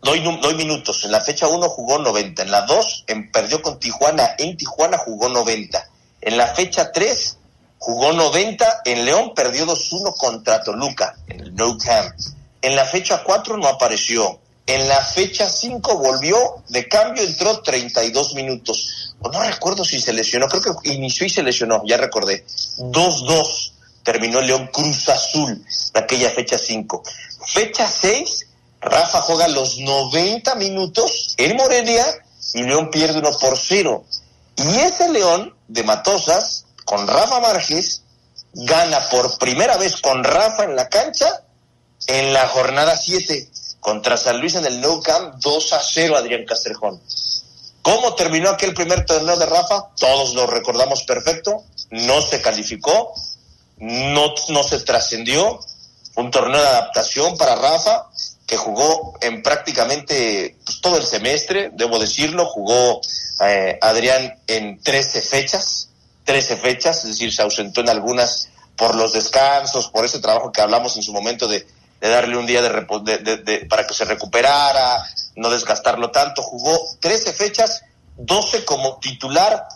Doy, 0.01 0.21
doy 0.41 0.55
minutos, 0.55 1.03
en 1.03 1.11
la 1.11 1.21
fecha 1.21 1.47
1 1.47 1.69
jugó 1.69 1.99
90, 1.99 2.43
en 2.43 2.51
la 2.51 2.61
2 2.61 3.05
en, 3.07 3.31
perdió 3.31 3.61
con 3.61 3.79
Tijuana, 3.79 4.35
en 4.37 4.55
Tijuana 4.55 4.97
jugó 4.97 5.27
90, 5.27 5.89
en 6.21 6.37
la 6.37 6.47
fecha 6.47 6.91
3 6.91 7.37
jugó 7.79 8.13
90, 8.13 8.81
en 8.85 9.05
León 9.05 9.33
perdió 9.35 9.65
2-1 9.65 10.15
contra 10.17 10.63
Toluca, 10.63 11.15
en 11.27 11.41
el 11.41 11.55
No 11.55 11.77
Camp. 11.77 12.13
En 12.61 12.75
la 12.75 12.85
fecha 12.85 13.23
4 13.23 13.57
no 13.57 13.67
apareció. 13.67 14.39
En 14.65 14.87
la 14.87 15.01
fecha 15.01 15.49
5 15.49 15.97
volvió, 15.97 16.37
de 16.67 16.87
cambio 16.87 17.23
entró 17.23 17.61
32 17.61 18.33
minutos. 18.33 19.13
no 19.21 19.43
recuerdo 19.43 19.85
si 19.85 19.99
se 19.99 20.11
lesionó, 20.11 20.47
creo 20.47 20.75
que 20.81 20.93
inició 20.93 21.25
y 21.25 21.29
se 21.29 21.41
lesionó, 21.41 21.83
ya 21.85 21.95
recordé. 21.95 22.45
2-2 22.77 23.71
terminó 24.03 24.41
León 24.41 24.69
Cruz 24.73 25.07
Azul 25.09 25.63
de 25.93 25.99
aquella 25.99 26.31
fecha 26.31 26.57
5. 26.57 27.03
Fecha 27.45 27.87
6, 27.87 28.47
Rafa 28.81 29.21
juega 29.21 29.47
los 29.47 29.79
90 29.79 30.55
minutos 30.55 31.33
en 31.37 31.55
Morelia 31.55 32.05
y 32.53 32.63
León 32.63 32.89
pierde 32.91 33.19
1 33.19 33.31
por 33.39 33.57
0. 33.57 34.03
Y 34.57 34.79
ese 34.79 35.09
León 35.09 35.55
de 35.67 35.83
Matosas, 35.83 36.65
con 36.83 37.07
Rafa 37.07 37.39
Márquez, 37.39 38.01
gana 38.53 39.07
por 39.09 39.37
primera 39.37 39.77
vez 39.77 40.01
con 40.01 40.23
Rafa 40.23 40.63
en 40.63 40.75
la 40.75 40.89
cancha 40.89 41.43
en 42.07 42.33
la 42.33 42.47
jornada 42.47 42.97
7 42.97 43.49
contra 43.79 44.17
San 44.17 44.39
Luis 44.39 44.55
en 44.55 44.65
el 44.65 44.81
Nou 44.81 45.01
Camp 45.01 45.35
2 45.39 45.73
a 45.73 45.81
0 45.83 46.17
Adrián 46.17 46.45
Castrejón. 46.45 46.99
¿Cómo 47.81 48.15
terminó 48.15 48.49
aquel 48.49 48.73
primer 48.73 49.05
torneo 49.05 49.37
de 49.37 49.45
Rafa? 49.45 49.89
Todos 49.97 50.33
lo 50.33 50.47
recordamos 50.47 51.03
perfecto. 51.03 51.63
No 51.89 52.21
se 52.21 52.41
calificó, 52.41 53.13
no, 53.77 54.33
no 54.49 54.63
se 54.63 54.79
trascendió. 54.79 55.59
Un 56.15 56.31
torneo 56.31 56.59
de 56.59 56.67
adaptación 56.67 57.37
para 57.37 57.55
Rafa 57.55 58.07
que 58.47 58.57
jugó 58.57 59.13
en 59.21 59.43
prácticamente 59.43 60.57
pues, 60.65 60.81
todo 60.81 60.97
el 60.97 61.05
semestre, 61.05 61.69
debo 61.73 61.99
decirlo. 61.99 62.45
Jugó 62.47 63.01
eh, 63.45 63.77
Adrián 63.81 64.39
en 64.47 64.81
13 64.81 65.21
fechas, 65.21 65.89
13 66.23 66.57
fechas, 66.57 66.97
es 67.03 67.11
decir, 67.11 67.31
se 67.31 67.41
ausentó 67.41 67.81
en 67.81 67.89
algunas 67.89 68.49
por 68.75 68.95
los 68.95 69.13
descansos, 69.13 69.89
por 69.89 70.05
ese 70.05 70.19
trabajo 70.19 70.51
que 70.51 70.61
hablamos 70.61 70.95
en 70.97 71.03
su 71.03 71.11
momento 71.11 71.47
de 71.47 71.67
de 71.99 72.09
darle 72.09 72.37
un 72.37 72.45
día 72.45 72.61
de, 72.61 73.65
para 73.69 73.87
que 73.87 73.93
se 73.93 74.05
recuperara, 74.05 75.03
no 75.35 75.49
desgastarlo 75.49 76.11
tanto. 76.11 76.41
Jugó 76.41 76.77
13 76.99 77.33
fechas, 77.33 77.83
12 78.17 78.65
como 78.65 78.97
titular, 78.99 79.67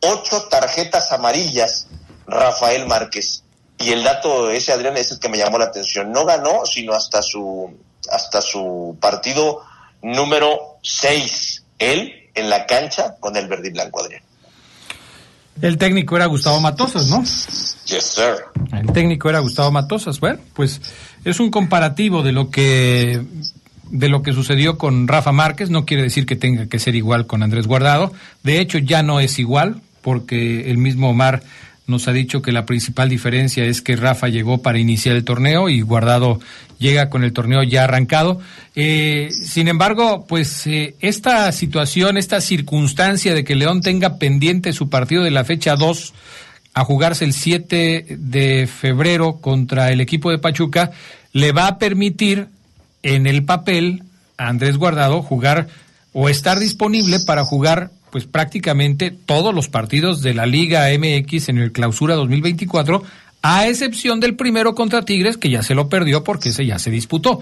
8 0.00 0.48
tarjetas 0.48 1.12
amarillas, 1.12 1.86
Rafael 2.26 2.86
Márquez. 2.86 3.44
Y 3.78 3.92
el 3.92 4.04
dato 4.04 4.50
ese, 4.50 4.72
Adrián, 4.72 4.96
es 4.96 5.10
el 5.12 5.18
que 5.18 5.28
me 5.28 5.38
llamó 5.38 5.58
la 5.58 5.66
atención. 5.66 6.12
No 6.12 6.24
ganó, 6.24 6.66
sino 6.66 6.94
hasta 6.94 7.22
su, 7.22 7.76
hasta 8.10 8.40
su 8.40 8.96
partido 9.00 9.62
número 10.02 10.78
6. 10.82 11.64
Él 11.78 12.30
en 12.34 12.50
la 12.50 12.66
cancha 12.66 13.16
con 13.18 13.36
el 13.36 13.48
verde 13.48 13.68
y 13.68 13.72
blanco, 13.72 14.00
Adrián. 14.00 14.22
El 15.60 15.78
técnico 15.78 16.16
era 16.16 16.26
Gustavo 16.26 16.60
Matosas, 16.60 17.08
¿no? 17.08 17.20
Yes, 17.20 18.04
sir. 18.04 18.36
El 18.72 18.92
técnico 18.92 19.28
era 19.28 19.40
Gustavo 19.40 19.70
Matosas. 19.70 20.18
Bueno, 20.18 20.40
pues 20.54 20.80
es 21.24 21.40
un 21.40 21.50
comparativo 21.50 22.22
de 22.22 22.32
lo 22.32 22.50
que 22.50 23.22
de 23.90 24.08
lo 24.08 24.22
que 24.22 24.32
sucedió 24.32 24.78
con 24.78 25.06
Rafa 25.06 25.32
Márquez. 25.32 25.68
No 25.70 25.84
quiere 25.84 26.04
decir 26.04 26.26
que 26.26 26.36
tenga 26.36 26.66
que 26.66 26.78
ser 26.78 26.94
igual 26.94 27.26
con 27.26 27.42
Andrés 27.42 27.66
Guardado. 27.66 28.12
De 28.42 28.60
hecho, 28.60 28.78
ya 28.78 29.02
no 29.02 29.20
es 29.20 29.38
igual, 29.38 29.82
porque 30.00 30.70
el 30.70 30.78
mismo 30.78 31.10
Omar 31.10 31.42
nos 31.86 32.06
ha 32.08 32.12
dicho 32.12 32.42
que 32.42 32.52
la 32.52 32.64
principal 32.64 33.08
diferencia 33.08 33.64
es 33.64 33.82
que 33.82 33.96
Rafa 33.96 34.28
llegó 34.28 34.62
para 34.62 34.78
iniciar 34.78 35.16
el 35.16 35.24
torneo 35.24 35.68
y 35.68 35.80
Guardado 35.80 36.40
llega 36.78 37.10
con 37.10 37.24
el 37.24 37.32
torneo 37.32 37.62
ya 37.62 37.84
arrancado. 37.84 38.40
Eh, 38.74 39.30
sin 39.30 39.68
embargo, 39.68 40.26
pues 40.26 40.66
eh, 40.66 40.94
esta 41.00 41.50
situación, 41.52 42.16
esta 42.16 42.40
circunstancia 42.40 43.34
de 43.34 43.44
que 43.44 43.56
León 43.56 43.80
tenga 43.80 44.18
pendiente 44.18 44.72
su 44.72 44.88
partido 44.88 45.22
de 45.22 45.30
la 45.30 45.44
fecha 45.44 45.76
2 45.76 46.14
a 46.74 46.84
jugarse 46.84 47.24
el 47.24 47.32
7 47.32 48.16
de 48.18 48.66
febrero 48.66 49.38
contra 49.40 49.92
el 49.92 50.00
equipo 50.00 50.30
de 50.30 50.38
Pachuca, 50.38 50.90
le 51.32 51.52
va 51.52 51.66
a 51.66 51.78
permitir 51.78 52.48
en 53.02 53.26
el 53.26 53.44
papel 53.44 54.04
a 54.38 54.48
Andrés 54.48 54.76
Guardado 54.76 55.22
jugar 55.22 55.68
o 56.12 56.28
estar 56.28 56.58
disponible 56.58 57.18
para 57.26 57.44
jugar 57.44 57.90
pues 58.12 58.26
prácticamente 58.26 59.10
todos 59.10 59.54
los 59.54 59.70
partidos 59.70 60.20
de 60.20 60.34
la 60.34 60.44
Liga 60.44 60.86
MX 60.96 61.48
en 61.48 61.56
el 61.56 61.72
Clausura 61.72 62.14
2024, 62.14 63.02
a 63.40 63.66
excepción 63.66 64.20
del 64.20 64.36
primero 64.36 64.74
contra 64.74 65.02
Tigres, 65.02 65.38
que 65.38 65.48
ya 65.48 65.62
se 65.62 65.74
lo 65.74 65.88
perdió 65.88 66.22
porque 66.22 66.50
ese 66.50 66.66
ya 66.66 66.78
se 66.78 66.90
disputó. 66.90 67.40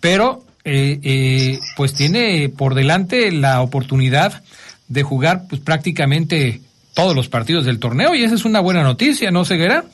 Pero 0.00 0.42
eh, 0.64 0.98
eh, 1.02 1.60
pues 1.76 1.92
tiene 1.92 2.48
por 2.48 2.74
delante 2.74 3.30
la 3.30 3.60
oportunidad 3.60 4.42
de 4.88 5.02
jugar 5.02 5.42
pues 5.50 5.60
prácticamente 5.60 6.62
todos 6.94 7.14
los 7.14 7.28
partidos 7.28 7.66
del 7.66 7.78
torneo 7.78 8.14
y 8.14 8.24
esa 8.24 8.36
es 8.36 8.46
una 8.46 8.60
buena 8.60 8.82
noticia, 8.82 9.30
¿no, 9.30 9.44
Ceguera? 9.44 9.84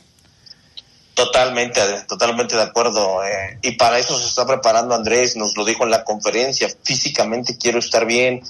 Totalmente, 1.15 1.81
totalmente 2.07 2.55
de 2.55 2.63
acuerdo. 2.63 3.25
Eh, 3.25 3.59
y 3.63 3.73
para 3.73 3.99
eso 3.99 4.17
se 4.17 4.29
está 4.29 4.47
preparando 4.47 4.95
Andrés, 4.95 5.35
nos 5.37 5.57
lo 5.57 5.65
dijo 5.65 5.83
en 5.83 5.91
la 5.91 6.05
conferencia, 6.05 6.69
físicamente 6.85 7.59
quiero 7.59 7.81
estar 7.81 8.07
bien, 8.07 8.41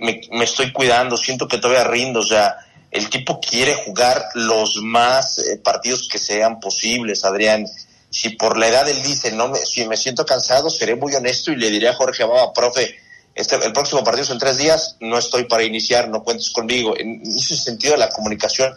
me, 0.00 0.20
me, 0.30 0.44
estoy 0.44 0.72
cuidando, 0.72 1.16
siento 1.16 1.48
que 1.48 1.58
todavía 1.58 1.84
rindo, 1.84 2.20
o 2.20 2.26
sea, 2.26 2.56
el 2.90 3.08
tipo 3.08 3.40
quiere 3.40 3.74
jugar 3.74 4.22
los 4.34 4.76
más 4.82 5.38
eh, 5.38 5.58
partidos 5.58 6.08
que 6.08 6.18
sean 6.18 6.60
posibles, 6.60 7.24
Adrián. 7.24 7.66
Si 8.10 8.30
por 8.30 8.58
la 8.58 8.68
edad 8.68 8.88
él 8.88 9.02
dice, 9.02 9.32
no 9.32 9.48
me, 9.48 9.58
si 9.58 9.86
me 9.86 9.96
siento 9.96 10.26
cansado, 10.26 10.68
seré 10.68 10.96
muy 10.96 11.14
honesto 11.14 11.52
y 11.52 11.56
le 11.56 11.70
diré 11.70 11.88
a 11.88 11.94
Jorge 11.94 12.24
Ababa, 12.24 12.52
profe, 12.52 12.96
este, 13.34 13.56
el 13.56 13.72
próximo 13.72 14.02
partido 14.02 14.24
es 14.24 14.30
en 14.30 14.38
tres 14.38 14.58
días, 14.58 14.96
no 15.00 15.16
estoy 15.16 15.44
para 15.44 15.62
iniciar, 15.62 16.08
no 16.08 16.24
cuentes 16.24 16.50
conmigo. 16.50 16.94
En 16.98 17.22
ese 17.22 17.56
sentido, 17.56 17.96
la 17.96 18.08
comunicación 18.08 18.76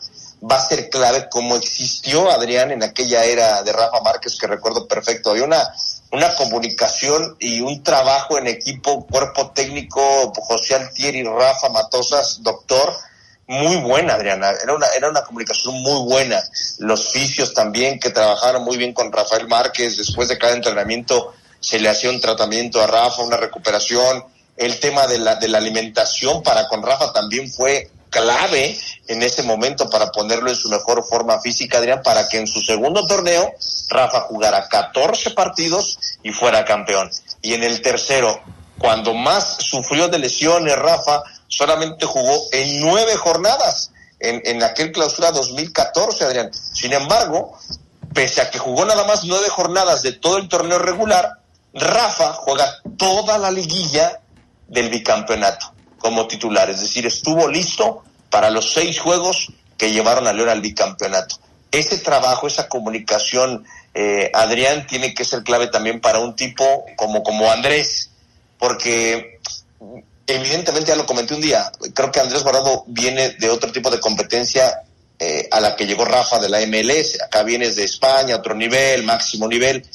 va 0.49 0.57
a 0.57 0.67
ser 0.67 0.89
clave 0.89 1.27
como 1.29 1.55
existió 1.55 2.29
Adrián 2.29 2.71
en 2.71 2.83
aquella 2.83 3.23
era 3.25 3.63
de 3.63 3.71
Rafa 3.71 4.01
Márquez, 4.01 4.37
que 4.37 4.47
recuerdo 4.47 4.87
perfecto. 4.87 5.31
Había 5.31 5.45
una, 5.45 5.73
una 6.13 6.35
comunicación 6.35 7.35
y 7.39 7.61
un 7.61 7.81
trabajo 7.81 8.37
en 8.37 8.45
equipo, 8.45 9.05
cuerpo 9.07 9.49
técnico, 9.49 10.31
José 10.35 10.75
Altieri, 10.75 11.23
Rafa 11.23 11.69
Matosas, 11.69 12.43
doctor, 12.43 12.93
muy 13.47 13.77
buena, 13.77 14.13
Adriana. 14.13 14.51
Era 14.61 14.75
una, 14.75 14.85
era 14.95 15.09
una 15.09 15.23
comunicación 15.23 15.73
muy 15.81 16.03
buena. 16.03 16.39
Los 16.77 17.11
fisios 17.11 17.55
también, 17.55 17.99
que 17.99 18.11
trabajaron 18.11 18.63
muy 18.63 18.77
bien 18.77 18.93
con 18.93 19.11
Rafael 19.11 19.47
Márquez. 19.47 19.97
Después 19.97 20.29
de 20.29 20.37
cada 20.37 20.53
entrenamiento 20.53 21.33
se 21.59 21.79
le 21.79 21.89
hacía 21.89 22.11
un 22.11 22.21
tratamiento 22.21 22.79
a 22.79 22.85
Rafa, 22.85 23.23
una 23.23 23.37
recuperación. 23.37 24.23
El 24.55 24.79
tema 24.79 25.07
de 25.07 25.17
la, 25.17 25.35
de 25.37 25.47
la 25.47 25.57
alimentación 25.57 26.43
para 26.43 26.67
con 26.67 26.83
Rafa 26.83 27.11
también 27.11 27.51
fue 27.51 27.89
clave 28.13 28.79
en 29.07 29.23
ese 29.23 29.43
momento 29.43 29.89
para 29.89 30.11
ponerlo 30.11 30.49
en 30.49 30.55
su 30.55 30.69
mejor 30.69 31.03
forma 31.03 31.41
física, 31.41 31.79
Adrián, 31.79 32.01
para 32.03 32.29
que 32.29 32.37
en 32.37 32.47
su 32.47 32.61
segundo 32.61 33.05
torneo 33.05 33.51
Rafa 33.89 34.21
jugara 34.21 34.69
14 34.69 35.31
partidos 35.31 35.99
y 36.21 36.31
fuera 36.31 36.63
campeón. 36.63 37.11
Y 37.41 37.53
en 37.53 37.63
el 37.63 37.81
tercero, 37.81 38.39
cuando 38.77 39.13
más 39.13 39.57
sufrió 39.59 40.07
de 40.07 40.19
lesiones 40.19 40.77
Rafa, 40.77 41.23
solamente 41.47 42.05
jugó 42.05 42.47
en 42.51 42.79
nueve 42.79 43.17
jornadas 43.17 43.91
en, 44.19 44.41
en 44.45 44.63
aquel 44.63 44.91
clausura 44.91 45.31
2014, 45.31 46.23
Adrián. 46.23 46.51
Sin 46.53 46.93
embargo, 46.93 47.57
pese 48.13 48.41
a 48.41 48.49
que 48.49 48.59
jugó 48.59 48.85
nada 48.85 49.03
más 49.03 49.25
nueve 49.25 49.49
jornadas 49.49 50.01
de 50.03 50.13
todo 50.13 50.37
el 50.37 50.47
torneo 50.47 50.79
regular, 50.79 51.39
Rafa 51.73 52.33
juega 52.33 52.77
toda 52.97 53.37
la 53.37 53.51
liguilla 53.51 54.21
del 54.67 54.89
bicampeonato 54.89 55.72
como 56.03 56.27
titular, 56.27 56.69
es 56.69 56.81
decir, 56.81 57.05
estuvo 57.05 57.47
listo 57.47 58.03
para 58.29 58.49
los 58.49 58.73
seis 58.73 58.99
juegos 58.99 59.53
que 59.77 59.93
llevaron 59.93 60.27
a 60.27 60.33
León 60.33 60.49
al 60.49 60.59
bicampeonato. 60.59 61.37
Ese 61.71 61.97
trabajo, 61.97 62.45
esa 62.45 62.67
comunicación, 62.67 63.65
eh, 63.93 64.29
Adrián, 64.33 64.85
tiene 64.85 65.13
que 65.13 65.23
ser 65.23 65.43
clave 65.43 65.67
también 65.67 66.01
para 66.01 66.19
un 66.19 66.35
tipo 66.35 66.85
como, 66.97 67.23
como 67.23 67.49
Andrés, 67.49 68.09
porque 68.59 69.39
evidentemente 70.27 70.89
ya 70.89 70.97
lo 70.97 71.05
comenté 71.05 71.35
un 71.35 71.41
día, 71.41 71.71
creo 71.93 72.11
que 72.11 72.19
Andrés 72.19 72.43
Guardado 72.43 72.83
viene 72.87 73.29
de 73.39 73.49
otro 73.49 73.71
tipo 73.71 73.89
de 73.89 74.01
competencia 74.01 74.83
eh, 75.19 75.47
a 75.51 75.61
la 75.61 75.77
que 75.77 75.85
llegó 75.85 76.03
Rafa 76.03 76.37
de 76.39 76.49
la 76.49 76.59
MLS, 76.67 77.21
acá 77.21 77.43
vienes 77.43 77.77
de 77.77 77.85
España, 77.85 78.35
otro 78.35 78.55
nivel, 78.55 79.03
máximo 79.03 79.47
nivel, 79.47 79.85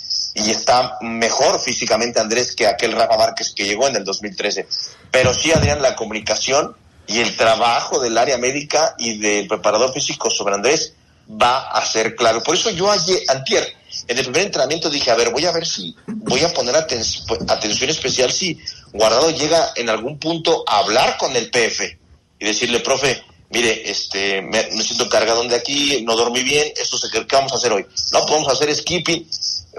y 0.44 0.50
está 0.50 0.98
mejor 1.00 1.60
físicamente 1.60 2.20
Andrés 2.20 2.54
que 2.54 2.66
aquel 2.66 2.92
Rafa 2.92 3.16
Márquez 3.16 3.52
que 3.54 3.64
llegó 3.64 3.88
en 3.88 3.96
el 3.96 4.04
2013. 4.04 4.66
Pero 5.10 5.34
sí, 5.34 5.52
Adrián, 5.52 5.82
la 5.82 5.96
comunicación 5.96 6.76
y 7.06 7.20
el 7.20 7.36
trabajo 7.36 7.98
del 8.00 8.18
área 8.18 8.38
médica 8.38 8.94
y 8.98 9.18
del 9.18 9.48
preparador 9.48 9.92
físico 9.92 10.30
sobre 10.30 10.54
Andrés 10.54 10.92
va 11.30 11.70
a 11.70 11.84
ser 11.84 12.14
clave. 12.14 12.40
Por 12.40 12.54
eso 12.54 12.70
yo 12.70 12.90
ayer, 12.90 13.20
antier, 13.28 13.66
en 14.06 14.18
el 14.18 14.24
primer 14.24 14.42
entrenamiento 14.42 14.90
dije, 14.90 15.10
a 15.10 15.14
ver, 15.14 15.30
voy 15.30 15.44
a 15.46 15.52
ver 15.52 15.66
si, 15.66 15.94
voy 16.06 16.42
a 16.44 16.52
poner 16.52 16.76
atención 16.76 17.90
especial 17.90 18.32
si 18.32 18.58
Guardado 18.92 19.30
llega 19.30 19.72
en 19.76 19.90
algún 19.90 20.18
punto 20.18 20.64
a 20.66 20.78
hablar 20.78 21.16
con 21.18 21.34
el 21.36 21.50
PF 21.50 21.98
y 22.38 22.44
decirle, 22.44 22.80
profe, 22.80 23.22
mire, 23.50 23.90
este, 23.90 24.40
me, 24.42 24.70
siento 24.82 25.08
cargado 25.08 25.42
de 25.44 25.56
aquí, 25.56 26.02
no 26.06 26.16
dormí 26.16 26.42
bien, 26.42 26.72
esto 26.76 26.96
se 26.96 27.10
¿qué 27.10 27.24
vamos 27.32 27.52
a 27.52 27.56
hacer 27.56 27.72
hoy? 27.72 27.84
No, 28.12 28.24
podemos 28.24 28.48
pues 28.48 28.60
hacer 28.60 28.74
skipping, 28.74 29.28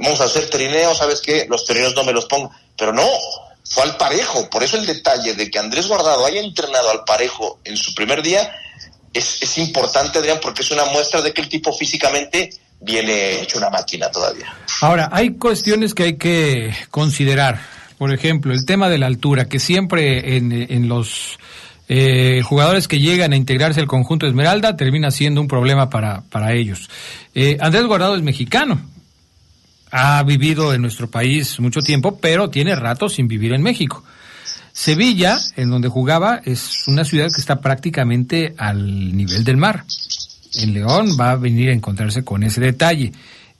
vamos 0.02 0.22
a 0.22 0.26
hacer 0.26 0.50
trineo, 0.50 0.94
¿sabes 0.96 1.22
qué? 1.22 1.46
Los 1.50 1.66
trineos 1.66 1.96
no 1.96 2.04
me 2.04 2.14
los 2.14 2.26
pongo, 2.26 2.52
pero 2.78 2.94
no, 2.94 3.08
fue 3.64 3.84
al 3.84 3.98
parejo, 3.98 4.50
por 4.50 4.64
eso 4.64 4.78
el 4.78 4.86
detalle 4.86 5.34
de 5.34 5.50
que 5.50 5.60
Andrés 5.60 5.88
Guardado 5.88 6.26
haya 6.26 6.42
entrenado 6.42 6.90
al 6.90 7.04
parejo 7.04 7.60
en 7.64 7.78
su 7.78 7.94
primer 7.94 8.22
día 8.22 8.52
es, 9.14 9.42
es 9.42 9.58
importante, 9.58 10.20
Adrián, 10.20 10.40
porque 10.42 10.62
es 10.62 10.72
una 10.72 10.86
muestra 10.86 11.22
de 11.22 11.34
que 11.34 11.42
el 11.42 11.50
tipo 11.50 11.74
físicamente 11.74 12.52
viene 12.82 13.42
hecho 13.42 13.58
una 13.58 13.70
máquina 13.70 14.10
todavía. 14.10 14.54
Ahora, 14.82 15.10
hay 15.12 15.32
cuestiones 15.32 15.94
que 15.94 16.04
hay 16.04 16.18
que 16.18 16.74
considerar. 16.90 17.60
Por 17.98 18.14
ejemplo, 18.14 18.54
el 18.54 18.66
tema 18.66 18.88
de 18.90 18.98
la 18.98 19.08
altura, 19.08 19.46
que 19.50 19.60
siempre 19.60 20.38
en, 20.38 20.52
en 20.54 20.88
los 20.88 21.38
eh, 21.92 22.44
jugadores 22.44 22.88
que 22.88 23.00
llegan 23.00 23.34
a 23.34 23.36
integrarse 23.36 23.80
al 23.80 23.88
conjunto 23.88 24.28
Esmeralda 24.28 24.78
termina 24.78 25.10
siendo 25.10 25.42
un 25.42 25.48
problema 25.48 25.90
para, 25.90 26.22
para 26.30 26.54
ellos. 26.54 26.88
Eh, 27.34 27.58
Andrés 27.60 27.84
Guardado 27.86 28.16
es 28.16 28.22
mexicano, 28.22 28.80
ha 29.92 30.22
vivido 30.24 30.74
en 30.74 30.82
nuestro 30.82 31.10
país 31.10 31.60
mucho 31.60 31.82
tiempo, 31.82 32.20
pero 32.20 32.50
tiene 32.50 32.76
rato 32.76 33.10
sin 33.10 33.28
vivir 33.28 33.54
en 33.54 33.62
México. 33.62 34.04
Sevilla, 34.72 35.38
en 35.56 35.70
donde 35.70 35.90
jugaba, 35.90 36.42
es 36.46 36.88
una 36.88 37.04
ciudad 37.04 37.28
que 37.34 37.42
está 37.42 37.60
prácticamente 37.60 38.54
al 38.58 39.16
nivel 39.16 39.44
del 39.44 39.58
mar. 39.58 39.84
En 40.56 40.74
León 40.74 41.18
va 41.20 41.32
a 41.32 41.36
venir 41.36 41.70
a 41.70 41.74
encontrarse 41.74 42.24
con 42.24 42.44
ese 42.44 42.62
detalle. 42.62 43.12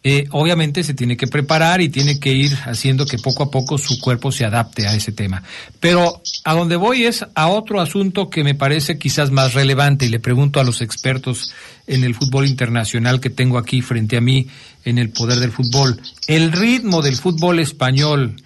Eh, 0.02 0.28
obviamente 0.32 0.86
se 0.86 0.94
tiene 0.94 1.18
que 1.18 1.28
preparar 1.28 1.82
y 1.82 1.90
tiene 1.90 2.22
que 2.22 2.32
ir 2.32 2.58
haciendo 2.66 3.06
que 3.06 3.18
poco 3.18 3.44
a 3.44 3.52
poco 3.52 3.78
su 3.78 4.00
cuerpo 4.00 4.32
se 4.32 4.46
adapte 4.46 4.88
a 4.88 4.96
ese 4.96 5.12
tema. 5.12 5.44
Pero 5.82 6.22
a 6.46 6.54
donde 6.54 6.78
voy 6.78 7.04
es 7.04 7.26
a 7.36 7.50
otro 7.50 7.82
asunto 7.82 8.30
que 8.30 8.46
me 8.46 8.56
parece 8.56 8.98
quizás 8.98 9.30
más 9.30 9.54
relevante 9.54 10.06
y 10.06 10.10
le 10.10 10.22
pregunto 10.22 10.62
a 10.62 10.64
los 10.64 10.82
expertos 10.82 11.52
en 11.86 12.06
el 12.06 12.16
fútbol 12.16 12.48
internacional 12.48 13.20
que 13.20 13.30
tengo 13.30 13.58
aquí 13.58 13.82
frente 13.82 14.16
a 14.16 14.22
mí 14.22 14.48
en 14.86 15.00
el 15.00 15.10
poder 15.10 15.40
del 15.40 15.52
fútbol. 15.52 16.02
El 16.28 16.54
ritmo 16.54 17.02
del 17.02 17.18
fútbol 17.18 17.60
español, 17.60 18.42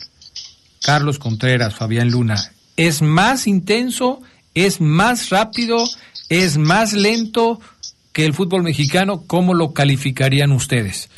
Carlos 0.82 1.20
Contreras, 1.20 1.76
Fabián 1.76 2.10
Luna, 2.10 2.52
¿es 2.78 3.04
más 3.04 3.46
intenso, 3.46 4.24
es 4.56 4.82
más 4.82 5.30
rápido, 5.30 5.84
es 6.30 6.58
más 6.58 6.94
lento 6.94 7.62
que 8.12 8.26
el 8.26 8.34
fútbol 8.34 8.64
mexicano? 8.64 9.24
¿Cómo 9.28 9.54
lo 9.54 9.72
calificarían 9.74 10.52
ustedes? 10.52 11.12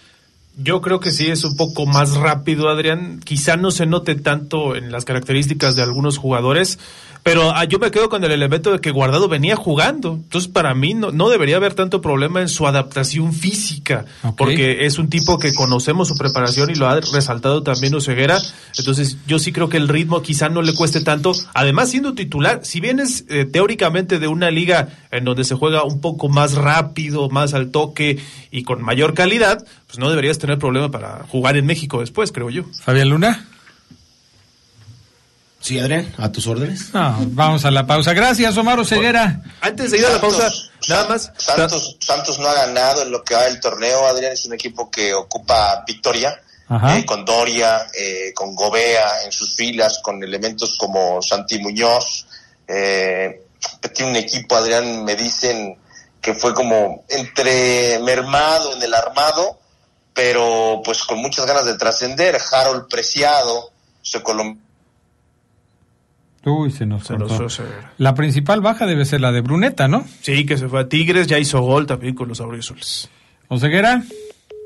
Yo 0.57 0.81
creo 0.81 1.01
que 1.01 1.11
sí 1.11 1.27
es 1.27 1.43
un 1.43 1.57
poco 1.57 1.85
más 1.85 2.15
rápido, 2.15 2.69
Adrián. 2.69 3.19
Quizá 3.19 3.57
no 3.57 3.71
se 3.71 3.85
note 3.85 4.15
tanto 4.15 4.75
en 4.75 4.89
las 4.89 5.03
características 5.03 5.75
de 5.75 5.83
algunos 5.83 6.17
jugadores, 6.17 6.79
pero 7.25 7.55
ah, 7.55 7.63
yo 7.63 7.79
me 7.79 7.89
quedo 7.89 8.07
con 8.07 8.23
el 8.23 8.31
elemento 8.31 8.71
de 8.71 8.79
que 8.79 8.91
Guardado 8.91 9.27
venía 9.27 9.55
jugando. 9.55 10.13
Entonces, 10.13 10.47
para 10.47 10.75
mí 10.75 10.93
no, 10.93 11.11
no 11.11 11.27
debería 11.27 11.55
haber 11.55 11.73
tanto 11.73 11.99
problema 11.99 12.39
en 12.39 12.49
su 12.49 12.67
adaptación 12.67 13.33
física, 13.33 14.05
porque 14.37 14.85
es 14.85 14.99
un 14.99 15.09
tipo 15.09 15.39
que 15.39 15.51
conocemos 15.51 16.07
su 16.07 16.15
preparación 16.15 16.69
y 16.69 16.75
lo 16.75 16.87
ha 16.87 16.99
resaltado 16.99 17.63
también 17.63 17.95
Oseguera. 17.95 18.39
Entonces, 18.77 19.17
yo 19.25 19.39
sí 19.39 19.51
creo 19.51 19.69
que 19.69 19.77
el 19.77 19.87
ritmo 19.87 20.21
quizá 20.21 20.49
no 20.49 20.61
le 20.61 20.75
cueste 20.75 21.01
tanto. 21.01 21.33
Además, 21.55 21.89
siendo 21.89 22.13
titular, 22.13 22.59
si 22.61 22.79
vienes 22.79 23.25
eh, 23.27 23.45
teóricamente 23.45 24.19
de 24.19 24.27
una 24.27 24.51
liga 24.51 24.89
en 25.09 25.25
donde 25.25 25.45
se 25.45 25.55
juega 25.55 25.83
un 25.83 26.01
poco 26.01 26.29
más 26.29 26.53
rápido, 26.53 27.27
más 27.29 27.55
al 27.55 27.71
toque 27.71 28.19
y 28.51 28.61
con 28.61 28.83
mayor 28.83 29.15
calidad, 29.15 29.65
pues 29.87 29.97
no 29.97 30.11
deberías 30.11 30.37
tener 30.37 30.59
problema 30.59 30.91
para 30.91 31.25
jugar 31.27 31.57
en 31.57 31.65
México 31.65 32.01
después, 32.01 32.31
creo 32.31 32.51
yo. 32.51 32.65
Fabián 32.83 33.09
Luna. 33.09 33.47
Sí, 35.65 35.79
Adrián, 35.79 36.13
a 36.19 36.31
tus 36.31 36.45
órdenes. 36.45 36.93
No, 36.93 37.17
vamos 37.29 37.65
a 37.65 37.71
la 37.71 37.87
pausa. 37.87 38.13
Gracias, 38.13 38.55
Omar 38.55 38.85
Ceguera. 38.85 39.41
Antes 39.61 39.89
de 39.89 39.97
ir 39.97 40.05
a 40.05 40.11
la 40.11 40.21
pausa, 40.21 40.47
nada 40.87 41.07
más. 41.07 41.31
Santos, 41.37 41.97
Santos 41.99 42.37
no 42.37 42.47
ha 42.47 42.53
ganado 42.53 43.01
en 43.01 43.09
lo 43.09 43.23
que 43.23 43.33
va 43.33 43.47
el 43.47 43.59
torneo. 43.59 44.05
Adrián 44.05 44.33
es 44.33 44.45
un 44.45 44.53
equipo 44.53 44.91
que 44.91 45.11
ocupa 45.15 45.83
victoria. 45.87 46.39
Eh, 46.69 47.03
con 47.07 47.25
Doria, 47.25 47.87
eh, 47.97 48.31
con 48.35 48.53
Gobea 48.53 49.23
en 49.25 49.31
sus 49.31 49.55
filas, 49.55 50.01
con 50.03 50.23
elementos 50.23 50.77
como 50.77 51.19
Santi 51.23 51.57
Muñoz. 51.57 52.27
Eh, 52.67 53.47
tiene 53.91 54.11
un 54.11 54.17
equipo, 54.17 54.55
Adrián, 54.55 55.03
me 55.03 55.15
dicen 55.15 55.79
que 56.21 56.35
fue 56.35 56.53
como 56.53 57.05
entre 57.09 57.97
mermado 58.03 58.75
en 58.75 58.83
el 58.83 58.93
armado, 58.93 59.59
pero 60.13 60.83
pues 60.85 61.01
con 61.05 61.17
muchas 61.17 61.47
ganas 61.47 61.65
de 61.65 61.75
trascender. 61.75 62.37
Harold 62.51 62.87
Preciado, 62.87 63.71
se 64.03 64.21
colombiano 64.21 64.64
Uy, 66.45 66.71
se 66.71 66.85
nos, 66.85 67.11
La 67.97 68.13
principal 68.13 68.61
baja 68.61 68.85
debe 68.85 69.05
ser 69.05 69.21
la 69.21 69.31
de 69.31 69.41
Bruneta, 69.41 69.87
¿no? 69.87 70.05
Sí, 70.21 70.45
que 70.45 70.57
se 70.57 70.67
fue 70.67 70.81
a 70.81 70.87
Tigres, 70.87 71.25
ya 71.25 71.39
hizo 71.39 71.59
gol 71.61 71.87
también 71.87 72.13
con 72.13 72.27
los 72.27 72.39
¿O 72.39 73.59
Ceguera? 73.59 74.03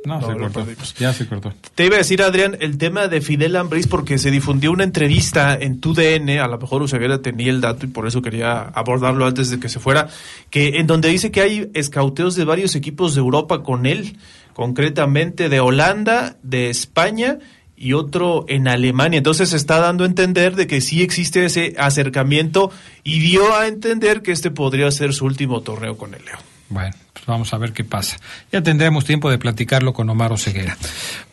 No, 0.06 0.22
se 0.22 0.38
cortó. 0.38 0.66
Ya 0.98 1.14
se 1.14 1.28
cortó. 1.28 1.54
Te 1.76 1.86
iba 1.86 1.96
a 1.96 1.98
decir, 2.00 2.22
Adrián, 2.22 2.58
el 2.62 2.78
tema 2.78 3.08
de 3.08 3.20
Fidel 3.22 3.56
Ambris, 3.56 3.88
porque 3.88 4.18
se 4.18 4.32
difundió 4.32 4.72
una 4.72 4.86
entrevista 4.86 5.56
en 5.56 5.80
tu 5.82 5.94
DN, 5.94 6.40
a 6.40 6.48
lo 6.48 6.58
mejor 6.58 6.82
Uceguera 6.82 7.22
tenía 7.22 7.50
el 7.50 7.60
dato 7.60 7.86
y 7.86 7.90
por 7.90 8.08
eso 8.08 8.22
quería 8.22 8.62
abordarlo 8.62 9.26
antes 9.26 9.50
de 9.50 9.60
que 9.60 9.68
se 9.68 9.80
fuera, 9.80 10.08
que 10.50 10.80
en 10.80 10.88
donde 10.88 11.10
dice 11.10 11.32
que 11.32 11.42
hay 11.42 11.72
escauteos 11.74 12.36
de 12.36 12.46
varios 12.46 12.76
equipos 12.76 13.16
de 13.16 13.20
Europa 13.20 13.62
con 13.62 13.86
él, 13.86 14.18
concretamente 14.54 15.50
de 15.50 15.60
Holanda, 15.60 16.38
de 16.44 16.70
España 16.70 17.40
y 17.80 17.94
otro 17.94 18.46
en 18.50 18.68
Alemania. 18.68 19.18
Entonces 19.18 19.50
se 19.50 19.58
está 19.58 19.80
dando 19.80 20.04
a 20.04 20.08
entender 20.08 20.56
de 20.56 20.68
que 20.68 20.82
sí 20.82 21.02
existe 21.02 21.46
ese 21.46 21.74
acercamiento 21.78 22.72
y 23.04 23.20
dio 23.20 23.56
a 23.56 23.68
entender 23.68 24.22
que 24.22 24.34
este 24.34 24.52
podría 24.52 24.92
ser 24.92 25.14
su 25.14 25.26
último 25.26 25.62
torneo 25.62 25.98
con 25.98 26.14
el 26.14 26.24
León. 26.26 26.40
Bueno, 26.68 26.94
vamos 27.30 27.54
a 27.54 27.58
ver 27.58 27.74
qué 27.74 27.84
pasa. 27.84 28.18
Ya 28.52 28.62
tendremos 28.62 29.06
tiempo 29.06 29.30
de 29.30 29.38
platicarlo 29.38 29.94
con 29.94 30.10
Omar 30.10 30.32
Oseguera. 30.32 30.78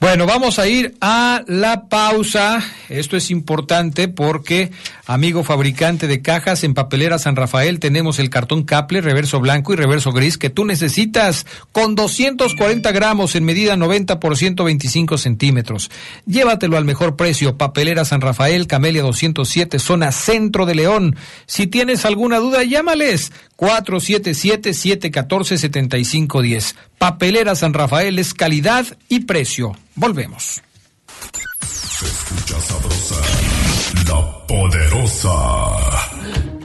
Bueno, 0.00 0.26
vamos 0.26 0.58
a 0.58 0.68
ir 0.68 0.94
a 1.00 1.42
la 1.46 1.88
pausa. 1.88 2.62
Esto 2.88 3.16
es 3.16 3.30
importante 3.30 4.08
porque, 4.08 4.70
amigo 5.06 5.42
fabricante 5.42 6.06
de 6.06 6.22
cajas 6.22 6.62
en 6.64 6.74
papelera 6.74 7.18
San 7.18 7.34
Rafael, 7.34 7.80
tenemos 7.80 8.18
el 8.18 8.30
cartón 8.30 8.62
Caple, 8.62 9.00
reverso 9.00 9.40
blanco 9.40 9.72
y 9.72 9.76
reverso 9.76 10.12
gris 10.12 10.38
que 10.38 10.50
tú 10.50 10.64
necesitas 10.64 11.46
con 11.72 11.94
240 11.94 12.92
gramos 12.92 13.34
en 13.34 13.44
medida 13.44 13.76
90 13.76 14.20
por 14.20 14.36
125 14.36 15.18
centímetros. 15.18 15.90
Llévatelo 16.26 16.76
al 16.76 16.84
mejor 16.84 17.16
precio. 17.16 17.56
Papelera 17.56 18.04
San 18.04 18.20
Rafael, 18.20 18.66
Camelia 18.66 19.02
207, 19.02 19.78
zona 19.78 20.12
centro 20.12 20.66
de 20.66 20.74
León. 20.74 21.16
Si 21.46 21.66
tienes 21.66 22.04
alguna 22.04 22.38
duda, 22.38 22.62
llámales 22.62 23.32
477-714-7510. 25.88 26.74
Papelera 26.98 27.54
San 27.54 27.74
Rafael 27.74 28.18
es 28.18 28.34
calidad 28.34 28.86
y 29.08 29.20
precio. 29.20 29.76
Volvemos. 29.94 30.62
Se 31.60 32.06
escucha 32.06 32.60
sabrosa, 32.60 33.16
la 34.08 34.46
poderosa. 34.46 36.15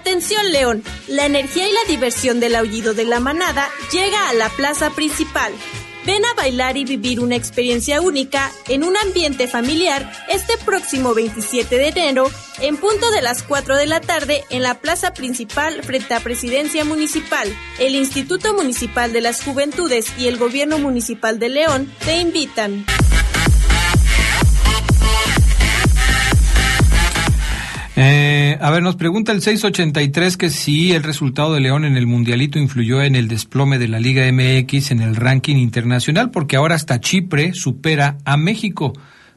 Atención 0.00 0.50
León, 0.50 0.82
la 1.08 1.26
energía 1.26 1.68
y 1.68 1.72
la 1.72 1.84
diversión 1.86 2.40
del 2.40 2.54
aullido 2.54 2.94
de 2.94 3.04
la 3.04 3.20
manada 3.20 3.68
llega 3.92 4.30
a 4.30 4.32
la 4.32 4.48
plaza 4.48 4.88
principal. 4.88 5.52
Ven 6.06 6.24
a 6.24 6.32
bailar 6.32 6.78
y 6.78 6.86
vivir 6.86 7.20
una 7.20 7.36
experiencia 7.36 8.00
única 8.00 8.50
en 8.68 8.82
un 8.82 8.96
ambiente 8.96 9.46
familiar 9.46 10.10
este 10.30 10.56
próximo 10.64 11.12
27 11.12 11.76
de 11.76 11.88
enero 11.88 12.30
en 12.62 12.78
punto 12.78 13.10
de 13.10 13.20
las 13.20 13.42
4 13.42 13.76
de 13.76 13.84
la 13.84 14.00
tarde 14.00 14.42
en 14.48 14.62
la 14.62 14.80
plaza 14.80 15.12
principal 15.12 15.82
frente 15.82 16.14
a 16.14 16.20
Presidencia 16.20 16.82
Municipal. 16.86 17.54
El 17.78 17.94
Instituto 17.94 18.54
Municipal 18.54 19.12
de 19.12 19.20
las 19.20 19.44
Juventudes 19.44 20.06
y 20.18 20.28
el 20.28 20.38
Gobierno 20.38 20.78
Municipal 20.78 21.38
de 21.38 21.50
León 21.50 21.92
te 22.06 22.16
invitan. 22.16 22.86
Eh, 28.02 28.56
a 28.62 28.70
ver, 28.70 28.82
nos 28.82 28.96
pregunta 28.96 29.30
el 29.30 29.42
683 29.42 30.38
que 30.38 30.48
si 30.48 30.92
el 30.92 31.02
resultado 31.02 31.52
de 31.52 31.60
León 31.60 31.84
en 31.84 31.98
el 31.98 32.06
Mundialito 32.06 32.58
influyó 32.58 33.02
en 33.02 33.14
el 33.14 33.28
desplome 33.28 33.78
de 33.78 33.88
la 33.88 34.00
Liga 34.00 34.24
MX 34.32 34.92
en 34.92 35.02
el 35.02 35.16
ranking 35.16 35.56
internacional, 35.56 36.30
porque 36.30 36.56
ahora 36.56 36.76
hasta 36.76 36.98
Chipre 36.98 37.52
supera 37.52 38.16
a 38.24 38.38
México. 38.38 38.94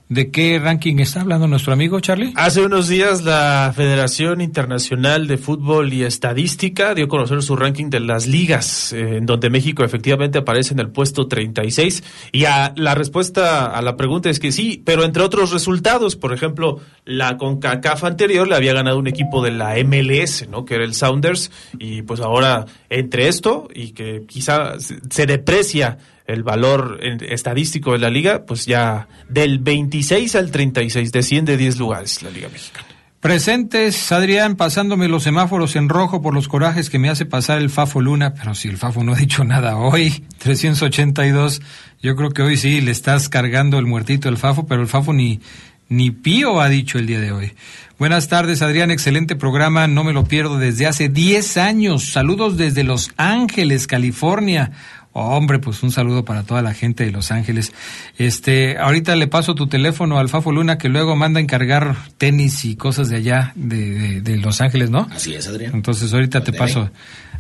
¿De 0.10 0.32
qué 0.32 0.60
ranking 0.60 1.00
está 1.00 1.22
hablando 1.22 1.48
nuestro 1.48 1.72
amigo 1.72 2.00
Charlie? 2.02 2.34
Hace 2.36 2.62
unos 2.62 2.90
días 2.90 3.24
la 3.24 3.72
Federación 3.74 4.42
Internacional 4.42 5.28
de 5.28 5.38
Fútbol 5.38 5.94
y 5.94 6.04
Estadística 6.04 6.94
dio 6.94 7.06
a 7.06 7.08
conocer 7.08 7.42
su 7.42 7.56
ranking 7.56 7.90
de 7.90 8.02
las 8.02 8.28
ligas, 8.28 8.92
eh, 8.92 9.18
en 9.18 9.26
donde 9.26 9.50
México 9.50 9.84
efectivamente 9.84 10.40
aparece 10.40 10.74
en 10.74 10.82
el 10.82 10.90
puesto 10.90 11.28
36. 11.28 12.04
Y 12.34 12.46
a, 12.46 12.74
la 12.76 12.96
respuesta 12.96 13.68
a 13.68 13.82
la 13.82 13.96
pregunta 13.96 14.30
es 14.30 14.40
que 14.40 14.52
sí, 14.52 14.82
pero 14.86 15.06
entre 15.06 15.24
otros 15.24 15.52
resultados, 15.52 16.18
por 16.18 16.34
ejemplo, 16.34 16.82
la 17.06 17.38
CONCACAF 17.38 18.04
anterior 18.04 18.46
le 18.48 18.56
había 18.56 18.74
ganado 18.74 19.00
un 19.00 19.08
equipo 19.08 19.42
de 19.42 19.52
la 19.52 19.76
MLS, 19.86 20.50
¿no? 20.50 20.66
Que 20.66 20.76
era 20.76 20.84
el 20.84 20.96
Sounders, 20.96 21.50
y 21.80 22.02
pues 22.02 22.20
ahora 22.20 22.66
entre 22.90 23.30
esto 23.30 23.70
y 23.74 23.92
que 23.92 24.26
quizá 24.28 24.80
se, 24.82 25.00
se 25.10 25.26
deprecia 25.26 25.98
el 26.26 26.44
valor 26.44 27.00
estadístico 27.02 27.94
de 27.94 28.00
la 28.00 28.10
liga, 28.10 28.46
pues 28.46 28.66
ya 28.66 29.08
del 29.30 29.60
26 29.60 30.36
al 30.36 30.52
36 30.52 31.12
desciende 31.12 31.58
10 31.58 31.78
lugares 31.80 32.22
la 32.24 32.30
Liga 32.30 32.50
Mexicana. 32.50 32.88
Presentes, 33.24 34.12
Adrián, 34.12 34.58
pasándome 34.58 35.08
los 35.08 35.24
semáforos 35.24 35.78
en 35.78 35.88
rojo 35.88 36.22
por 36.22 36.34
los 36.34 36.50
corajes 36.50 36.90
que 36.90 37.00
me 37.00 37.10
hace 37.10 37.26
pasar 37.26 37.60
el 37.60 37.70
Fafo 37.70 38.02
Luna, 38.02 38.34
pero 38.34 38.54
si 38.54 38.68
el 38.68 38.76
Fafo 38.76 39.02
no 39.02 39.14
ha 39.14 39.16
dicho 39.16 39.46
nada 39.46 39.78
hoy, 39.78 40.26
382, 40.40 41.62
yo 42.02 42.18
creo 42.18 42.32
que 42.32 42.42
hoy 42.42 42.58
sí 42.58 42.82
le 42.82 42.92
estás 42.92 43.30
cargando 43.30 43.80
el 43.80 43.86
muertito 43.86 44.28
el 44.28 44.38
Fafo, 44.38 44.68
pero 44.68 44.82
el 44.82 44.90
Fafo 44.90 45.14
ni, 45.14 45.40
ni 45.88 46.12
pío 46.12 46.60
ha 46.60 46.68
dicho 46.68 47.00
el 47.00 47.08
día 47.08 47.22
de 47.22 47.32
hoy. 47.32 47.54
Buenas 47.98 48.28
tardes, 48.28 48.62
Adrián, 48.62 48.92
excelente 48.92 49.38
programa, 49.38 49.88
no 49.88 50.04
me 50.04 50.12
lo 50.12 50.26
pierdo 50.26 50.58
desde 50.58 50.88
hace 50.88 51.08
10 51.08 51.56
años. 51.56 52.12
Saludos 52.12 52.58
desde 52.58 52.84
Los 52.84 53.12
Ángeles, 53.16 53.88
California. 53.88 54.72
Hombre, 55.16 55.60
pues 55.60 55.84
un 55.84 55.92
saludo 55.92 56.26
para 56.26 56.42
toda 56.42 56.64
la 56.64 56.74
gente 56.74 57.06
de 57.06 57.12
Los 57.12 57.32
Ángeles. 57.32 57.72
Este, 58.18 58.80
ahorita 58.80 59.16
le 59.16 59.28
paso 59.28 59.54
tu 59.54 59.68
teléfono 59.68 60.18
al 60.18 60.28
Fafo 60.28 60.52
Luna 60.52 60.80
que 60.80 60.90
luego 60.90 61.16
manda 61.16 61.40
a 61.40 61.44
encargar 61.44 61.96
tenis 62.18 62.66
y 62.66 62.76
cosas 62.76 63.10
de 63.10 63.18
allá 63.18 63.52
de, 63.56 63.92
de, 63.92 64.22
de 64.22 64.38
Los 64.38 64.60
Ángeles, 64.60 64.90
¿no? 64.90 65.08
Así 65.12 65.36
es, 65.36 65.48
Adrián. 65.48 65.72
Entonces 65.76 66.12
ahorita 66.12 66.44
te 66.44 66.52
paso, 66.52 66.90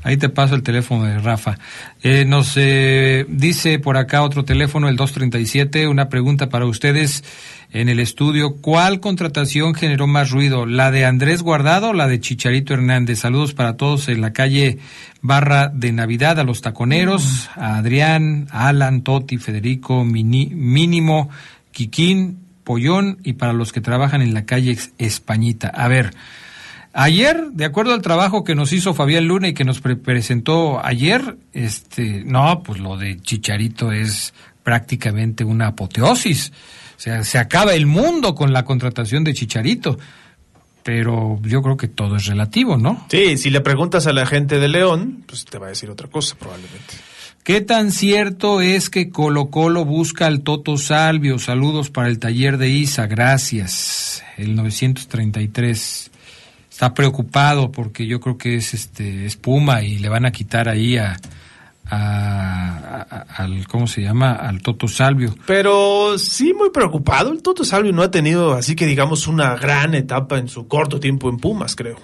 ahí 0.03 0.17
te 0.17 0.29
paso 0.29 0.53
el 0.53 0.61
teléfono 0.61 1.05
de 1.05 1.17
Rafa. 1.17 1.57
Eh, 2.03 2.25
nos 2.25 2.53
eh, 2.57 3.25
dice 3.27 3.79
por 3.79 3.97
acá 3.97 4.21
otro 4.21 4.45
teléfono, 4.45 4.87
el 4.87 4.95
237, 4.95 5.87
una 5.87 6.09
pregunta 6.09 6.49
para 6.49 6.67
ustedes 6.67 7.23
en 7.73 7.89
el 7.89 7.99
estudio. 7.99 8.57
¿Cuál 8.61 8.99
contratación 8.99 9.73
generó 9.73 10.07
más 10.07 10.29
ruido? 10.29 10.65
¿La 10.65 10.91
de 10.91 11.05
Andrés 11.05 11.41
Guardado 11.41 11.89
o 11.89 11.93
la 11.93 12.07
de 12.07 12.19
Chicharito 12.19 12.73
Hernández? 12.73 13.19
Saludos 13.19 13.53
para 13.53 13.75
todos 13.75 14.07
en 14.07 14.21
la 14.21 14.31
calle 14.31 14.77
Barra 15.21 15.69
de 15.69 15.91
Navidad, 15.91 16.39
a 16.39 16.43
los 16.43 16.61
taconeros, 16.61 17.49
a 17.55 17.77
Adrián, 17.77 18.47
Alan, 18.51 19.01
Toti, 19.01 19.37
Federico, 19.37 20.05
Mini, 20.05 20.51
Mínimo, 20.53 21.29
Quiquín, 21.71 22.37
Pollón 22.63 23.17
y 23.23 23.33
para 23.33 23.53
los 23.53 23.73
que 23.73 23.81
trabajan 23.81 24.21
en 24.21 24.33
la 24.33 24.45
calle 24.45 24.77
Españita. 24.97 25.67
A 25.67 25.87
ver, 25.87 26.13
Ayer, 26.95 27.49
de 27.53 27.65
acuerdo 27.65 27.95
al 27.95 28.03
trabajo 28.03 28.43
que 28.43 28.53
nos 28.53 28.71
hizo 28.71 28.93
Fabián 28.93 29.25
Luna 29.25 29.47
y 29.47 29.55
que 29.55 29.63
nos 29.63 29.81
pre 29.81 29.95
presentó 29.95 30.79
ayer, 30.85 31.37
este, 31.51 32.23
no, 32.23 32.61
pues 32.61 32.79
lo 32.79 32.97
de 32.97 33.19
Chicharito 33.19 33.91
es 33.91 34.35
prácticamente 34.61 35.43
una 35.43 35.69
apoteosis. 35.69 36.53
O 37.03 37.05
sea, 37.05 37.25
se 37.25 37.37
acaba 37.37 37.73
el 37.73 37.85
mundo 37.85 38.33
con 38.33 38.53
la 38.53 38.63
contratación 38.63 39.25
de 39.25 39.33
Chicharito. 39.33 39.99
Pero 40.83 41.37
yo 41.43 41.61
creo 41.61 41.75
que 41.75 41.89
todo 41.89 42.15
es 42.15 42.27
relativo, 42.27 42.77
¿no? 42.77 43.05
Sí, 43.09 43.35
si 43.35 43.49
le 43.49 43.59
preguntas 43.59 44.07
a 44.07 44.13
la 44.13 44.25
gente 44.25 44.57
de 44.57 44.69
León, 44.69 45.25
pues 45.27 45.43
te 45.43 45.57
va 45.57 45.65
a 45.65 45.69
decir 45.69 45.89
otra 45.89 46.07
cosa 46.07 46.37
probablemente. 46.39 46.93
¿Qué 47.43 47.59
tan 47.59 47.91
cierto 47.91 48.61
es 48.61 48.89
que 48.89 49.09
Colo 49.09 49.49
Colo 49.49 49.83
busca 49.83 50.27
al 50.27 50.43
Toto 50.43 50.77
Salvio? 50.77 51.39
Saludos 51.39 51.89
para 51.89 52.07
el 52.07 52.19
taller 52.19 52.57
de 52.57 52.69
Isa, 52.69 53.05
gracias. 53.05 54.23
El 54.37 54.55
933 54.55 56.09
está 56.71 56.93
preocupado 56.93 57.69
porque 57.69 58.07
yo 58.07 58.21
creo 58.21 58.37
que 58.37 58.55
es 58.55 58.73
este 58.73 59.25
espuma 59.25 59.83
y 59.83 59.99
le 59.99 60.07
van 60.07 60.25
a 60.25 60.31
quitar 60.31 60.69
ahí 60.69 60.95
a, 60.95 61.17
a, 61.93 63.05
a, 63.09 63.43
al 63.43 63.67
cómo 63.67 63.87
se 63.87 64.01
llama 64.01 64.33
al 64.33 64.61
Toto 64.61 64.87
Salvio. 64.87 65.35
Pero 65.45 66.17
sí 66.17 66.53
muy 66.53 66.69
preocupado. 66.69 67.31
El 67.31 67.41
Toto 67.41 67.63
Salvio 67.63 67.91
no 67.91 68.01
ha 68.01 68.11
tenido 68.11 68.53
así 68.53 68.75
que 68.75 68.85
digamos 68.85 69.27
una 69.27 69.55
gran 69.55 69.93
etapa 69.95 70.37
en 70.37 70.47
su 70.47 70.67
corto 70.67 70.99
tiempo 70.99 71.29
en 71.29 71.37
Pumas, 71.37 71.75
creo. 71.75 71.97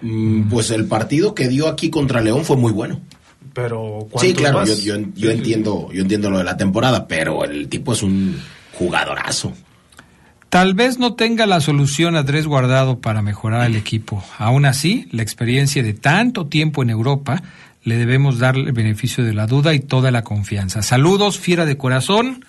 Mm, 0.00 0.48
pues 0.48 0.70
el 0.70 0.86
partido 0.86 1.34
que 1.34 1.48
dio 1.48 1.68
aquí 1.68 1.90
contra 1.90 2.20
León 2.20 2.44
fue 2.44 2.56
muy 2.56 2.72
bueno. 2.72 3.00
Pero 3.52 4.08
sí, 4.16 4.34
claro, 4.34 4.60
más? 4.60 4.82
Yo, 4.82 4.96
yo, 4.96 5.06
yo 5.14 5.30
entiendo, 5.30 5.88
yo 5.92 6.02
entiendo 6.02 6.30
lo 6.30 6.38
de 6.38 6.44
la 6.44 6.56
temporada, 6.56 7.06
pero 7.06 7.44
el 7.44 7.68
tipo 7.68 7.92
es 7.92 8.02
un 8.02 8.36
jugadorazo. 8.72 9.52
Tal 10.54 10.74
vez 10.74 11.00
no 11.00 11.14
tenga 11.14 11.46
la 11.46 11.60
solución 11.60 12.14
Andrés 12.14 12.46
Guardado 12.46 13.00
para 13.00 13.22
mejorar 13.22 13.66
el 13.66 13.74
equipo. 13.74 14.22
Aún 14.38 14.66
así, 14.66 15.08
la 15.10 15.22
experiencia 15.22 15.82
de 15.82 15.94
tanto 15.94 16.46
tiempo 16.46 16.84
en 16.84 16.90
Europa 16.90 17.42
le 17.84 17.96
debemos 17.96 18.38
dar 18.38 18.56
el 18.56 18.72
beneficio 18.72 19.24
de 19.24 19.34
la 19.34 19.46
duda 19.46 19.74
y 19.74 19.80
toda 19.80 20.10
la 20.10 20.24
confianza. 20.24 20.82
Saludos, 20.82 21.38
fiera 21.38 21.66
de 21.66 21.76
corazón, 21.76 22.44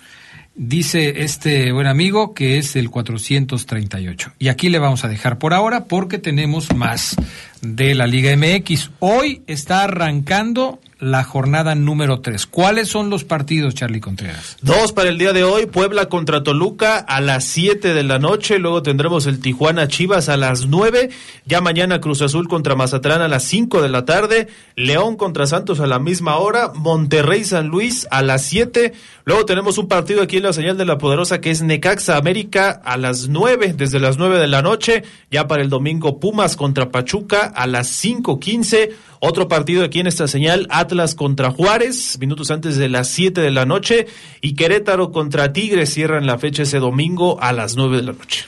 dice 0.54 1.22
este 1.22 1.70
buen 1.72 1.86
amigo 1.86 2.34
que 2.34 2.58
es 2.58 2.74
el 2.74 2.90
438. 2.90 4.32
Y 4.38 4.48
aquí 4.48 4.70
le 4.70 4.78
vamos 4.78 5.04
a 5.04 5.08
dejar 5.08 5.38
por 5.38 5.54
ahora 5.54 5.84
porque 5.84 6.18
tenemos 6.18 6.74
más, 6.74 7.16
de 7.60 7.94
la 7.94 8.06
Liga 8.06 8.34
MX. 8.36 8.90
Hoy 8.98 9.42
está 9.46 9.84
arrancando 9.84 10.80
la 10.98 11.24
jornada 11.24 11.74
número 11.74 12.20
3. 12.20 12.46
¿Cuáles 12.46 12.88
son 12.88 13.10
los 13.10 13.24
partidos, 13.24 13.74
Charlie 13.74 14.00
Contreras? 14.00 14.56
Dos 14.62 14.92
para 14.92 15.10
el 15.10 15.18
día 15.18 15.34
de 15.34 15.44
hoy, 15.44 15.66
Puebla 15.66 16.08
contra 16.08 16.42
Toluca 16.42 16.96
a 16.96 17.20
las 17.20 17.44
7 17.44 17.92
de 17.92 18.02
la 18.02 18.18
noche, 18.18 18.58
luego 18.58 18.82
tendremos 18.82 19.26
el 19.26 19.40
Tijuana 19.40 19.88
Chivas 19.88 20.30
a 20.30 20.38
las 20.38 20.66
9, 20.66 21.10
ya 21.44 21.60
mañana 21.60 22.00
Cruz 22.00 22.22
Azul 22.22 22.48
contra 22.48 22.76
Mazatlán 22.76 23.20
a 23.20 23.28
las 23.28 23.44
5 23.44 23.82
de 23.82 23.88
la 23.90 24.06
tarde, 24.06 24.48
León 24.74 25.16
contra 25.16 25.46
Santos 25.46 25.80
a 25.80 25.86
la 25.86 25.98
misma 25.98 26.36
hora, 26.36 26.72
Monterrey 26.74 27.44
San 27.44 27.68
Luis 27.68 28.08
a 28.10 28.22
las 28.22 28.42
7, 28.42 28.94
luego 29.26 29.44
tenemos 29.44 29.76
un 29.76 29.88
partido 29.88 30.22
aquí 30.22 30.38
en 30.38 30.44
la 30.44 30.54
señal 30.54 30.78
de 30.78 30.86
la 30.86 30.96
poderosa 30.96 31.42
que 31.42 31.50
es 31.50 31.62
Necaxa 31.62 32.16
América 32.16 32.70
a 32.84 32.96
las 32.96 33.28
9, 33.28 33.74
desde 33.76 34.00
las 34.00 34.16
9 34.16 34.38
de 34.38 34.46
la 34.46 34.62
noche, 34.62 35.02
ya 35.30 35.46
para 35.46 35.62
el 35.62 35.68
domingo 35.68 36.18
Pumas 36.20 36.56
contra 36.56 36.90
Pachuca 36.90 37.52
a 37.54 37.66
las 37.66 38.02
5.15, 38.02 38.92
otro 39.26 39.48
partido 39.48 39.84
aquí 39.84 40.00
en 40.00 40.06
esta 40.06 40.28
señal, 40.28 40.66
Atlas 40.70 41.14
contra 41.14 41.50
Juárez, 41.50 42.18
minutos 42.20 42.50
antes 42.50 42.76
de 42.76 42.88
las 42.88 43.08
7 43.08 43.40
de 43.40 43.50
la 43.50 43.66
noche, 43.66 44.06
y 44.40 44.54
Querétaro 44.54 45.10
contra 45.10 45.52
Tigres 45.52 45.92
cierran 45.92 46.26
la 46.26 46.38
fecha 46.38 46.62
ese 46.62 46.78
domingo 46.78 47.40
a 47.40 47.52
las 47.52 47.76
9 47.76 47.96
de 47.96 48.02
la 48.04 48.12
noche. 48.12 48.44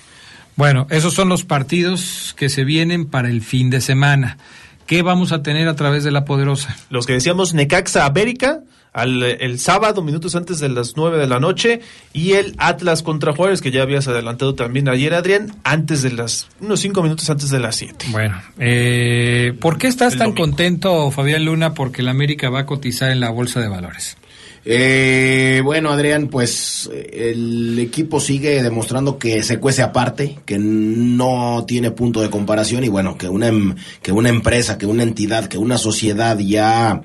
Bueno, 0.57 0.87
esos 0.91 1.15
son 1.15 1.29
los 1.29 1.45
partidos 1.45 2.35
que 2.37 2.49
se 2.49 2.65
vienen 2.65 3.07
para 3.07 3.29
el 3.29 3.43
fin 3.43 3.71
de 3.71 3.81
semana. 3.81 4.39
¿Qué 4.87 5.03
vamos 5.03 5.33
a 5.33 5.43
tener 5.43 5.69
a 5.69 5.77
través 5.77 6.03
de 6.03 6.11
la 6.11 6.25
poderosa? 6.25 6.77
Los 6.91 7.07
que 7.07 7.13
decíamos 7.13 7.55
Necaxa 7.55 8.07
América, 8.07 8.61
al, 8.99 9.23
el 9.23 9.59
sábado, 9.59 10.03
minutos 10.03 10.35
antes 10.35 10.59
de 10.59 10.69
las 10.69 10.97
9 10.97 11.19
de 11.19 11.27
la 11.27 11.41
noche, 11.41 11.81
y 12.13 12.33
el 12.33 12.55
Atlas 12.59 13.03
contra 13.03 13.33
Juárez, 13.33 13.61
que 13.61 13.71
ya 13.71 13.83
habías 13.83 14.09
adelantado 14.09 14.55
también 14.55 14.89
ayer, 14.89 15.15
Adrián, 15.15 15.55
antes 15.65 16.03
de 16.03 16.13
las, 16.13 16.49
unos 16.61 16.81
5 16.81 17.03
minutos 17.03 17.31
antes 17.31 17.51
de 17.51 17.61
las 17.61 17.77
7. 17.77 18.07
Bueno, 18.11 18.41
eh, 18.59 19.55
¿por 19.61 19.79
qué 19.79 19.87
estás 19.87 20.17
tan 20.17 20.33
contento, 20.33 21.11
Fabián 21.11 21.45
Luna, 21.45 21.75
porque 21.75 22.03
el 22.03 22.09
América 22.09 22.51
va 22.51 22.61
a 22.61 22.67
cotizar 22.67 23.11
en 23.11 23.21
la 23.21 23.31
Bolsa 23.31 23.61
de 23.61 23.69
Valores? 23.69 24.17
Eh, 24.65 25.61
bueno, 25.65 25.91
Adrián, 25.91 26.29
pues 26.29 26.91
el 26.93 27.79
equipo 27.79 28.21
sigue 28.21 28.63
demostrando 28.63 29.19
que 29.19 29.43
se 29.43 29.59
cuece 29.59 29.83
aparte, 29.83 30.39
que 30.45 30.59
no 30.59 31.65
tiene 31.67 31.91
punto 31.91 32.21
de 32.21 32.31
comparación 32.31 32.85
y 32.85 32.89
bueno, 32.89 33.17
que 33.17 33.29
una, 33.29 33.49
em, 33.49 33.75
que 34.03 34.13
una 34.13 34.29
empresa, 34.29 34.79
que 34.79 34.87
una 34.87 35.03
entidad, 35.03 35.47
que 35.47 35.59
una 35.59 35.79
sociedad 35.79 36.39
ya 36.39 37.03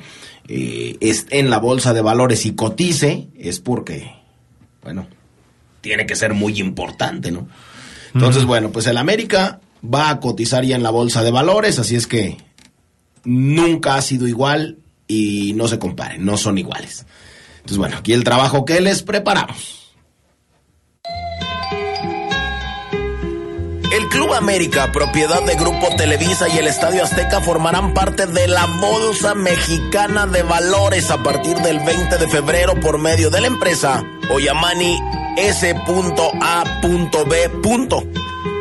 eh, 0.47 0.97
esté 0.99 1.39
en 1.39 1.49
la 1.49 1.59
bolsa 1.59 1.93
de 1.93 2.01
valores 2.01 2.45
y 2.45 2.53
cotice, 2.53 3.29
es 3.37 3.59
porque, 3.59 4.11
bueno, 4.81 5.07
tiene 5.81 6.05
que 6.05 6.15
ser 6.15 6.33
muy 6.33 6.59
importante, 6.59 7.31
¿no? 7.31 7.47
Entonces, 8.13 8.45
bueno, 8.45 8.71
pues 8.71 8.85
el 8.87 8.97
América 8.97 9.59
va 9.83 10.09
a 10.09 10.19
cotizar 10.19 10.63
ya 10.63 10.75
en 10.75 10.83
la 10.83 10.91
bolsa 10.91 11.23
de 11.23 11.31
valores, 11.31 11.79
así 11.79 11.95
es 11.95 12.07
que 12.07 12.37
nunca 13.23 13.95
ha 13.95 14.01
sido 14.01 14.27
igual 14.27 14.77
y 15.07 15.53
no 15.55 15.67
se 15.67 15.79
comparen, 15.79 16.23
no 16.23 16.37
son 16.37 16.57
iguales. 16.57 17.05
Entonces, 17.63 17.77
bueno, 17.77 17.97
aquí 17.97 18.11
el 18.11 18.25
trabajo 18.25 18.65
que 18.65 18.81
les 18.81 19.03
preparamos. 19.03 19.93
El 23.93 24.09
Club 24.09 24.33
América, 24.33 24.91
propiedad 24.91 25.41
de 25.43 25.55
Grupo 25.55 25.87
Televisa 25.95 26.49
y 26.49 26.57
el 26.57 26.67
Estadio 26.67 27.03
Azteca 27.03 27.39
formarán 27.39 27.93
parte 27.93 28.25
de 28.25 28.47
la 28.49 28.65
Bolsa 28.65 29.33
Mexicana 29.33 30.25
de 30.25 30.43
Valores 30.43 31.09
a 31.09 31.23
partir 31.23 31.55
del 31.57 31.79
20 31.79 32.17
de 32.17 32.27
febrero 32.27 32.73
por 32.81 32.97
medio 32.97 33.29
de 33.29 33.39
la 33.39 33.47
empresa 33.47 34.03
Oyamani 34.29 34.99
S.A.B. 35.37 35.81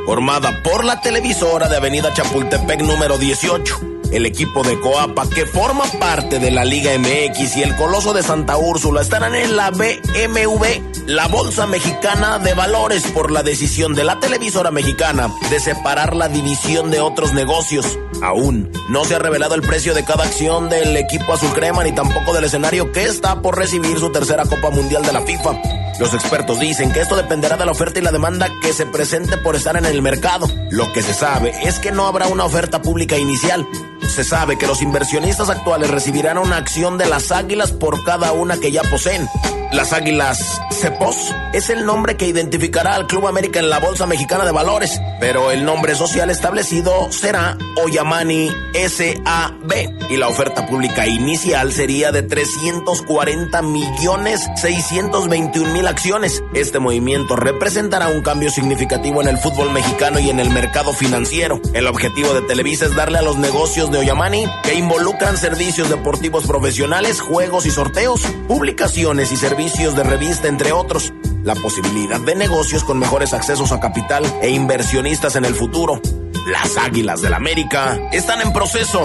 Formada 0.06 0.62
por 0.62 0.84
la 0.84 1.00
televisora 1.00 1.68
de 1.68 1.76
Avenida 1.76 2.12
Chapultepec 2.12 2.82
número 2.82 3.18
18 3.18 3.91
el 4.12 4.26
equipo 4.26 4.62
de 4.62 4.78
Coapa, 4.78 5.28
que 5.28 5.46
forma 5.46 5.84
parte 5.98 6.38
de 6.38 6.50
la 6.50 6.64
Liga 6.64 6.92
MX 6.98 7.56
y 7.56 7.62
el 7.62 7.74
Coloso 7.76 8.12
de 8.12 8.22
Santa 8.22 8.56
Úrsula 8.56 9.00
estarán 9.00 9.34
en 9.34 9.56
la 9.56 9.70
BMV, 9.70 11.06
la 11.06 11.28
Bolsa 11.28 11.66
Mexicana 11.66 12.38
de 12.38 12.54
Valores, 12.54 13.02
por 13.08 13.30
la 13.30 13.42
decisión 13.42 13.94
de 13.94 14.04
la 14.04 14.20
televisora 14.20 14.70
mexicana 14.70 15.30
de 15.50 15.60
separar 15.60 16.14
la 16.14 16.28
división 16.28 16.90
de 16.90 17.00
otros 17.00 17.32
negocios. 17.32 17.98
Aún 18.22 18.70
no 18.88 19.04
se 19.04 19.16
ha 19.16 19.18
revelado 19.18 19.54
el 19.54 19.62
precio 19.62 19.94
de 19.94 20.04
cada 20.04 20.24
acción 20.24 20.68
del 20.68 20.96
equipo 20.96 21.32
azul 21.32 21.52
crema 21.52 21.82
ni 21.82 21.92
tampoco 21.92 22.32
del 22.32 22.44
escenario 22.44 22.92
que 22.92 23.04
está 23.04 23.40
por 23.42 23.56
recibir 23.56 23.98
su 23.98 24.12
tercera 24.12 24.44
Copa 24.44 24.70
Mundial 24.70 25.02
de 25.02 25.12
la 25.12 25.22
FIFA. 25.22 25.58
Los 25.98 26.14
expertos 26.14 26.58
dicen 26.58 26.92
que 26.92 27.00
esto 27.00 27.16
dependerá 27.16 27.56
de 27.56 27.66
la 27.66 27.72
oferta 27.72 27.98
y 27.98 28.02
la 28.02 28.12
demanda 28.12 28.48
que 28.60 28.72
se 28.72 28.86
presente 28.86 29.36
por 29.36 29.56
estar 29.56 29.76
en 29.76 29.84
el 29.84 30.02
mercado. 30.02 30.48
Lo 30.70 30.92
que 30.92 31.02
se 31.02 31.14
sabe 31.14 31.52
es 31.64 31.78
que 31.78 31.92
no 31.92 32.06
habrá 32.06 32.28
una 32.28 32.44
oferta 32.44 32.80
pública 32.82 33.16
inicial. 33.18 33.66
Se 34.08 34.24
sabe 34.24 34.58
que 34.58 34.66
los 34.66 34.82
inversionistas 34.82 35.48
actuales 35.50 35.90
recibirán 35.90 36.38
una 36.38 36.56
acción 36.56 36.98
de 36.98 37.06
las 37.06 37.32
águilas 37.32 37.72
por 37.72 38.04
cada 38.04 38.32
una 38.32 38.58
que 38.58 38.72
ya 38.72 38.82
poseen. 38.82 39.28
Las 39.72 39.94
Águilas 39.94 40.60
Cepos 40.70 41.34
es 41.54 41.70
el 41.70 41.86
nombre 41.86 42.18
que 42.18 42.26
identificará 42.26 42.94
al 42.94 43.06
Club 43.06 43.26
América 43.26 43.58
en 43.58 43.70
la 43.70 43.78
Bolsa 43.78 44.06
Mexicana 44.06 44.44
de 44.44 44.52
Valores, 44.52 45.00
pero 45.18 45.50
el 45.50 45.64
nombre 45.64 45.94
social 45.94 46.28
establecido 46.28 47.10
será 47.10 47.56
Oyamani 47.82 48.50
SAB 48.74 50.10
y 50.10 50.16
la 50.18 50.28
oferta 50.28 50.66
pública 50.66 51.06
inicial 51.06 51.72
sería 51.72 52.12
de 52.12 52.22
340 52.22 53.62
millones 53.62 54.46
621 54.56 55.72
mil 55.72 55.86
acciones. 55.86 56.42
Este 56.52 56.78
movimiento 56.78 57.34
representará 57.34 58.08
un 58.08 58.20
cambio 58.20 58.50
significativo 58.50 59.22
en 59.22 59.28
el 59.28 59.38
fútbol 59.38 59.70
mexicano 59.72 60.18
y 60.18 60.28
en 60.28 60.38
el 60.38 60.50
mercado 60.50 60.92
financiero. 60.92 61.60
El 61.72 61.86
objetivo 61.86 62.34
de 62.34 62.42
Televisa 62.42 62.84
es 62.86 62.94
darle 62.94 63.18
a 63.18 63.22
los 63.22 63.38
negocios 63.38 63.90
de 63.92 63.98
Oyamani 63.98 64.46
que 64.62 64.74
involucran 64.74 65.36
servicios 65.36 65.88
deportivos 65.88 66.46
profesionales, 66.46 67.20
juegos 67.20 67.66
y 67.66 67.70
sorteos, 67.70 68.22
publicaciones 68.48 69.30
y 69.30 69.36
servicios 69.36 69.94
de 69.94 70.02
revista, 70.02 70.48
entre 70.48 70.72
otros. 70.72 71.12
La 71.44 71.54
posibilidad 71.54 72.20
de 72.20 72.34
negocios 72.34 72.84
con 72.84 72.98
mejores 72.98 73.34
accesos 73.34 73.70
a 73.70 73.80
capital 73.80 74.24
e 74.40 74.50
inversionistas 74.50 75.36
en 75.36 75.44
el 75.44 75.54
futuro. 75.54 76.00
Las 76.46 76.76
Águilas 76.76 77.22
del 77.22 77.34
América 77.34 78.00
están 78.12 78.40
en 78.40 78.52
proceso 78.52 79.02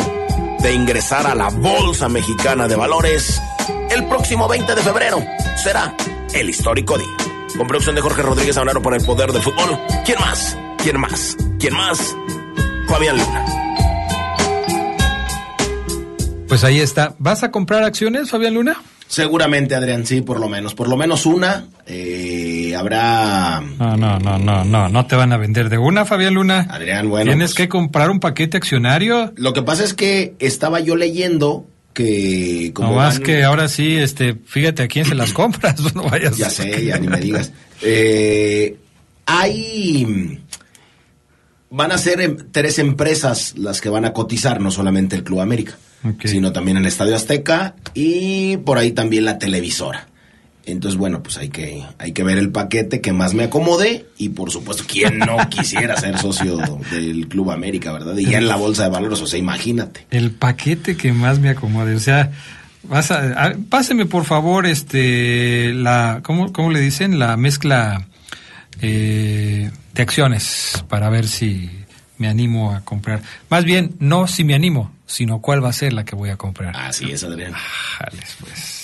de 0.59 0.73
ingresar 0.73 1.27
a 1.27 1.35
la 1.35 1.49
Bolsa 1.49 2.09
Mexicana 2.09 2.67
de 2.67 2.75
Valores 2.75 3.41
el 3.91 4.05
próximo 4.07 4.47
20 4.47 4.73
de 4.73 4.81
febrero. 4.81 5.23
Será 5.55 5.95
el 6.33 6.49
histórico 6.49 6.97
día. 6.97 7.15
Con 7.57 7.67
producción 7.67 7.95
de 7.95 8.01
Jorge 8.01 8.21
Rodríguez 8.21 8.57
Aunaro 8.57 8.81
por 8.81 8.93
el 8.93 9.03
poder 9.03 9.31
del 9.31 9.41
fútbol. 9.41 9.79
¿Quién 10.05 10.19
más? 10.19 10.57
¿Quién 10.77 10.99
más? 10.99 11.37
¿Quién 11.59 11.73
más? 11.73 12.15
Fabián 12.87 13.17
Luna. 13.17 13.66
Pues 16.47 16.63
ahí 16.63 16.79
está. 16.79 17.15
¿Vas 17.19 17.43
a 17.43 17.51
comprar 17.51 17.83
acciones, 17.83 18.29
Fabián 18.29 18.53
Luna? 18.53 18.81
Seguramente, 19.07 19.73
Adrián, 19.75 20.05
sí, 20.05 20.21
por 20.21 20.39
lo 20.39 20.49
menos. 20.49 20.75
Por 20.75 20.89
lo 20.89 20.97
menos 20.97 21.25
una. 21.25 21.65
Eh, 21.85 22.75
habrá. 22.77 23.61
No, 23.79 23.95
no, 23.95 24.19
no, 24.19 24.37
no, 24.37 24.65
no. 24.65 24.89
No 24.89 25.05
te 25.05 25.15
van 25.15 25.31
a 25.31 25.37
vender 25.37 25.69
de 25.69 25.77
una, 25.77 26.05
Fabián 26.05 26.33
Luna. 26.33 26.67
Adrián, 26.69 27.09
bueno. 27.09 27.31
Tienes 27.31 27.53
que 27.53 27.69
comprar 27.69 28.09
un 28.09 28.19
paquete 28.19 28.57
accionario. 28.57 29.33
Lo 29.37 29.53
que 29.53 29.61
pasa 29.61 29.83
es 29.83 29.93
que 29.93 30.35
estaba 30.39 30.79
yo 30.79 30.95
leyendo 30.95 31.67
que. 31.93 32.71
Como 32.73 32.89
no 32.89 32.95
más 32.95 33.19
que 33.19 33.43
ahora 33.43 33.69
sí, 33.69 33.95
este, 33.95 34.35
fíjate 34.45 34.83
a 34.83 34.87
quién 34.87 35.05
se 35.05 35.15
las 35.15 35.33
compras. 35.33 35.75
No 35.95 36.03
vayas. 36.03 36.37
Ya 36.37 36.49
sé, 36.49 36.85
ya 36.85 36.97
ni 36.97 37.07
me 37.07 37.19
digas. 37.19 37.51
Eh, 37.81 38.77
hay. 39.25 40.39
Van 41.69 41.91
a 41.91 41.97
ser 41.97 42.21
em, 42.21 42.37
tres 42.51 42.79
empresas 42.79 43.53
las 43.57 43.81
que 43.81 43.89
van 43.89 44.05
a 44.05 44.13
cotizar, 44.13 44.61
no 44.61 44.71
solamente 44.71 45.15
el 45.15 45.23
Club 45.23 45.41
América 45.41 45.77
okay. 46.03 46.29
sino 46.29 46.51
también 46.51 46.77
el 46.77 46.85
Estadio 46.85 47.15
Azteca 47.15 47.75
y 47.93 48.57
por 48.57 48.77
ahí 48.77 48.91
también 48.91 49.25
la 49.25 49.37
televisora. 49.37 50.07
Entonces, 50.65 50.97
bueno, 50.97 51.23
pues 51.23 51.37
hay 51.37 51.47
que, 51.47 51.81
hay 51.97 52.11
que 52.11 52.23
ver 52.23 52.37
el 52.37 52.49
paquete 52.51 52.99
que 52.99 53.13
más 53.13 53.33
me 53.33 53.45
acomode 53.45 54.05
y 54.17 54.29
por 54.29 54.51
supuesto, 54.51 54.83
¿quién 54.85 55.17
no 55.17 55.37
quisiera 55.49 55.95
ser 55.95 56.17
socio 56.17 56.57
del 56.91 57.29
Club 57.29 57.51
América, 57.51 57.93
verdad? 57.93 58.17
Y 58.17 58.25
ya 58.25 58.39
en 58.39 58.49
la 58.49 58.57
bolsa 58.57 58.83
de 58.83 58.89
valores, 58.89 59.21
o 59.21 59.27
sea, 59.27 59.39
imagínate. 59.39 60.05
El 60.11 60.31
paquete 60.31 60.97
que 60.97 61.13
más 61.13 61.39
me 61.39 61.49
acomode, 61.49 61.95
o 61.95 61.99
sea, 61.99 62.31
vas 62.83 63.11
a, 63.11 63.45
a 63.45 63.55
páseme 63.69 64.05
por 64.07 64.25
favor, 64.25 64.65
este, 64.65 65.73
la, 65.73 66.19
¿cómo, 66.21 66.51
cómo 66.51 66.69
le 66.69 66.81
dicen? 66.81 67.17
La 67.17 67.37
mezcla 67.37 68.05
eh, 68.81 69.71
de 69.93 70.01
acciones 70.01 70.83
para 70.89 71.09
ver 71.09 71.27
si 71.27 71.69
me 72.17 72.27
animo 72.27 72.73
a 72.73 72.81
comprar. 72.81 73.21
Más 73.49 73.63
bien, 73.63 73.95
no 73.99 74.27
si 74.27 74.43
me 74.43 74.55
animo, 74.55 74.91
sino 75.05 75.41
cuál 75.41 75.63
va 75.63 75.69
a 75.69 75.73
ser 75.73 75.93
la 75.93 76.05
que 76.05 76.15
voy 76.15 76.29
a 76.29 76.37
comprar. 76.37 76.75
Así 76.75 77.11
es, 77.11 77.23
Adrián. 77.23 77.53
pues. 78.39 78.77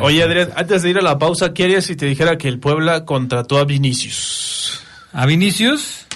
Oye, 0.00 0.22
Adrián, 0.22 0.50
antes 0.56 0.82
de 0.82 0.90
ir 0.90 0.98
a 0.98 1.02
la 1.02 1.18
pausa, 1.18 1.52
¿qué 1.52 1.64
harías 1.64 1.84
si 1.84 1.96
te 1.96 2.06
dijera 2.06 2.38
que 2.38 2.48
el 2.48 2.58
Puebla 2.58 3.04
contrató 3.04 3.58
a 3.58 3.64
Vinicius? 3.64 4.82
¿A 5.12 5.26
Vinicius? 5.26 6.06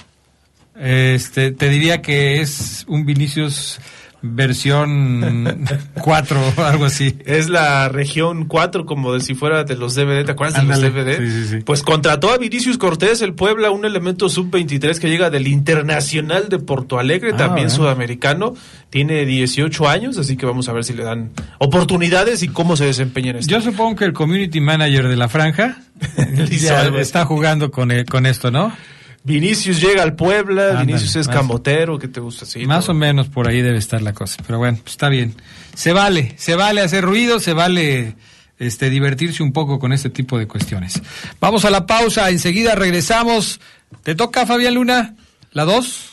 Este, 0.75 1.51
te 1.51 1.69
diría 1.69 2.01
que 2.01 2.41
es 2.41 2.85
un 2.87 3.05
Vinicius 3.05 3.79
versión 4.23 5.65
4 6.01 6.39
o 6.57 6.61
algo 6.63 6.85
así. 6.85 7.15
Es 7.25 7.49
la 7.49 7.89
región 7.89 8.45
4, 8.45 8.85
como 8.85 9.13
de 9.13 9.19
si 9.19 9.35
fuera 9.35 9.63
de 9.65 9.75
los 9.75 9.95
DVD. 9.95 10.25
¿Te 10.25 10.31
acuerdas 10.31 10.61
de 10.61 10.67
los. 10.67 10.81
DVD? 10.81 11.17
Sí, 11.17 11.29
sí, 11.29 11.47
sí. 11.49 11.57
Pues 11.65 11.83
contrató 11.83 12.31
a 12.31 12.37
Vinicius 12.37 12.77
Cortés, 12.77 13.21
el 13.21 13.33
Puebla, 13.33 13.69
un 13.71 13.85
elemento 13.85 14.29
sub-23 14.29 14.97
que 14.99 15.09
llega 15.09 15.29
del 15.29 15.47
Internacional 15.47 16.49
de 16.49 16.57
Porto 16.59 16.97
Alegre, 16.99 17.31
Ah, 17.33 17.37
también 17.37 17.67
bueno. 17.67 17.83
sudamericano. 17.83 18.53
Tiene 18.89 19.25
18 19.25 19.89
años, 19.89 20.17
así 20.17 20.37
que 20.37 20.45
vamos 20.45 20.69
a 20.69 20.73
ver 20.73 20.83
si 20.83 20.93
le 20.93 21.03
dan 21.03 21.31
oportunidades 21.57 22.43
y 22.43 22.47
cómo 22.47 22.75
se 22.77 22.85
desempeña 22.85 23.31
en 23.31 23.37
esto. 23.37 23.51
Yo 23.51 23.61
supongo 23.61 23.95
que 23.97 24.05
el 24.05 24.13
community 24.13 24.61
manager 24.61 25.07
de 25.07 25.15
la 25.15 25.27
franja 25.27 25.77
está 26.97 27.25
jugando 27.25 27.71
con, 27.71 27.91
el- 27.91 28.05
con 28.05 28.25
esto, 28.25 28.51
¿no? 28.51 28.71
Vinicius 29.23 29.81
llega 29.81 30.03
al 30.03 30.15
Puebla, 30.15 30.69
Ándale, 30.69 30.85
Vinicius 30.85 31.15
es 31.15 31.27
camotero, 31.27 31.97
¿qué 31.97 32.07
te 32.09 32.19
gusta? 32.19 32.45
Sí, 32.45 32.65
Más 32.65 32.85
todo. 32.85 32.91
o 32.91 32.99
menos 32.99 33.29
por 33.29 33.47
ahí 33.47 33.61
debe 33.61 33.77
estar 33.77 34.01
la 34.01 34.13
cosa. 34.13 34.43
Pero 34.45 34.59
bueno, 34.59 34.77
pues 34.81 34.91
está 34.93 35.07
bien. 35.09 35.33
Se 35.75 35.93
vale, 35.93 36.33
se 36.37 36.55
vale 36.55 36.81
hacer 36.81 37.03
ruido, 37.05 37.39
se 37.39 37.53
vale 37.53 38.15
este 38.59 38.89
divertirse 38.89 39.41
un 39.41 39.53
poco 39.53 39.79
con 39.79 39.93
este 39.93 40.09
tipo 40.09 40.37
de 40.37 40.47
cuestiones. 40.47 41.01
Vamos 41.39 41.63
a 41.65 41.69
la 41.69 41.85
pausa, 41.85 42.29
enseguida 42.29 42.75
regresamos. 42.75 43.59
¿Te 44.03 44.13
toca, 44.15 44.45
Fabián 44.45 44.73
Luna? 44.75 45.15
¿La 45.51 45.65
dos? 45.65 46.12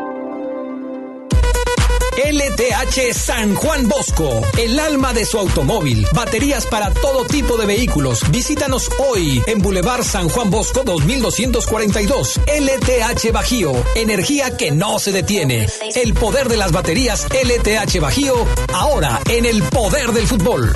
LTH 2.17 3.13
San 3.13 3.55
Juan 3.55 3.87
Bosco, 3.87 4.41
el 4.57 4.79
alma 4.79 5.13
de 5.13 5.25
su 5.25 5.37
automóvil. 5.37 6.05
Baterías 6.13 6.65
para 6.65 6.93
todo 6.93 7.25
tipo 7.25 7.57
de 7.57 7.65
vehículos. 7.65 8.29
Visítanos 8.31 8.89
hoy 8.99 9.41
en 9.47 9.59
Boulevard 9.61 10.03
San 10.03 10.27
Juan 10.27 10.49
Bosco 10.49 10.83
2242. 10.83 12.41
LTH 12.47 13.31
Bajío, 13.31 13.71
energía 13.95 14.57
que 14.57 14.71
no 14.71 14.99
se 14.99 15.11
detiene. 15.11 15.67
El 15.95 16.13
poder 16.13 16.49
de 16.49 16.57
las 16.57 16.71
baterías 16.71 17.27
LTH 17.29 17.99
Bajío, 17.99 18.45
ahora 18.73 19.21
en 19.29 19.45
el 19.45 19.63
poder 19.63 20.11
del 20.11 20.27
fútbol. 20.27 20.73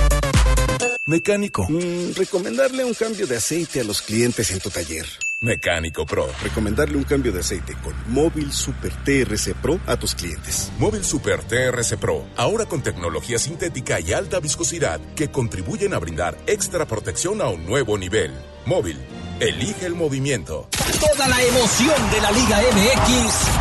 Mecánico. 1.04 1.66
Mm, 1.68 2.14
recomendarle 2.16 2.84
un 2.84 2.94
cambio 2.94 3.26
de 3.26 3.36
aceite 3.36 3.80
a 3.80 3.84
los 3.84 4.02
clientes 4.02 4.50
en 4.50 4.58
tu 4.58 4.70
taller. 4.70 5.06
Mecánico 5.40 6.06
Pro. 6.06 6.26
Recomendarle 6.42 6.96
un 6.96 7.04
cambio 7.04 7.30
de 7.30 7.40
aceite 7.40 7.74
con 7.84 7.94
Móvil 8.08 8.52
Super 8.52 8.90
TRC 9.04 9.54
Pro 9.60 9.78
a 9.86 9.98
tus 9.98 10.14
clientes. 10.14 10.72
Móvil 10.78 11.04
Super 11.04 11.42
TRC 11.42 11.98
Pro. 11.98 12.24
Ahora 12.36 12.64
con 12.64 12.82
tecnología 12.82 13.38
sintética 13.38 14.00
y 14.00 14.14
alta 14.14 14.40
viscosidad 14.40 14.98
que 15.14 15.30
contribuyen 15.30 15.92
a 15.92 15.98
brindar 15.98 16.38
extra 16.46 16.86
protección 16.86 17.42
a 17.42 17.48
un 17.48 17.66
nuevo 17.66 17.98
nivel. 17.98 18.32
Móvil. 18.64 18.96
Elige 19.38 19.84
el 19.84 19.94
movimiento. 19.94 20.66
Toda 20.98 21.28
la 21.28 21.42
emoción 21.42 22.10
de 22.10 22.20
la 22.22 22.30
Liga 22.30 22.58
MX 22.72 23.56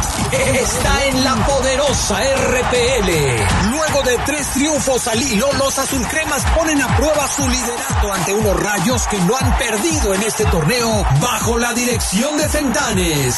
está 0.62 1.06
en 1.08 1.24
la 1.24 1.36
poderosa 1.46 2.18
RPL. 2.22 3.72
Luego 3.72 4.02
de 4.04 4.18
tres 4.26 4.48
triunfos 4.54 5.06
al 5.10 5.22
hilo, 5.22 5.52
los 5.58 5.78
azulcremas 5.78 6.44
ponen 6.56 6.82
a 6.82 6.96
prueba 6.96 7.28
su 7.28 7.48
liderato 7.50 8.14
ante 8.14 8.34
unos 8.34 8.58
rayos 8.58 9.06
que 9.08 9.20
no 9.20 9.36
han 9.36 9.58
perdido 9.58 10.14
en 10.14 10.24
este 10.24 10.46
torneo 10.46 11.06
bajo 11.20 11.60
la 11.60 11.74
dirección 11.74 12.38
de 12.38 12.48
Fentanes. 12.48 13.36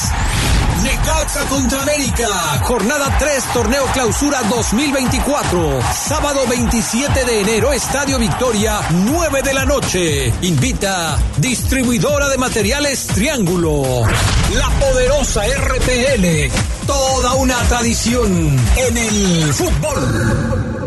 Necaxa 0.98 1.46
contra 1.46 1.82
América, 1.82 2.28
jornada 2.64 3.16
3, 3.20 3.44
torneo 3.54 3.86
clausura 3.94 4.42
2024. 4.44 5.80
Sábado 5.94 6.42
27 6.50 7.26
de 7.26 7.42
enero, 7.42 7.72
Estadio 7.72 8.18
Victoria, 8.18 8.80
9 8.92 9.42
de 9.44 9.54
la 9.54 9.66
noche. 9.66 10.34
Invita 10.42 11.20
distribuidora 11.38 12.30
de 12.30 12.38
materiales 12.38 13.08
Triángulo. 13.08 14.04
La 14.56 14.70
poderosa 14.80 15.44
RPL, 15.46 16.52
toda 16.86 17.36
una 17.36 17.58
tradición 17.64 18.58
en 18.78 18.98
el 18.98 19.54
fútbol. 19.54 20.87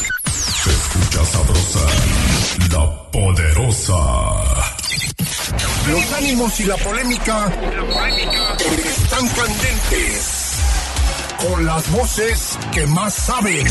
Escucha 1.21 1.25
sabrosa, 1.25 1.79
la 2.71 3.11
poderosa. 3.11 3.95
Los 5.87 6.13
ánimos 6.13 6.59
y 6.59 6.63
la 6.65 6.77
polémica 6.77 7.51
están 8.85 9.27
candentes. 9.29 10.55
Con 11.37 11.65
las 11.65 11.89
voces 11.91 12.57
que 12.71 12.85
más 12.87 13.13
saben. 13.13 13.67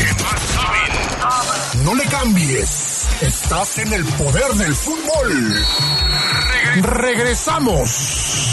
No 1.83 1.95
le 1.95 2.05
cambies. 2.05 3.07
Estás 3.21 3.77
en 3.79 3.93
el 3.93 4.05
poder 4.05 4.53
del 4.53 4.75
fútbol. 4.75 5.65
Regresamos. 6.81 8.50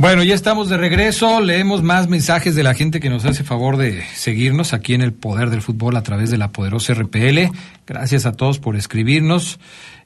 Bueno, 0.00 0.22
ya 0.22 0.34
estamos 0.34 0.70
de 0.70 0.78
regreso. 0.78 1.42
Leemos 1.42 1.82
más 1.82 2.08
mensajes 2.08 2.54
de 2.54 2.62
la 2.62 2.72
gente 2.72 3.00
que 3.00 3.10
nos 3.10 3.26
hace 3.26 3.44
favor 3.44 3.76
de 3.76 4.02
seguirnos 4.14 4.72
aquí 4.72 4.94
en 4.94 5.02
el 5.02 5.12
Poder 5.12 5.50
del 5.50 5.60
Fútbol 5.60 5.94
a 5.94 6.02
través 6.02 6.30
de 6.30 6.38
la 6.38 6.52
poderosa 6.52 6.94
RPL. 6.94 7.50
Gracias 7.86 8.24
a 8.24 8.32
todos 8.32 8.58
por 8.58 8.76
escribirnos. 8.76 9.60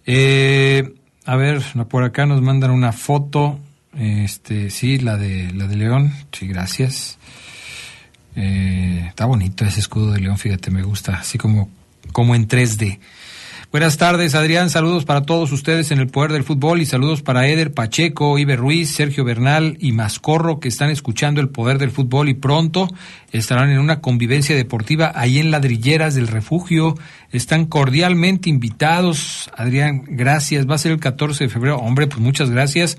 Eh, 0.04 0.94
a 1.24 1.36
ver, 1.36 1.62
por 1.88 2.02
acá 2.02 2.26
nos 2.26 2.42
mandan 2.42 2.72
una 2.72 2.90
foto. 2.90 3.60
Este, 3.96 4.68
sí, 4.70 4.98
la 4.98 5.16
de 5.16 5.52
la 5.52 5.68
de 5.68 5.76
León. 5.76 6.12
Sí, 6.32 6.48
gracias. 6.48 7.16
Eh, 8.34 9.04
está 9.06 9.26
bonito 9.26 9.64
ese 9.64 9.78
escudo 9.78 10.10
de 10.10 10.18
León, 10.18 10.38
fíjate, 10.38 10.72
me 10.72 10.82
gusta, 10.82 11.18
así 11.18 11.38
como, 11.38 11.70
como 12.10 12.34
en 12.34 12.48
3D. 12.48 12.98
Buenas 13.74 13.96
tardes, 13.96 14.36
Adrián. 14.36 14.70
Saludos 14.70 15.04
para 15.04 15.22
todos 15.22 15.50
ustedes 15.50 15.90
en 15.90 15.98
el 15.98 16.06
Poder 16.06 16.30
del 16.30 16.44
Fútbol 16.44 16.80
y 16.80 16.86
saludos 16.86 17.22
para 17.22 17.48
Eder 17.48 17.74
Pacheco, 17.74 18.38
Iber 18.38 18.60
Ruiz, 18.60 18.94
Sergio 18.94 19.24
Bernal 19.24 19.78
y 19.80 19.90
Mascorro 19.90 20.60
que 20.60 20.68
están 20.68 20.90
escuchando 20.90 21.40
el 21.40 21.48
Poder 21.48 21.78
del 21.78 21.90
Fútbol 21.90 22.28
y 22.28 22.34
pronto 22.34 22.86
estarán 23.32 23.70
en 23.70 23.80
una 23.80 24.00
convivencia 24.00 24.54
deportiva 24.54 25.10
ahí 25.16 25.40
en 25.40 25.50
Ladrilleras 25.50 26.14
del 26.14 26.28
Refugio. 26.28 26.94
Están 27.32 27.66
cordialmente 27.66 28.48
invitados. 28.48 29.50
Adrián, 29.56 30.04
gracias. 30.06 30.70
Va 30.70 30.76
a 30.76 30.78
ser 30.78 30.92
el 30.92 31.00
14 31.00 31.42
de 31.42 31.50
febrero. 31.50 31.78
Hombre, 31.78 32.06
pues 32.06 32.20
muchas 32.20 32.50
gracias. 32.50 32.96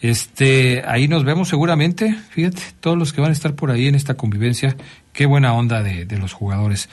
Este, 0.00 0.82
ahí 0.86 1.08
nos 1.08 1.24
vemos 1.24 1.48
seguramente, 1.48 2.16
fíjate, 2.30 2.62
todos 2.80 2.96
los 2.96 3.12
que 3.12 3.20
van 3.20 3.30
a 3.30 3.34
estar 3.34 3.54
por 3.54 3.70
ahí 3.70 3.86
en 3.86 3.94
esta 3.94 4.14
convivencia, 4.14 4.74
qué 5.12 5.26
buena 5.26 5.52
onda 5.52 5.82
de, 5.82 6.06
de 6.06 6.16
los 6.16 6.32
jugadores. 6.32 6.88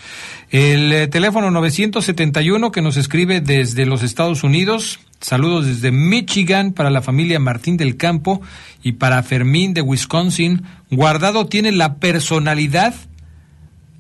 El 0.50 0.92
eh, 0.92 1.08
teléfono 1.08 1.50
971 1.50 2.72
que 2.72 2.82
nos 2.82 2.98
escribe 2.98 3.40
desde 3.40 3.86
los 3.86 4.04
Estados 4.04 4.44
Unidos, 4.44 5.00
saludos 5.22 5.66
desde 5.68 5.92
Michigan 5.92 6.74
para 6.74 6.90
la 6.90 7.02
familia 7.02 7.40
Martín 7.40 7.78
del 7.78 7.96
Campo 7.96 8.42
y 8.84 8.94
para 8.94 9.24
Fermín 9.24 9.74
de 9.74 9.82
Wisconsin. 9.82 10.64
Guardado 10.92 11.46
tiene 11.46 11.72
la 11.72 11.96
personalidad 11.96 12.94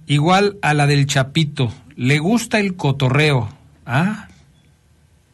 igual 0.05 0.58
a 0.62 0.74
la 0.74 0.86
del 0.86 1.05
Chapito, 1.05 1.74
le 1.95 2.20
gusta 2.20 2.60
el 2.60 2.76
cotorreo. 2.76 3.49
Ah, 3.86 4.28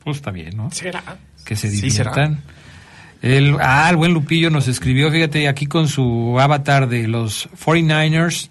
pues 0.04 0.18
está 0.18 0.30
bien, 0.30 0.58
¿no? 0.58 0.70
Será. 0.70 1.04
Que 1.44 1.56
se 1.56 1.72
Sí, 1.72 1.90
será. 1.90 2.12
El, 3.24 3.56
ah, 3.62 3.88
el 3.90 3.96
buen 3.96 4.14
Lupillo 4.14 4.50
nos 4.50 4.68
escribió, 4.68 5.10
fíjate, 5.10 5.48
aquí 5.48 5.66
con 5.66 5.88
su 5.88 6.38
avatar 6.42 6.90
de 6.90 7.08
los 7.08 7.50
49ers. 7.52 8.50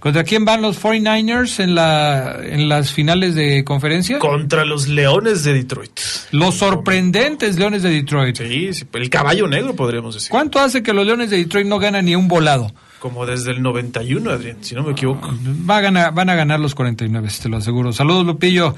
¿Contra 0.00 0.24
quién 0.24 0.44
van 0.44 0.60
los 0.60 0.82
49ers 0.82 1.60
en, 1.60 1.76
la, 1.76 2.40
en 2.42 2.68
las 2.68 2.92
finales 2.92 3.36
de 3.36 3.62
conferencia? 3.62 4.18
Contra 4.18 4.64
los 4.64 4.88
Leones 4.88 5.44
de 5.44 5.54
Detroit. 5.54 6.00
Los 6.32 6.56
sorprendentes 6.56 7.58
Leones 7.58 7.84
de 7.84 7.90
Detroit. 7.90 8.36
Sí, 8.36 8.74
sí, 8.74 8.84
el 8.92 9.08
caballo 9.08 9.46
negro 9.46 9.74
podríamos 9.74 10.16
decir. 10.16 10.30
¿Cuánto 10.30 10.58
hace 10.58 10.82
que 10.82 10.92
los 10.92 11.06
Leones 11.06 11.30
de 11.30 11.38
Detroit 11.38 11.68
no 11.68 11.78
ganan 11.78 12.04
ni 12.04 12.16
un 12.16 12.26
volado? 12.26 12.72
Como 12.98 13.24
desde 13.24 13.52
el 13.52 13.62
91, 13.62 14.30
Adrián, 14.30 14.56
si 14.62 14.74
no 14.74 14.82
me 14.82 14.92
equivoco. 14.92 15.32
Va 15.70 15.76
a 15.76 15.80
ganar, 15.80 16.12
van 16.12 16.28
a 16.28 16.34
ganar 16.34 16.58
los 16.58 16.74
49, 16.74 17.28
te 17.40 17.48
lo 17.48 17.58
aseguro. 17.58 17.92
Saludos, 17.92 18.26
Lupillo. 18.26 18.74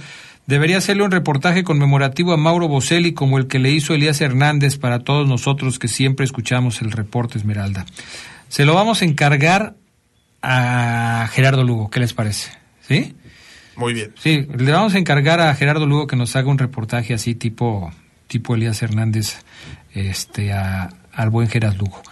Debería 0.46 0.78
hacerle 0.78 1.04
un 1.04 1.10
reportaje 1.12 1.62
conmemorativo 1.62 2.32
a 2.32 2.36
Mauro 2.36 2.66
Boselli 2.66 3.12
como 3.12 3.38
el 3.38 3.46
que 3.46 3.58
le 3.60 3.70
hizo 3.70 3.94
Elías 3.94 4.20
Hernández 4.20 4.78
para 4.78 4.98
todos 5.00 5.28
nosotros 5.28 5.78
que 5.78 5.86
siempre 5.88 6.24
escuchamos 6.24 6.82
el 6.82 6.90
reporte 6.90 7.38
Esmeralda. 7.38 7.86
Se 8.48 8.64
lo 8.64 8.74
vamos 8.74 9.02
a 9.02 9.04
encargar 9.04 9.74
a 10.42 11.28
Gerardo 11.32 11.62
Lugo, 11.64 11.88
¿qué 11.90 12.00
les 12.00 12.12
parece? 12.14 12.50
¿Sí? 12.88 13.14
Muy 13.76 13.94
bien. 13.94 14.12
Sí, 14.18 14.46
le 14.58 14.72
vamos 14.72 14.94
a 14.94 14.98
encargar 14.98 15.40
a 15.40 15.54
Gerardo 15.54 15.86
Lugo 15.86 16.06
que 16.06 16.16
nos 16.16 16.34
haga 16.34 16.48
un 16.50 16.58
reportaje 16.58 17.14
así 17.14 17.34
tipo, 17.36 17.92
tipo 18.26 18.54
Elías 18.56 18.82
Hernández 18.82 19.36
este, 19.94 20.52
a- 20.52 20.90
al 21.12 21.30
buen 21.30 21.48
Gerardo 21.48 21.78
Lugo. 21.84 22.02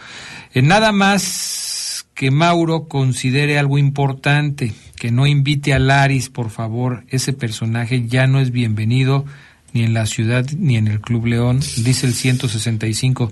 Eh, 0.55 0.63
nada 0.63 0.93
más 0.93 1.23
que 2.19 2.33
Mauro 2.33 2.89
considere 2.89 3.61
algo 3.61 3.79
importante, 3.79 4.73
que 4.97 5.13
no 5.13 5.29
invite 5.29 5.73
a 5.73 5.79
Laris, 5.79 6.31
por 6.31 6.51
favor, 6.51 7.05
ese 7.11 7.33
personaje 7.33 8.09
ya 8.09 8.27
no 8.27 8.41
es 8.41 8.51
bienvenido 8.51 9.25
ni 9.73 9.85
en 9.85 9.95
la 9.95 10.05
ciudad 10.05 10.45
ni 10.57 10.77
en 10.77 10.89
el 10.89 11.01
Club 11.01 11.27
León, 11.27 11.61
dice 11.61 12.07
el 12.09 12.15
165. 12.15 13.31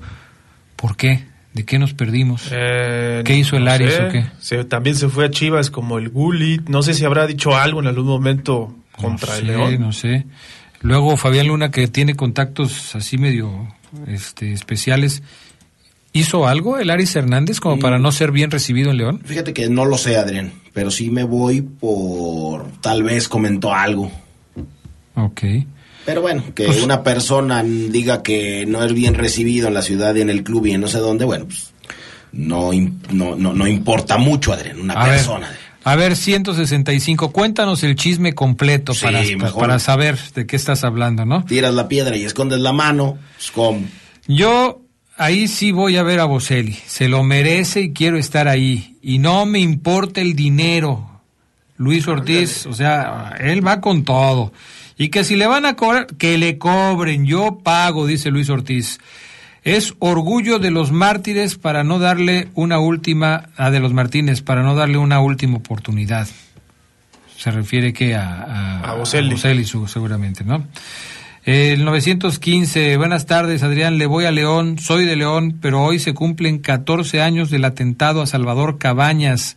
¿Por 0.76 0.96
qué? 0.96 1.24
¿De 1.52 1.64
qué 1.64 1.80
nos 1.80 1.94
perdimos? 1.94 2.48
Eh, 2.52 3.22
¿Qué 3.24 3.36
hizo 3.36 3.56
el 3.56 3.64
sé. 3.68 4.02
o 4.06 4.12
qué? 4.12 4.26
Se- 4.38 4.64
también 4.64 4.94
se 4.94 5.08
fue 5.08 5.24
a 5.24 5.30
Chivas 5.30 5.70
como 5.72 5.98
el 5.98 6.10
Gullit. 6.10 6.68
No 6.68 6.82
sé 6.84 6.94
si 6.94 7.04
habrá 7.04 7.26
dicho 7.26 7.56
algo 7.56 7.80
en 7.80 7.88
algún 7.88 8.06
momento 8.06 8.72
contra 8.92 9.30
no 9.30 9.34
el 9.34 9.40
sé, 9.40 9.46
León. 9.46 9.80
No 9.80 9.90
sé. 9.92 10.26
Luego 10.82 11.16
Fabián 11.16 11.48
Luna, 11.48 11.72
que 11.72 11.88
tiene 11.88 12.14
contactos 12.14 12.94
así 12.94 13.18
medio 13.18 13.66
este, 14.06 14.52
especiales, 14.52 15.24
¿hizo 16.18 16.46
algo 16.46 16.78
el 16.78 16.90
Aris 16.90 17.14
Hernández 17.16 17.60
como 17.60 17.78
para 17.78 17.98
no 17.98 18.10
ser 18.12 18.32
bien 18.32 18.50
recibido 18.50 18.90
en 18.90 18.96
León? 18.96 19.22
Fíjate 19.24 19.52
que 19.52 19.68
no 19.68 19.84
lo 19.84 19.98
sé, 19.98 20.16
Adrián, 20.16 20.52
pero 20.72 20.90
sí 20.90 21.10
me 21.10 21.24
voy 21.24 21.60
por 21.62 22.70
tal 22.80 23.02
vez 23.02 23.28
comentó 23.28 23.72
algo. 23.74 24.10
Ok. 25.14 25.42
Pero 26.04 26.20
bueno, 26.22 26.44
que 26.54 26.66
Pues- 26.66 26.82
una 26.82 27.02
persona 27.02 27.62
diga 27.64 28.22
que 28.22 28.64
no 28.66 28.84
es 28.84 28.92
bien 28.92 29.14
recibido 29.14 29.68
en 29.68 29.74
la 29.74 29.82
ciudad 29.82 30.14
y 30.14 30.20
en 30.20 30.30
el 30.30 30.44
club 30.44 30.66
y 30.66 30.72
en 30.72 30.80
no 30.82 30.88
sé 30.88 30.98
dónde, 30.98 31.24
bueno, 31.24 31.46
pues 31.46 31.72
no, 32.32 32.70
no, 33.10 33.34
no, 33.34 33.52
no 33.52 33.66
importa 33.66 34.16
mucho, 34.18 34.52
Adrián, 34.52 34.80
una 34.80 34.94
A 34.94 35.04
ver, 35.06 35.16
persona. 35.16 35.50
a 35.82 35.96
ver, 35.96 36.14
165, 36.14 37.32
cuéntanos 37.32 37.82
el 37.82 37.96
chisme 37.96 38.34
completo 38.34 38.94
Sí, 38.94 39.04
para, 39.04 39.20
mejor. 39.22 39.60
para 39.60 39.78
saber 39.80 40.16
de 40.34 40.46
qué 40.46 40.54
estás 40.54 40.84
hablando, 40.84 41.24
¿no? 41.24 41.44
Tiras 41.44 41.74
la 41.74 41.88
piedra 41.88 42.16
y 42.16 42.24
escondes 42.24 42.60
la 42.60 42.72
mano, 42.72 43.18
pues 43.36 43.50
¿cómo? 43.50 43.80
Yo 44.28 44.82
ahí 45.16 45.48
sí 45.48 45.72
voy 45.72 45.96
a 45.96 46.02
ver 46.02 46.20
a 46.20 46.24
Boselli. 46.24 46.76
Se 46.86 47.08
lo 47.08 47.22
merece 47.22 47.80
y 47.82 47.92
quiero 47.92 48.18
estar 48.18 48.48
ahí. 48.48 48.96
Y 49.02 49.18
no 49.18 49.46
me 49.46 49.60
importa 49.60 50.20
el 50.20 50.34
dinero. 50.34 51.10
Luis 51.78 52.06
Ortiz, 52.08 52.64
o 52.66 52.72
sea, 52.72 53.34
él 53.38 53.66
va 53.66 53.80
con 53.80 54.04
todo. 54.04 54.52
Y 54.98 55.10
que 55.10 55.24
si 55.24 55.36
le 55.36 55.46
van 55.46 55.66
a 55.66 55.74
cobrar, 55.76 56.06
que 56.06 56.38
le 56.38 56.56
cobren. 56.56 57.26
Yo 57.26 57.58
pago, 57.62 58.06
dice 58.06 58.30
Luis 58.30 58.48
Ortiz. 58.48 58.98
Es 59.62 59.94
orgullo 59.98 60.58
de 60.58 60.70
los 60.70 60.92
mártires 60.92 61.56
para 61.56 61.84
no 61.84 61.98
darle 61.98 62.48
una 62.54 62.78
última, 62.78 63.50
a 63.56 63.70
de 63.70 63.80
los 63.80 63.92
Martínez, 63.92 64.40
para 64.40 64.62
no 64.62 64.74
darle 64.74 64.96
una 64.96 65.20
última 65.20 65.56
oportunidad. 65.58 66.28
Se 67.36 67.50
refiere 67.50 67.92
que 67.92 68.14
a, 68.14 68.42
a, 68.82 68.90
A 68.92 68.94
Boselli. 68.94 69.32
Boselli, 69.32 69.64
su- 69.64 69.86
seguramente, 69.88 70.44
¿no? 70.44 70.64
El 71.46 71.84
915, 71.84 72.96
buenas 72.96 73.26
tardes 73.26 73.62
Adrián, 73.62 73.98
le 73.98 74.06
voy 74.06 74.24
a 74.24 74.32
León, 74.32 74.80
soy 74.80 75.06
de 75.06 75.14
León, 75.14 75.60
pero 75.62 75.80
hoy 75.80 76.00
se 76.00 76.12
cumplen 76.12 76.58
14 76.58 77.20
años 77.20 77.50
del 77.50 77.64
atentado 77.64 78.20
a 78.20 78.26
Salvador 78.26 78.78
Cabañas 78.78 79.56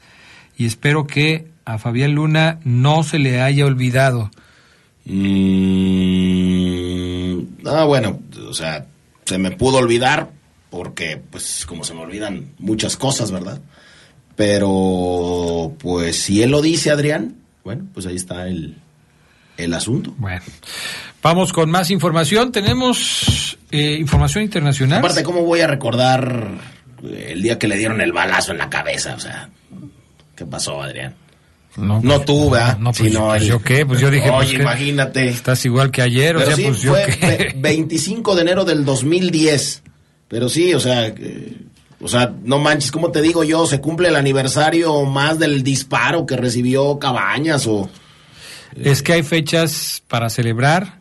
y 0.55 0.67
espero 0.67 1.07
que 1.07 1.47
a 1.65 1.79
Fabián 1.79 2.13
Luna 2.13 2.59
no 2.63 3.01
se 3.01 3.17
le 3.17 3.41
haya 3.41 3.65
olvidado. 3.65 4.29
Mm, 5.05 5.39
ah, 7.65 7.85
bueno, 7.85 8.19
o 8.47 8.53
sea, 8.53 8.85
se 9.25 9.39
me 9.39 9.49
pudo 9.49 9.79
olvidar 9.79 10.29
porque, 10.69 11.19
pues, 11.31 11.65
como 11.65 11.83
se 11.83 11.95
me 11.95 12.01
olvidan 12.01 12.51
muchas 12.59 12.97
cosas, 12.97 13.31
¿verdad? 13.31 13.61
Pero, 14.35 15.73
pues, 15.79 16.21
si 16.21 16.43
él 16.43 16.51
lo 16.51 16.61
dice, 16.61 16.91
Adrián, 16.91 17.37
bueno, 17.63 17.87
pues 17.95 18.05
ahí 18.05 18.15
está 18.15 18.47
el, 18.47 18.77
el 19.57 19.73
asunto. 19.73 20.13
Bueno, 20.17 20.43
vamos 21.21 21.53
con 21.53 21.69
más 21.69 21.91
información. 21.91 22.51
Tenemos 22.51 23.57
eh, 23.71 23.97
información 23.99 24.43
internacional. 24.43 24.99
Aparte, 24.99 25.23
¿cómo 25.23 25.43
voy 25.43 25.61
a 25.61 25.67
recordar 25.67 26.47
eh, 27.03 27.29
el 27.33 27.41
día 27.41 27.57
que 27.59 27.67
le 27.67 27.77
dieron 27.77 28.01
el 28.01 28.11
balazo 28.11 28.51
en 28.51 28.57
la 28.59 28.69
cabeza? 28.69 29.15
O 29.15 29.19
sea, 29.19 29.49
¿qué 30.35 30.45
pasó, 30.45 30.81
Adrián? 30.81 31.15
No, 31.77 32.01
No 32.03 32.19
tú, 32.21 32.49
¿verdad? 32.49 32.77
No, 32.79 32.91
pues, 32.91 33.09
Sino 33.11 33.27
pues, 33.27 33.41
el- 33.43 33.47
yo 33.47 33.61
qué, 33.61 33.85
pues 33.85 34.01
yo 34.01 34.09
dije, 34.11 34.29
Oye, 34.29 34.35
pues, 34.37 34.49
¿qué? 34.57 34.61
imagínate. 34.63 35.29
Estás 35.29 35.63
igual 35.65 35.91
que 35.91 36.01
ayer, 36.01 36.35
o 36.35 36.39
Pero 36.39 36.47
sea, 36.51 36.55
sí, 36.57 36.63
pues 36.67 36.81
yo 36.81 36.91
fue 36.93 37.05
qué. 37.19 37.27
ve- 37.27 37.53
25 37.55 38.35
de 38.35 38.41
enero 38.41 38.65
del 38.65 38.83
2010. 38.85 39.83
Pero 40.27 40.49
sí, 40.49 40.73
o 40.73 40.79
sea, 40.79 41.07
eh, 41.07 41.53
o 42.01 42.07
sea, 42.07 42.33
no 42.43 42.59
manches, 42.59 42.91
¿cómo 42.91 43.11
te 43.11 43.21
digo 43.21 43.43
yo? 43.43 43.65
Se 43.65 43.79
cumple 43.79 44.09
el 44.09 44.15
aniversario 44.15 45.03
más 45.05 45.39
del 45.39 45.63
disparo 45.63 46.25
que 46.25 46.35
recibió 46.37 46.97
Cabañas 46.99 47.65
o... 47.67 47.89
Es 48.75 49.01
que 49.01 49.13
hay 49.13 49.23
fechas 49.23 50.03
para 50.07 50.29
celebrar 50.29 50.98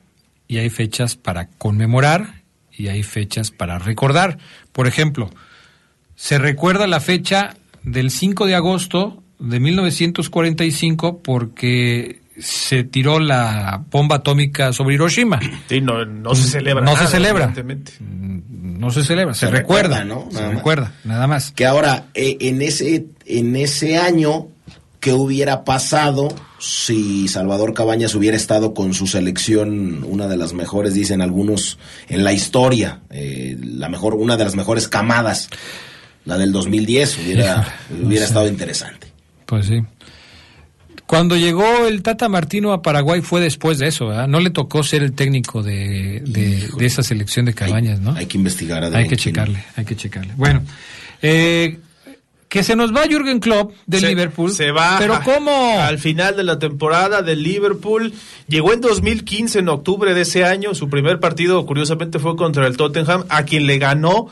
y 0.49 0.59
hay 0.59 0.70
fechas 0.70 1.14
para 1.16 1.49
conmemorar 1.49 2.42
y 2.72 2.88
hay 2.88 3.03
fechas 3.03 3.51
para 3.51 3.78
recordar. 3.78 4.38
Por 4.72 4.86
ejemplo, 4.88 5.30
se 6.16 6.38
recuerda 6.38 6.86
la 6.86 7.01
fecha 7.01 7.55
del 7.82 8.11
5 8.11 8.46
de 8.46 8.55
agosto 8.55 9.22
de 9.38 9.61
1945 9.61 11.22
porque 11.22 12.20
se 12.38 12.84
tiró 12.84 13.18
la 13.18 13.84
bomba 13.90 14.16
atómica 14.16 14.72
sobre 14.72 14.94
Hiroshima. 14.94 15.40
Sí, 15.68 15.80
no, 15.80 16.05
no 16.05 16.34
se 16.34 16.49
celebra. 16.49 16.84
No 16.84 16.96
se 16.96 17.07
celebra. 17.07 17.44
evidentemente. 17.44 17.92
No 18.01 18.90
se 18.90 19.05
celebra, 19.05 19.34
se, 19.34 19.46
Se 19.46 19.51
recuerda, 19.51 20.03
recuerda, 20.03 20.05
¿no? 20.05 20.30
Se 20.30 20.36
Nada 20.36 20.46
más. 20.49 20.57
recuerda, 20.57 20.92
nada 21.05 21.26
más. 21.26 21.51
Que 21.53 21.66
ahora, 21.66 22.07
eh, 22.14 22.36
en, 22.40 22.62
ese, 22.62 23.07
en 23.26 23.57
ese 23.57 23.99
año, 23.99 24.46
¿qué 25.01 25.12
hubiera 25.12 25.64
pasado 25.64 26.28
si 26.59 27.28
Salvador 27.28 27.72
Cabañas 27.74 28.14
hubiera 28.14 28.36
estado 28.36 28.74
con 28.74 28.94
su 28.94 29.07
selección, 29.07 30.05
una 30.05 30.26
de 30.28 30.36
las 30.36 30.53
mejores, 30.55 30.94
dicen 30.94 31.20
algunos, 31.20 31.78
en 32.09 32.24
la 32.24 32.32
historia? 32.32 33.01
eh, 33.11 33.57
la 33.61 33.88
mejor, 33.88 34.14
una 34.14 34.36
de 34.36 34.44
las 34.44 34.55
mejores 34.57 34.88
camadas, 34.88 35.49
la 36.24 36.36
del 36.38 36.53
2010, 36.53 37.18
hubiera, 37.24 37.76
no 37.90 38.07
hubiera 38.09 38.24
sé. 38.24 38.28
estado 38.30 38.49
interesante. 38.49 39.07
Pues 39.46 39.66
sí. 39.66 39.80
Cuando 41.07 41.36
llegó 41.36 41.86
el 41.86 42.03
Tata 42.03 42.28
Martino 42.28 42.72
a 42.74 42.82
Paraguay 42.82 43.22
fue 43.22 43.40
después 43.40 43.78
de 43.78 43.86
eso, 43.86 44.09
¿verdad? 44.09 44.28
No 44.28 44.40
le 44.40 44.51
tocó 44.51 44.82
ser 44.82 45.03
el 45.03 45.12
técnico 45.14 45.62
de, 45.62 46.20
de- 46.26 46.68
de 46.76 46.86
esa 46.86 47.03
selección 47.03 47.46
de 47.46 47.55
Cabañas, 47.55 47.99
¿no? 48.01 48.12
Hay 48.12 48.26
que 48.26 48.36
investigar. 48.36 48.84
Adrián, 48.84 49.05
Hay 49.05 49.09
que 49.09 49.16
checarle, 49.16 49.64
hay 49.74 49.84
que 49.86 49.96
checarle. 49.96 50.34
Bueno, 50.36 50.62
eh, 51.22 51.78
que 52.49 52.62
se 52.62 52.74
nos 52.76 52.94
va 52.94 53.03
Jürgen 53.07 53.40
Klopp 53.40 53.72
del 53.86 54.01
Se- 54.01 54.09
Liverpool. 54.09 54.51
Se 54.51 54.70
va. 54.70 54.96
¿Pero 54.99 55.20
cómo? 55.24 55.80
Al 55.80 55.99
final 55.99 56.36
de 56.36 56.44
la 56.44 56.59
temporada 56.59 57.22
del 57.22 57.42
Liverpool. 57.42 58.12
Llegó 58.49 58.72
en 58.72 58.80
2015, 58.80 59.59
en 59.59 59.68
octubre 59.68 60.14
de 60.14 60.22
ese 60.22 60.44
año. 60.44 60.74
Su 60.74 60.88
primer 60.88 61.20
partido, 61.20 61.64
curiosamente, 61.66 62.18
fue 62.18 62.36
contra 62.36 62.66
el 62.66 62.76
Tottenham, 62.76 63.24
a 63.28 63.44
quien 63.44 63.66
le 63.66 63.78
ganó 63.78 64.28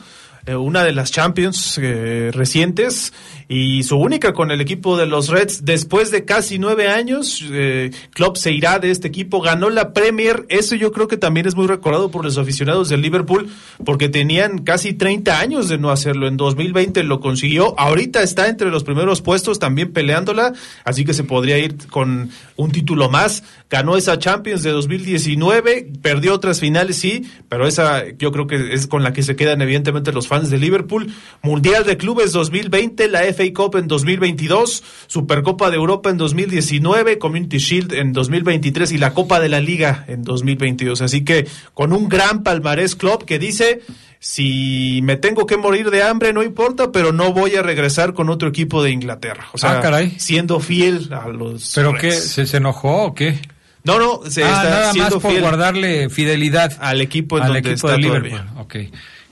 una 0.55 0.83
de 0.83 0.93
las 0.93 1.11
Champions 1.11 1.77
eh, 1.81 2.31
recientes 2.33 3.11
y 3.49 3.83
su 3.83 3.97
única 3.97 4.33
con 4.33 4.51
el 4.51 4.61
equipo 4.61 4.97
de 4.97 5.05
los 5.05 5.29
Reds. 5.29 5.65
Después 5.65 6.11
de 6.11 6.25
casi 6.25 6.59
nueve 6.59 6.87
años, 6.87 7.43
eh, 7.51 7.91
Klopp 8.11 8.37
se 8.37 8.51
irá 8.51 8.79
de 8.79 8.91
este 8.91 9.07
equipo, 9.07 9.41
ganó 9.41 9.69
la 9.69 9.93
Premier. 9.93 10.45
Eso 10.49 10.75
yo 10.75 10.91
creo 10.91 11.07
que 11.07 11.17
también 11.17 11.47
es 11.47 11.55
muy 11.55 11.67
recordado 11.67 12.11
por 12.11 12.23
los 12.23 12.37
aficionados 12.37 12.89
del 12.89 13.01
Liverpool, 13.01 13.49
porque 13.83 14.09
tenían 14.09 14.59
casi 14.59 14.93
30 14.93 15.39
años 15.39 15.69
de 15.69 15.77
no 15.77 15.91
hacerlo. 15.91 16.27
En 16.27 16.37
2020 16.37 17.03
lo 17.03 17.19
consiguió. 17.19 17.77
Ahorita 17.79 18.21
está 18.21 18.47
entre 18.47 18.69
los 18.69 18.83
primeros 18.83 19.21
puestos, 19.21 19.59
también 19.59 19.91
peleándola, 19.91 20.53
así 20.83 21.05
que 21.05 21.13
se 21.13 21.23
podría 21.23 21.57
ir 21.57 21.87
con 21.87 22.29
un 22.55 22.71
título 22.71 23.09
más. 23.09 23.43
Ganó 23.69 23.97
esa 23.97 24.17
Champions 24.19 24.63
de 24.63 24.71
2019, 24.71 25.91
perdió 26.01 26.33
otras 26.33 26.59
finales, 26.59 26.97
sí, 26.97 27.29
pero 27.49 27.67
esa 27.67 28.03
yo 28.17 28.31
creo 28.31 28.47
que 28.47 28.73
es 28.73 28.87
con 28.87 29.03
la 29.03 29.13
que 29.13 29.23
se 29.23 29.35
quedan 29.35 29.61
evidentemente 29.61 30.11
los 30.11 30.27
fans 30.27 30.36
de 30.43 30.57
Liverpool. 30.57 31.11
Mundial 31.41 31.85
de 31.85 31.97
Clubes 31.97 32.31
2020, 32.31 33.07
la 33.07 33.21
FA 33.33 33.43
Cup 33.53 33.75
en 33.77 33.87
2022, 33.87 34.83
Supercopa 35.07 35.69
de 35.69 35.75
Europa 35.77 36.09
en 36.09 36.17
2019, 36.17 37.17
Community 37.17 37.57
Shield 37.57 37.93
en 37.93 38.13
2023 38.13 38.91
y 38.91 38.97
la 38.97 39.13
Copa 39.13 39.39
de 39.39 39.49
la 39.49 39.59
Liga 39.59 40.05
en 40.07 40.23
2022. 40.23 41.01
Así 41.01 41.23
que 41.23 41.47
con 41.73 41.93
un 41.93 42.07
gran 42.09 42.43
palmarés 42.43 42.95
club 42.95 43.25
que 43.25 43.39
dice, 43.39 43.81
si 44.19 44.99
me 45.03 45.15
tengo 45.17 45.45
que 45.45 45.57
morir 45.57 45.89
de 45.91 46.03
hambre 46.03 46.33
no 46.33 46.43
importa, 46.43 46.91
pero 46.91 47.11
no 47.13 47.33
voy 47.33 47.55
a 47.55 47.61
regresar 47.61 48.13
con 48.13 48.29
otro 48.29 48.49
equipo 48.49 48.83
de 48.83 48.91
Inglaterra. 48.91 49.47
O 49.53 49.57
sea, 49.57 49.77
Ah, 49.77 49.81
caray. 49.81 50.15
siendo 50.17 50.59
fiel 50.59 51.09
a 51.13 51.27
los 51.29 51.71
¿Pero 51.75 51.91
Reds. 51.93 52.01
qué? 52.01 52.11
¿Se, 52.11 52.45
se 52.45 52.57
enojó 52.57 53.03
o 53.05 53.13
qué? 53.15 53.39
No, 53.83 53.99
no, 53.99 54.21
se 54.29 54.43
ah, 54.43 54.47
está 54.47 54.63
nada 54.69 54.93
más 54.95 55.13
por 55.13 55.31
fiel 55.31 55.41
guardarle 55.41 56.09
fidelidad 56.09 56.77
al 56.81 56.99
equipo 56.99 57.37
en 57.37 57.43
al 57.43 57.53
donde 57.53 57.59
equipo 57.71 57.87
está 57.87 57.91
de 57.93 57.97
Liverpool. 57.99 58.31
todavía. 58.31 58.61
Ok. 58.61 58.75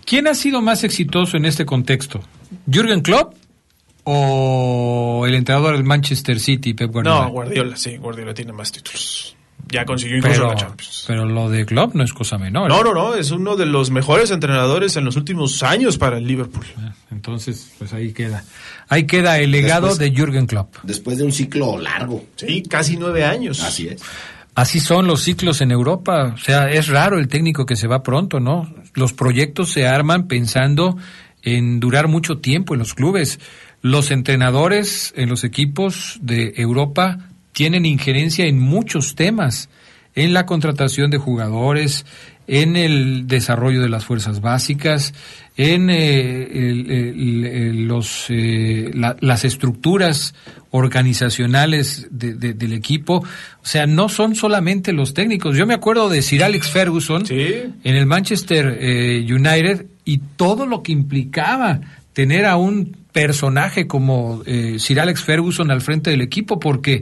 ¿Quién 0.05 0.27
ha 0.27 0.35
sido 0.35 0.61
más 0.61 0.83
exitoso 0.83 1.37
en 1.37 1.45
este 1.45 1.65
contexto? 1.65 2.21
¿Jürgen 2.69 3.01
Klopp 3.01 3.33
o 4.03 5.25
el 5.27 5.33
entrenador 5.35 5.73
del 5.75 5.83
Manchester 5.83 6.39
City, 6.39 6.73
Pep 6.73 6.91
Guardiola? 6.91 7.21
No, 7.25 7.29
Guardiola, 7.31 7.75
sí, 7.75 7.97
Guardiola 7.97 8.33
tiene 8.33 8.53
más 8.53 8.71
títulos. 8.71 9.35
Ya 9.67 9.83
consiguió 9.83 10.17
incluso 10.17 10.41
pero, 10.41 10.49
la 10.53 10.55
Champions. 10.55 11.03
pero 11.07 11.25
lo 11.25 11.49
de 11.49 11.65
Klopp 11.65 11.95
no 11.95 12.03
es 12.03 12.13
cosa 12.13 12.37
menor. 12.37 12.69
No, 12.69 12.83
no, 12.83 12.93
no, 12.93 13.15
es 13.15 13.31
uno 13.31 13.55
de 13.55 13.65
los 13.65 13.89
mejores 13.89 14.29
entrenadores 14.29 14.95
en 14.95 15.05
los 15.05 15.15
últimos 15.15 15.63
años 15.63 15.97
para 15.97 16.19
el 16.19 16.27
Liverpool. 16.27 16.65
Entonces, 17.11 17.71
pues 17.79 17.91
ahí 17.91 18.13
queda. 18.13 18.43
Ahí 18.89 19.07
queda 19.07 19.39
el 19.39 19.49
legado 19.49 19.87
Después- 19.87 19.97
de 20.11 20.15
Jürgen 20.15 20.45
Klopp. 20.45 20.75
Después 20.83 21.17
de 21.17 21.23
un 21.23 21.31
ciclo 21.31 21.79
largo. 21.79 22.23
Sí, 22.35 22.61
casi 22.61 22.95
nueve 22.95 23.25
años. 23.25 23.63
Así 23.63 23.87
es. 23.87 24.03
Así 24.53 24.79
son 24.79 25.07
los 25.07 25.23
ciclos 25.23 25.59
en 25.61 25.71
Europa. 25.71 26.33
O 26.35 26.37
sea, 26.37 26.69
es 26.71 26.87
raro 26.87 27.17
el 27.17 27.27
técnico 27.27 27.65
que 27.65 27.75
se 27.75 27.87
va 27.87 28.03
pronto, 28.03 28.39
¿no? 28.39 28.71
Los 28.95 29.13
proyectos 29.13 29.71
se 29.71 29.85
arman 29.87 30.27
pensando 30.27 30.97
en 31.43 31.79
durar 31.79 32.07
mucho 32.07 32.39
tiempo 32.39 32.73
en 32.73 32.79
los 32.79 32.95
clubes. 32.95 33.39
Los 33.81 34.09
entrenadores 34.09 35.13
en 35.15 35.29
los 35.29 35.43
equipos 35.43 36.17
de 36.21 36.53
Europa 36.57 37.29
tienen 37.51 37.85
injerencia 37.85 38.45
en 38.45 38.59
muchos 38.59 39.15
temas, 39.15 39.69
en 40.15 40.33
la 40.33 40.45
contratación 40.45 41.11
de 41.11 41.17
jugadores, 41.17 42.05
en 42.47 42.75
el 42.75 43.27
desarrollo 43.27 43.81
de 43.81 43.89
las 43.89 44.05
fuerzas 44.05 44.41
básicas, 44.41 45.13
en 45.57 45.89
eh, 45.89 46.43
el- 46.69 46.91
el- 46.91 47.45
el- 47.45 47.87
los, 47.87 48.25
eh, 48.29 48.91
la- 48.93 49.15
las 49.21 49.45
estructuras 49.45 50.35
organizacionales 50.71 52.07
de- 52.11 52.33
de- 52.33 52.53
del 52.53 52.73
equipo. 52.73 53.17
O 53.17 53.65
sea, 53.65 53.85
no 53.87 54.09
son 54.09 54.35
solamente 54.35 54.93
los 54.93 55.13
técnicos. 55.13 55.55
Yo 55.57 55.65
me 55.65 55.73
acuerdo 55.73 56.09
de 56.09 56.21
Sir 56.21 56.43
Alex 56.43 56.69
Ferguson 56.69 57.23
en 57.83 57.95
el 57.95 58.05
Manchester 58.05 58.77
eh, 58.79 59.25
United 59.29 59.85
y 60.03 60.19
todo 60.35 60.65
lo 60.65 60.83
que 60.83 60.91
implicaba 60.91 61.81
tener 62.13 62.45
a 62.45 62.57
un 62.57 62.95
personaje 63.11 63.87
como 63.87 64.41
eh, 64.45 64.75
Sir 64.79 64.99
Alex 64.99 65.21
Ferguson 65.23 65.71
al 65.71 65.81
frente 65.81 66.09
del 66.11 66.21
equipo, 66.21 66.59
porque 66.59 67.01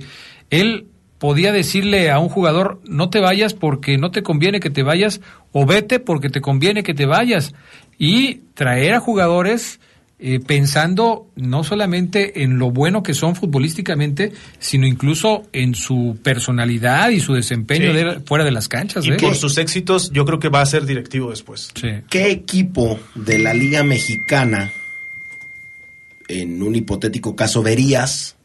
él 0.49 0.85
podía 1.23 1.53
decirle 1.53 2.11
a 2.11 2.19
un 2.19 2.27
jugador, 2.27 2.81
no 2.83 3.09
te 3.09 3.21
vayas 3.21 3.53
porque 3.53 3.97
no 3.97 4.11
te 4.11 4.23
conviene 4.23 4.59
que 4.59 4.69
te 4.69 4.83
vayas, 4.83 5.21
o 5.53 5.65
vete 5.65 6.01
porque 6.01 6.27
te 6.29 6.41
conviene 6.41 6.83
que 6.83 6.93
te 6.93 7.05
vayas. 7.05 7.53
Y 7.97 8.41
traer 8.55 8.91
a 8.95 8.99
jugadores 8.99 9.79
eh, 10.19 10.41
pensando 10.45 11.27
no 11.37 11.63
solamente 11.63 12.43
en 12.43 12.59
lo 12.59 12.71
bueno 12.71 13.03
que 13.03 13.13
son 13.13 13.37
futbolísticamente, 13.37 14.33
sino 14.59 14.85
incluso 14.85 15.43
en 15.53 15.75
su 15.75 16.17
personalidad 16.21 17.09
y 17.11 17.21
su 17.21 17.33
desempeño 17.33 17.91
Sí. 17.93 17.97
de- 17.97 18.19
fuera 18.25 18.43
de 18.43 18.51
las 18.51 18.67
canchas. 18.67 19.05
Y 19.05 19.11
¿eh? 19.11 19.17
por 19.17 19.35
sus 19.35 19.57
éxitos, 19.57 20.11
yo 20.11 20.25
creo 20.25 20.39
que 20.39 20.49
va 20.49 20.59
a 20.59 20.65
ser 20.65 20.85
directivo 20.85 21.29
después. 21.29 21.69
¿Qué 22.09 22.31
equipo 22.31 22.99
de 23.15 23.39
la 23.39 23.53
Liga 23.53 23.81
Mexicana, 23.83 24.73
en 26.27 26.61
un 26.61 26.75
hipotético 26.75 27.33
caso, 27.35 27.63
verías 27.63 28.35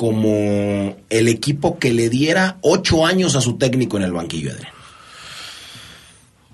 como 0.00 0.96
el 1.10 1.28
equipo 1.28 1.78
que 1.78 1.92
le 1.92 2.08
diera 2.08 2.56
ocho 2.62 3.04
años 3.04 3.36
a 3.36 3.42
su 3.42 3.58
técnico 3.58 3.98
en 3.98 4.04
el 4.04 4.12
banquillo, 4.12 4.50
Adrián? 4.50 4.72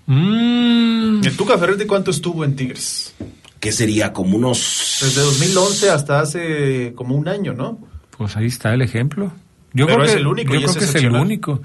Mm. 0.07 1.24
¿El 1.24 1.36
Tuca 1.36 1.57
Ferretti 1.57 1.86
cuánto 1.86 2.11
estuvo 2.11 2.44
en 2.44 2.57
Tigres? 2.57 3.14
Que 3.61 3.70
sería 3.70 4.12
como 4.12 4.36
unos... 4.36 4.99
Desde 5.01 5.20
2011 5.20 5.90
hasta 5.90 6.18
hace 6.18 6.92
como 6.97 7.14
un 7.14 7.28
año, 7.28 7.53
¿no? 7.53 7.78
Pues 8.18 8.36
ahí 8.36 8.47
está 8.47 8.74
el 8.74 8.82
ejemplo. 8.82 9.30
Yo 9.72 9.86
Pero 9.86 9.99
creo 9.99 10.07
es 10.07 10.14
que, 10.14 10.18
el 10.18 10.26
único 10.26 10.53
yo 10.53 10.59
creo 10.59 10.70
es 10.72 10.76
que 10.78 10.84
es 10.84 10.94
el 10.97 11.12
único. 11.12 11.62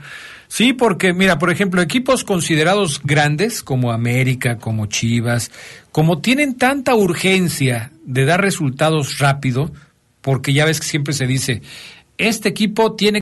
Sí, 0.49 0.73
porque 0.73 1.13
mira, 1.13 1.39
por 1.39 1.49
ejemplo, 1.49 1.81
equipos 1.81 2.23
considerados 2.23 3.01
grandes 3.03 3.63
como 3.63 3.91
América, 3.91 4.59
como 4.59 4.85
Chivas, 4.85 5.49
como 5.91 6.19
tienen 6.19 6.59
tanta 6.59 6.93
urgencia 6.93 7.91
de 8.05 8.25
dar 8.25 8.39
resultados 8.39 9.17
rápido, 9.17 9.71
porque 10.21 10.53
ya 10.53 10.65
ves 10.65 10.79
que 10.79 10.87
siempre 10.87 11.13
se 11.13 11.27
dice, 11.27 11.61
este 12.17 12.49
equipo 12.49 12.95
tiene 12.95 13.19